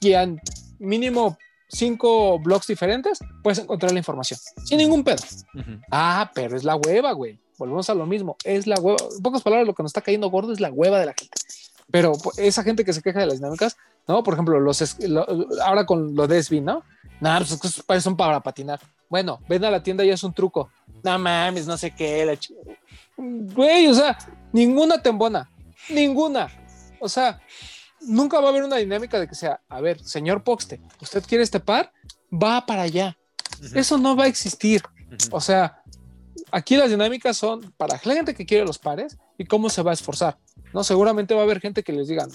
[0.00, 0.40] y en
[0.78, 1.36] mínimo
[1.68, 5.22] cinco blogs diferentes puedes encontrar la información, sin ningún pedo.
[5.90, 7.40] Ah, pero es la hueva, güey.
[7.58, 8.98] Volvemos a lo mismo, es la hueva.
[9.16, 11.38] En pocas palabras, lo que nos está cayendo gordo es la hueva de la gente.
[11.90, 14.22] Pero pues, esa gente que se queja de las dinámicas, ¿no?
[14.22, 14.96] Por ejemplo, los
[15.64, 16.82] ahora con lo de SB, ¿no?
[17.20, 17.44] Nada,
[17.86, 18.80] pues son para patinar.
[19.08, 20.70] Bueno, ven a la tienda y es un truco.
[21.02, 22.38] No mames, no sé qué.
[23.16, 24.18] Güey, o sea,
[24.52, 25.50] ninguna tembona.
[25.88, 26.48] Ninguna.
[27.00, 27.40] O sea,
[28.00, 31.44] nunca va a haber una dinámica de que sea, a ver, señor Poxte, ¿usted quiere
[31.44, 31.92] este par?
[32.32, 33.16] Va para allá.
[33.74, 34.82] Eso no va a existir.
[35.30, 35.82] O sea,
[36.50, 39.92] aquí las dinámicas son para la gente que quiere los pares y cómo se va
[39.92, 40.38] a esforzar.
[40.72, 40.84] ¿no?
[40.84, 42.26] Seguramente va a haber gente que les diga,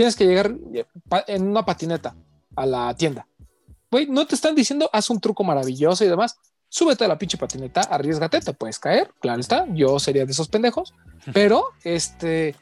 [0.00, 0.86] tienes que llegar eh,
[1.26, 2.16] en una patineta
[2.56, 3.26] a la tienda.
[3.90, 6.38] Güey, no te están diciendo, haz un truco maravilloso y demás.
[6.70, 9.66] Súbete a la pinche patineta, arriesgate, te puedes caer, claro está.
[9.74, 10.94] Yo sería de esos pendejos,
[11.34, 12.56] pero este,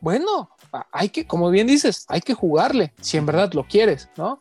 [0.00, 0.50] bueno,
[0.90, 4.38] hay que, como bien dices, hay que jugarle si en verdad lo quieres, ¿no?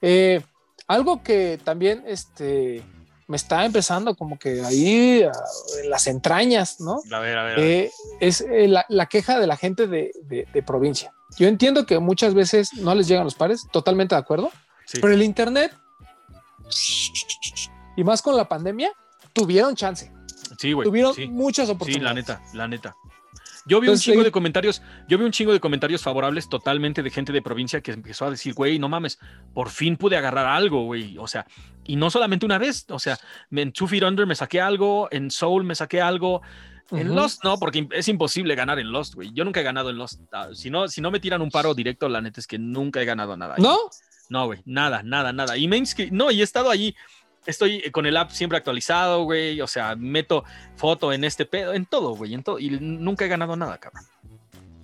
[0.00, 0.40] Eh,
[0.86, 2.82] algo que también, este,
[3.30, 7.00] me está empezando como que ahí en las entrañas, ¿no?
[7.12, 7.58] A ver, a ver.
[7.60, 11.12] Eh, es eh, la, queja de la gente de, provincia.
[11.38, 14.50] Yo entiendo que muchas veces no les llegan los pares, totalmente de acuerdo,
[15.00, 15.74] pero el Internet
[17.96, 18.92] y más con la pandemia
[19.32, 20.12] tuvieron chance.
[20.58, 20.86] Sí, güey.
[20.86, 22.24] Tuvieron muchas oportunidades.
[22.26, 22.96] Sí, la neta, la neta.
[23.66, 27.10] Yo vi un chingo de comentarios, yo vi un chingo de comentarios favorables totalmente de
[27.10, 29.18] gente de provincia que empezó a decir, güey, no mames,
[29.52, 31.18] por fin pude agarrar algo, güey.
[31.18, 31.46] O sea,
[31.84, 33.18] y no solamente una vez, o sea,
[33.50, 36.42] en Two Feet Under me saqué algo, en Soul me saqué algo.
[36.90, 39.30] En Lost no, porque es imposible ganar en Lost, güey.
[39.32, 40.20] Yo nunca he ganado en Lost.
[40.32, 43.00] Ah, si no, si no me tiran un paro directo, la neta es que nunca
[43.00, 43.56] he ganado nada.
[43.58, 43.78] ¿No?
[44.28, 45.56] No, güey, nada, nada, nada.
[45.56, 46.94] Y me no, y he estado allí,
[47.46, 50.44] estoy con el app siempre actualizado, güey, o sea, meto
[50.76, 54.04] foto en este pedo, en todo, güey, en todo, y nunca he ganado nada, cabrón.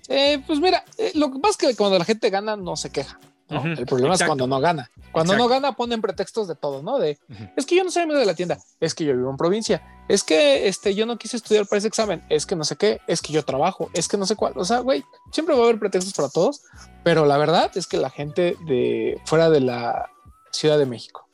[0.08, 2.90] Eh, pues mira, eh, lo que pasa es que cuando la gente gana no se
[2.90, 3.18] queja.
[3.48, 4.90] El problema es cuando no gana.
[5.12, 6.98] Cuando no gana ponen pretextos de todo, ¿no?
[6.98, 7.18] De,
[7.56, 9.82] es que yo no soy amigo de la tienda, es que yo vivo en provincia,
[10.08, 13.00] es que este, yo no quise estudiar para ese examen, es que no sé qué,
[13.06, 14.52] es que yo trabajo, es que no sé cuál.
[14.56, 16.62] O sea, güey, siempre va a haber pretextos para todos,
[17.04, 20.10] pero la verdad es que la gente de fuera de la
[20.50, 21.28] Ciudad de México,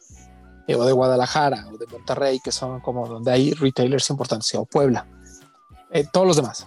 [0.69, 4.67] eh, o de Guadalajara, o de Monterrey, que son como donde hay retailers importantes, o
[4.67, 5.07] Puebla,
[5.91, 6.67] eh, todos los demás,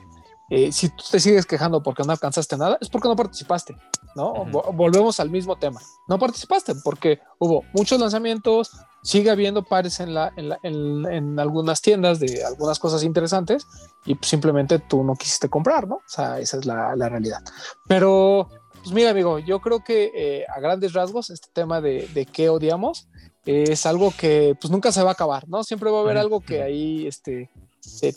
[0.50, 3.76] eh, si tú te sigues quejando porque no alcanzaste nada, es porque no participaste,
[4.16, 4.46] ¿no?
[4.46, 5.82] Volvemos al mismo tema.
[6.08, 8.72] No participaste porque hubo muchos lanzamientos,
[9.04, 13.68] sigue habiendo pares en, la, en, algunas tiendas de algunas cosas interesantes
[14.06, 15.96] y simplemente tú no quisiste comprar, ¿no?
[15.96, 17.44] O sea, esa es la, realidad.
[17.88, 18.50] Pero,
[18.82, 22.50] pues mira, amigo, yo creo que eh, a grandes rasgos este tema de, de qué
[22.50, 23.08] odiamos
[23.46, 25.64] es algo que pues nunca se va a acabar, ¿no?
[25.64, 27.50] Siempre va a haber algo que ahí este,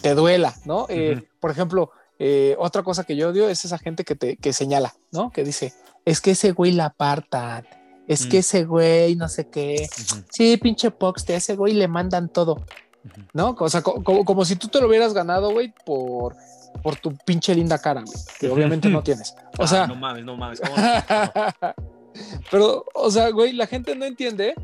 [0.00, 0.86] te, duela, ¿no?
[0.88, 4.52] Eh, por ejemplo, eh, otra cosa que yo odio es esa gente que te que
[4.52, 5.30] señala, ¿no?
[5.30, 5.72] Que dice,
[6.04, 7.66] es que ese güey la apartan,
[8.08, 8.40] es que mm.
[8.40, 9.88] ese güey no sé qué.
[10.30, 12.64] Sí, pinche Pox, de ese güey le mandan todo,
[13.34, 13.54] ¿no?
[13.58, 16.34] O sea, como, si tú te lo hubieras ganado, güey, por,
[16.82, 19.34] por tu pinche linda cara, güey, que obviamente no tienes.
[19.58, 20.60] O ah, sea, no mames, no mames.
[22.50, 24.54] pero, o sea, güey, la gente no entiende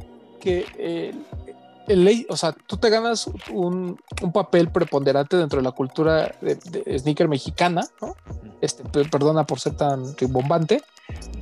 [0.40, 1.14] que eh,
[1.86, 3.98] ley, o sea, tú te ganas un,
[4.32, 8.16] papel preponderante dentro de la cultura de, sneaker mexicana, ¿no?
[8.60, 10.82] Este, perdona por ser tan rimbombante,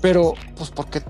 [0.01, 1.03] pero pues porque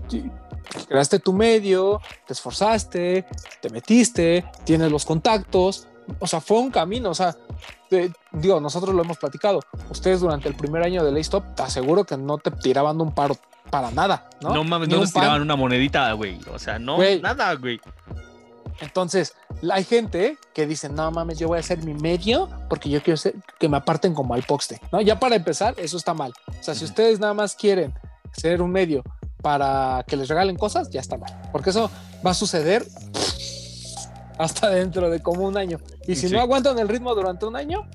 [0.89, 3.27] creaste tu medio, te esforzaste,
[3.61, 5.89] te metiste, tienes los contactos,
[6.19, 7.37] o sea, fue un camino, o sea,
[8.33, 9.61] digo, nosotros lo hemos platicado,
[9.91, 13.37] ustedes durante el primer año de Laystop, te aseguro que no te tiraban un paro
[13.71, 14.55] para nada, ¿no?
[14.55, 17.81] No mames, no nos tiraban una monedita, güey, o sea, no, nada, güey.
[18.81, 19.35] Entonces,
[19.71, 23.21] hay gente que dice, no mames, yo voy a hacer mi medio porque yo quiero
[23.59, 25.01] que me aparten como al poste, ¿no?
[25.01, 26.33] Ya para empezar, eso está mal.
[26.49, 27.95] O sea, si ustedes nada más quieren
[28.33, 29.03] ser un medio
[29.41, 31.31] para que les regalen cosas, ya está mal.
[31.53, 31.91] Porque eso
[32.25, 32.87] va a suceder
[34.39, 35.79] hasta dentro de como un año.
[36.07, 37.87] Y si no aguantan el ritmo durante un año,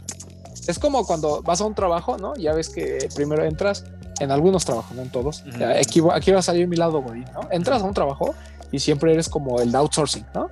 [0.68, 2.35] es como cuando vas a un trabajo, ¿no?
[2.35, 3.85] Ya ves que primero entras
[4.19, 5.44] en algunos trabajos, no en todos.
[5.80, 7.48] aquí, aquí va a salir mi lado, ¿no?
[7.52, 8.35] Entras a un trabajo
[8.72, 10.49] y siempre eres como el outsourcing, ¿no?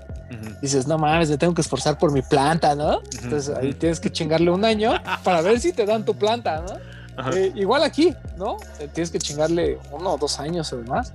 [0.61, 3.01] Dices, no mames, me tengo que esforzar por mi planta, ¿no?
[3.21, 4.93] Entonces ahí tienes que chingarle un año
[5.23, 7.31] para ver si te dan tu planta, ¿no?
[7.33, 8.57] Eh, igual aquí, ¿no?
[8.79, 11.13] Eh, tienes que chingarle uno o dos años o demás.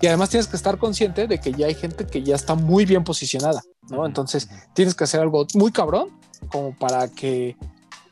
[0.00, 2.84] Y además tienes que estar consciente de que ya hay gente que ya está muy
[2.84, 4.06] bien posicionada, ¿no?
[4.06, 6.10] Entonces tienes que hacer algo muy cabrón
[6.50, 7.56] como para que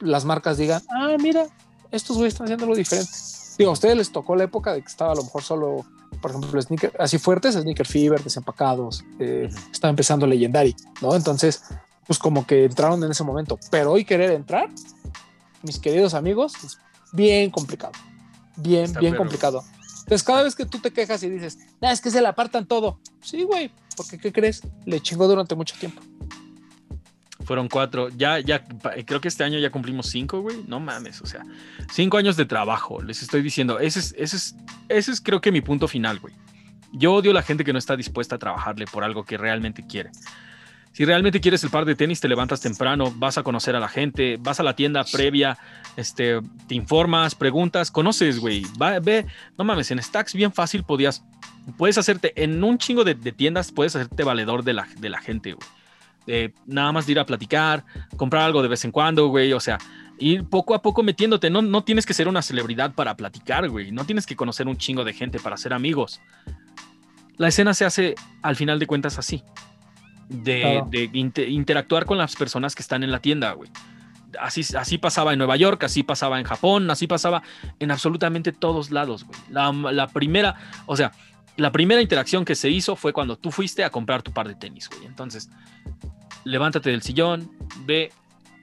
[0.00, 1.46] las marcas digan, ah, mira,
[1.90, 3.10] estos güeyes están haciendo algo diferente.
[3.56, 5.86] Digo, a ustedes les tocó la época de que estaba a lo mejor solo
[6.20, 11.14] por ejemplo, sneaker, así fuertes, Sneaker Fever, desempacados, eh, estaba empezando Legendary, ¿no?
[11.14, 11.62] Entonces,
[12.06, 14.68] pues como que entraron en ese momento, pero hoy querer entrar,
[15.62, 16.78] mis queridos amigos, es
[17.12, 17.92] bien complicado,
[18.56, 19.62] bien, bien complicado.
[20.00, 22.66] Entonces, cada vez que tú te quejas y dices, nah, es que se le apartan
[22.66, 24.62] todo, sí, güey, porque ¿qué crees?
[24.84, 26.00] Le chingó durante mucho tiempo.
[27.46, 28.08] Fueron cuatro.
[28.08, 28.64] Ya, ya,
[29.06, 30.64] creo que este año ya cumplimos cinco, güey.
[30.66, 31.42] No mames, o sea,
[31.92, 33.00] cinco años de trabajo.
[33.00, 34.56] Les estoy diciendo, ese es, ese es,
[34.88, 36.34] ese es creo que mi punto final, güey.
[36.92, 39.86] Yo odio a la gente que no está dispuesta a trabajarle por algo que realmente
[39.86, 40.10] quiere.
[40.90, 43.88] Si realmente quieres el par de tenis, te levantas temprano, vas a conocer a la
[43.88, 45.56] gente, vas a la tienda previa,
[45.96, 48.64] este, te informas, preguntas, conoces, güey.
[49.02, 49.24] Ve,
[49.56, 51.22] no mames, en Stacks bien fácil podías,
[51.76, 55.52] puedes hacerte, en un chingo de, tiendas, puedes hacerte valedor de la, de la gente,
[55.52, 55.68] güey
[56.66, 57.84] nada más de ir a platicar,
[58.16, 59.78] comprar algo de vez en cuando, güey, o sea,
[60.18, 63.92] ir poco a poco metiéndote, no, no tienes que ser una celebridad para platicar, güey,
[63.92, 66.20] no tienes que conocer un chingo de gente para ser amigos.
[67.36, 69.42] La escena se hace al final de cuentas así,
[70.28, 71.10] de,
[71.48, 73.70] interactuar con las personas que están en la tienda, güey.
[74.40, 77.42] Así, así, pasaba en Nueva York, así pasaba en Japón, así pasaba
[77.78, 79.38] en absolutamente todos lados, güey.
[79.50, 81.12] La, la, primera, o sea,
[81.56, 84.54] la primera interacción que se hizo fue cuando tú fuiste a comprar tu par de
[84.54, 85.06] tenis, güey.
[85.06, 85.48] Entonces,
[86.46, 87.50] levántate del sillón,
[87.84, 88.12] ve,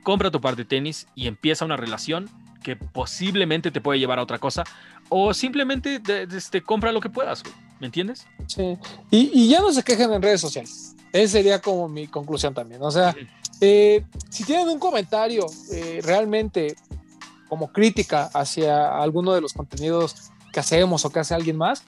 [0.04, 2.30] compra tu par de tenis y empieza una relación
[2.64, 4.64] que posiblemente te puede llevar a otra cosa
[5.10, 6.02] o simplemente
[6.36, 7.44] este, compra lo que puedas,
[7.82, 8.26] ¿me entiendes?
[8.48, 8.78] Sí,
[9.12, 10.96] y, ya no se quejen en redes sociales.
[11.12, 12.82] Esa sería como mi conclusión también.
[12.82, 13.14] O sea,
[13.60, 16.76] eh, si tienen un comentario eh, realmente
[17.50, 21.84] como crítica hacia alguno de los contenidos que hacemos o que hace alguien más,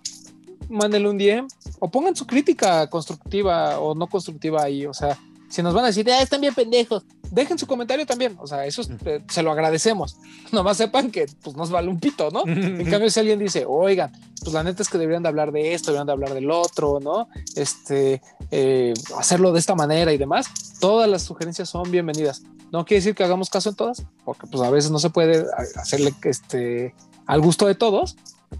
[0.70, 1.48] mándenle un DM
[1.80, 4.86] o pongan su crítica constructiva o no constructiva ahí.
[4.86, 5.18] O sea,
[5.56, 8.36] si nos van a decir, ah, están bien pendejos, dejen su comentario también.
[8.41, 10.18] O sea, eso eh, se lo agradecemos.
[10.52, 12.44] Nomás sepan que pues nos vale un pito, ¿no?
[12.45, 14.11] en cambio, si alguien dice, oigan,
[14.41, 16.99] pues la neta es que deberían de hablar de esto, deberían de hablar del otro,
[16.99, 17.30] ¿no?
[17.56, 18.22] Este,
[18.52, 20.48] eh, hacerlo de esta manera y demás,
[20.82, 22.44] todas las sugerencias son bienvenidas.
[22.73, 25.45] No quiere decir que hagamos caso en todas, porque pues a veces no se puede
[25.77, 26.94] hacerle este,
[27.27, 28.18] al gusto de todos,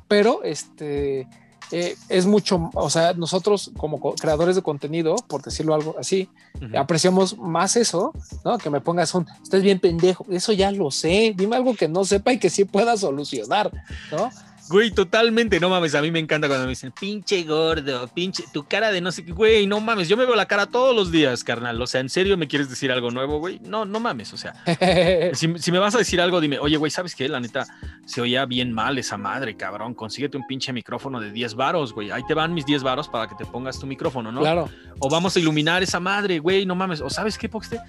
[0.08, 1.28] pero este
[1.72, 6.30] eh, es mucho, o sea, nosotros como creadores de contenido, por decirlo algo así,
[6.78, 8.14] apreciamos más eso,
[8.44, 8.58] ¿no?
[8.58, 12.06] Que me pongas un, estás bien pendejo, eso ya lo sé, dime algo que no
[12.06, 13.72] sepa y que sí pueda solucionar,
[14.12, 14.30] ¿no?
[14.68, 18.64] Güey, totalmente, no mames, a mí me encanta cuando me dicen, pinche gordo, pinche, tu
[18.64, 21.12] cara de no sé qué, güey, no mames, yo me veo la cara todos los
[21.12, 23.60] días, carnal, o sea, ¿en serio me quieres decir algo nuevo, güey?
[23.60, 24.56] No, no mames, o sea,
[25.34, 27.30] si, me vas a decir algo, dime, oye, güey, ¿sabes qué?
[27.30, 27.66] La neta,
[28.06, 32.10] se oía bien mal esa madre, cabrón, consíguete un pinche micrófono de 10 varos, güey,
[32.10, 34.42] ahí te van mis 10 varos para que te pongas tu micrófono, ¿no?
[34.42, 34.70] Claro.
[34.98, 37.80] O vamos a iluminar esa madre, güey, no mames, o ¿sabes qué, Poxte?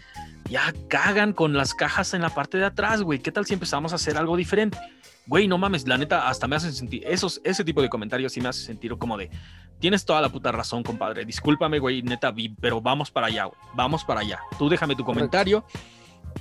[0.51, 3.93] Ya cagan con las cajas en la parte de atrás, güey, ¿qué tal si empezamos
[3.93, 4.79] a hacer algo diferente?
[5.27, 8.41] Güey, no mames, la neta, hasta me hacen sentir, esos, ese tipo de comentarios sí
[8.41, 9.31] me hace sentir como de,
[9.79, 14.05] tienes toda la puta razón, compadre, discúlpame, güey, neta, pero vamos para allá, güey, vamos
[14.05, 14.41] para allá.
[14.59, 15.65] Tú déjame tu comentario,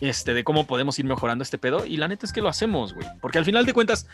[0.02, 2.94] este, de cómo podemos ir mejorando este pedo, y la neta es que lo hacemos,
[2.94, 4.08] güey, porque al final de cuentas,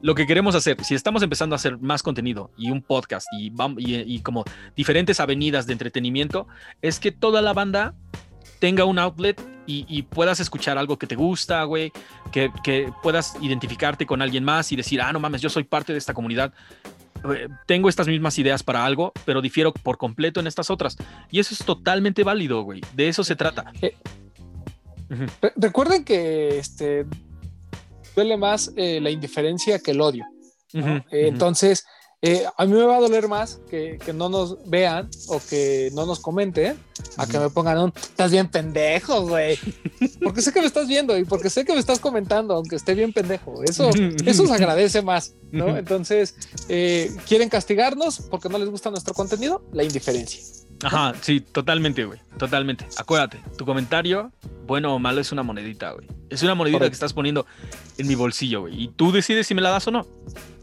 [0.00, 3.52] lo que queremos hacer, si estamos empezando a hacer más contenido y un podcast y,
[3.78, 4.44] y, y como
[4.76, 6.46] diferentes avenidas de entretenimiento,
[6.82, 7.94] es que toda la banda
[8.58, 9.40] tenga un outlet
[9.70, 11.92] y, puedas escuchar algo que te gusta, güey,
[12.32, 15.98] que, puedas identificarte con alguien más y decir, ah, no mames, yo soy parte de
[15.98, 16.54] esta comunidad.
[17.34, 20.96] Eh, tengo estas mismas ideas para algo, pero difiero por completo en estas otras.
[21.30, 22.80] Y eso es totalmente válido, güey.
[22.94, 23.70] De eso se trata.
[23.82, 23.94] Eh,
[25.56, 27.04] recuerden que este,
[28.16, 30.24] duele más eh, la indiferencia que el odio.
[31.10, 31.84] entonces,
[32.20, 36.04] eh, a mí me va a doler más que, no nos vean o que no
[36.04, 36.76] nos comenten
[37.16, 39.56] a que me pongan un estás bien pendejo, güey.
[40.22, 42.94] Porque sé que me estás viendo y porque sé que me estás comentando, aunque esté
[42.94, 43.62] bien pendejo.
[43.62, 43.90] Eso,
[44.24, 45.76] eso se agradece más, ¿no?
[45.76, 46.34] Entonces,
[46.68, 49.64] eh, ¿quieren castigarnos porque no les gusta nuestro contenido?
[49.72, 50.40] La indiferencia.
[50.82, 52.20] Ajá, sí, totalmente, güey.
[52.36, 52.86] Totalmente.
[52.96, 54.32] Acuérdate, tu comentario,
[54.66, 56.06] bueno o malo, es una monedita, güey.
[56.30, 57.46] Es una monedita que estás poniendo
[57.96, 58.84] en mi bolsillo, güey.
[58.84, 60.06] Y tú decides si me la das o no.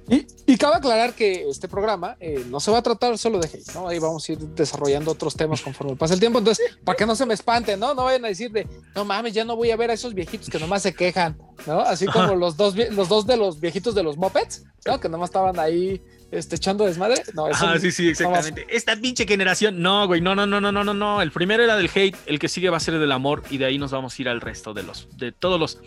[0.08, 3.74] Y, cabe aclarar que este programa eh, no se va a tratar solo de hate,
[3.74, 3.88] ¿no?
[3.88, 6.40] Ahí vamos a ir desarrollando otros temas conforme pase el tiempo.
[6.40, 7.94] Entonces, para que no se me espanten, ¿no?
[7.94, 10.50] No vayan a decir de, no mames, ya no voy a ver a esos viejitos
[10.50, 11.80] que nomás se quejan, ¿no?
[11.80, 15.00] Así como los dos, los dos de los viejitos de los mopeds, ¿no?
[15.00, 16.02] Que nomás estaban ahí
[16.32, 17.24] este, echando desmadre.
[17.34, 18.66] No, ah, sí, sí, exactamente.
[18.70, 21.22] Esta pinche generación, no, güey, no, no, no, no, no, no, no.
[21.22, 23.66] El primero era del hate, el que sigue va a ser del amor y de
[23.66, 25.80] ahí nos vamos a ir al resto de los, de todos los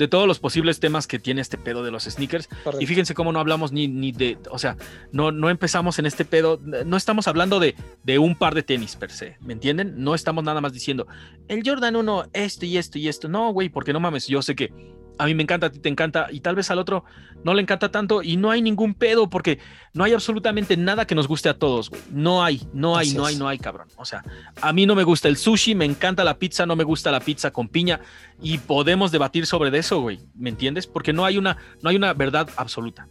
[0.00, 2.48] de todos los posibles temas que tiene este pedo de los sneakers.
[2.80, 4.78] Y fíjense cómo no hablamos ni, ni de, o sea,
[5.12, 8.96] no, no empezamos en este pedo, no estamos hablando de, de un par de tenis
[8.96, 10.02] per se, ¿me entienden?
[10.02, 11.06] No estamos nada más diciendo,
[11.48, 13.28] el Jordan 1, esto y esto y esto.
[13.28, 14.72] No, güey, porque no mames, yo sé que
[15.20, 17.04] a mí me encanta, a ti te encanta, y tal vez al otro
[17.44, 19.58] no le encanta tanto, y no hay ningún pedo, porque
[19.92, 22.00] no hay absolutamente nada que nos guste a todos, güey.
[22.10, 23.88] No hay, no hay, no hay, no hay, cabrón.
[23.96, 24.24] O sea,
[24.60, 27.20] a mí no me gusta el sushi, me encanta la pizza, no me gusta la
[27.20, 28.00] pizza con piña,
[28.40, 30.20] y podemos debatir sobre eso, güey.
[30.34, 30.86] ¿Me entiendes?
[30.86, 33.06] Porque no hay una, no hay una verdad absoluta.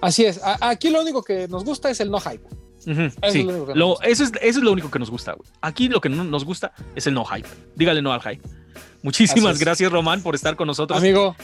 [0.00, 0.40] Así es.
[0.60, 2.48] Aquí lo único que nos gusta es el no hype.
[2.84, 3.48] Sí.
[3.72, 5.48] eso, es, eso es lo único que nos gusta, güey.
[5.60, 7.48] Aquí lo que no nos gusta es el no hype.
[7.76, 8.42] Dígale no al hype.
[9.02, 10.98] Muchísimas gracias, Román, por estar con nosotros.
[10.98, 11.36] Amigo.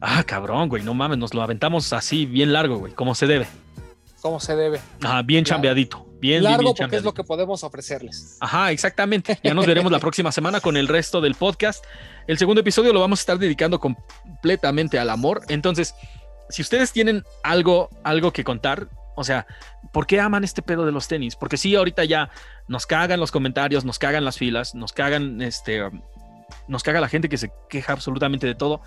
[0.00, 3.46] Ah, cabrón, güey, no mames, nos lo aventamos así, bien largo, güey, como se debe.
[4.20, 4.80] Como se debe.
[5.00, 6.06] Ajá, bien chambeadito.
[6.20, 8.36] Bien, largo bien, porque es lo que podemos ofrecerles.
[8.40, 9.40] Ajá, exactamente.
[9.42, 11.84] Ya nos veremos la próxima semana con el resto del podcast.
[12.28, 15.42] El segundo episodio lo vamos a estar dedicando completamente al amor.
[15.48, 15.94] Entonces,
[16.48, 19.46] si ustedes tienen algo, algo que contar, o sea,
[19.92, 21.36] ¿por qué aman este pedo de los tenis?
[21.36, 22.30] Porque sí, ahorita ya
[22.68, 25.82] nos cagan los comentarios, nos cagan las filas, nos cagan este,
[26.68, 28.80] nos caga la gente que se queja absolutamente de todo.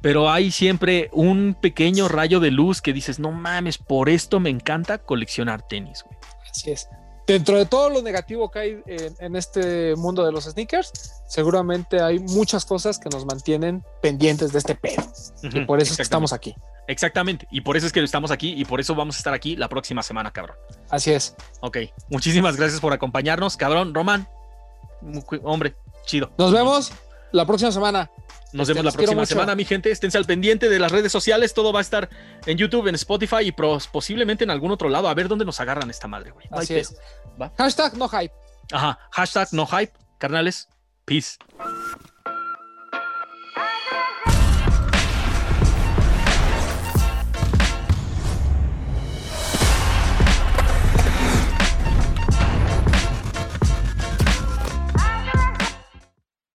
[0.00, 4.50] Pero hay siempre un pequeño rayo de luz que dices, no mames, por esto me
[4.50, 6.16] encanta coleccionar tenis, güey.
[6.48, 6.88] Así es.
[7.28, 10.90] Dentro de todo lo negativo que hay en, este mundo de los sneakers,
[11.28, 15.02] seguramente hay muchas cosas que nos mantienen pendientes de este pedo.
[15.42, 16.54] y por eso es que estamos aquí.
[16.86, 17.46] Exactamente.
[17.50, 19.68] Y por eso es que estamos aquí y por eso vamos a estar aquí la
[19.68, 20.56] próxima semana, cabrón.
[20.88, 21.36] Así es.
[21.60, 21.76] Ok.
[22.08, 23.92] Muchísimas gracias por acompañarnos, cabrón.
[23.92, 24.26] Román,
[25.42, 25.76] hombre,
[26.06, 26.32] chido.
[26.38, 26.92] Nos vemos
[27.32, 28.10] la próxima semana.
[28.52, 29.90] Nos vemos la próxima semana, mi gente.
[29.90, 31.52] Esténse al pendiente de las redes sociales.
[31.52, 32.08] Todo va a estar
[32.46, 35.08] en YouTube, en Spotify y posiblemente en algún otro lado.
[35.08, 36.46] A ver dónde nos agarran esta madre, güey.
[36.50, 36.96] Así es.
[37.58, 38.32] Hashtag no hype.
[38.72, 38.98] Ajá.
[39.12, 39.92] Hashtag no hype.
[40.18, 40.68] Carnales.
[41.04, 41.38] Peace.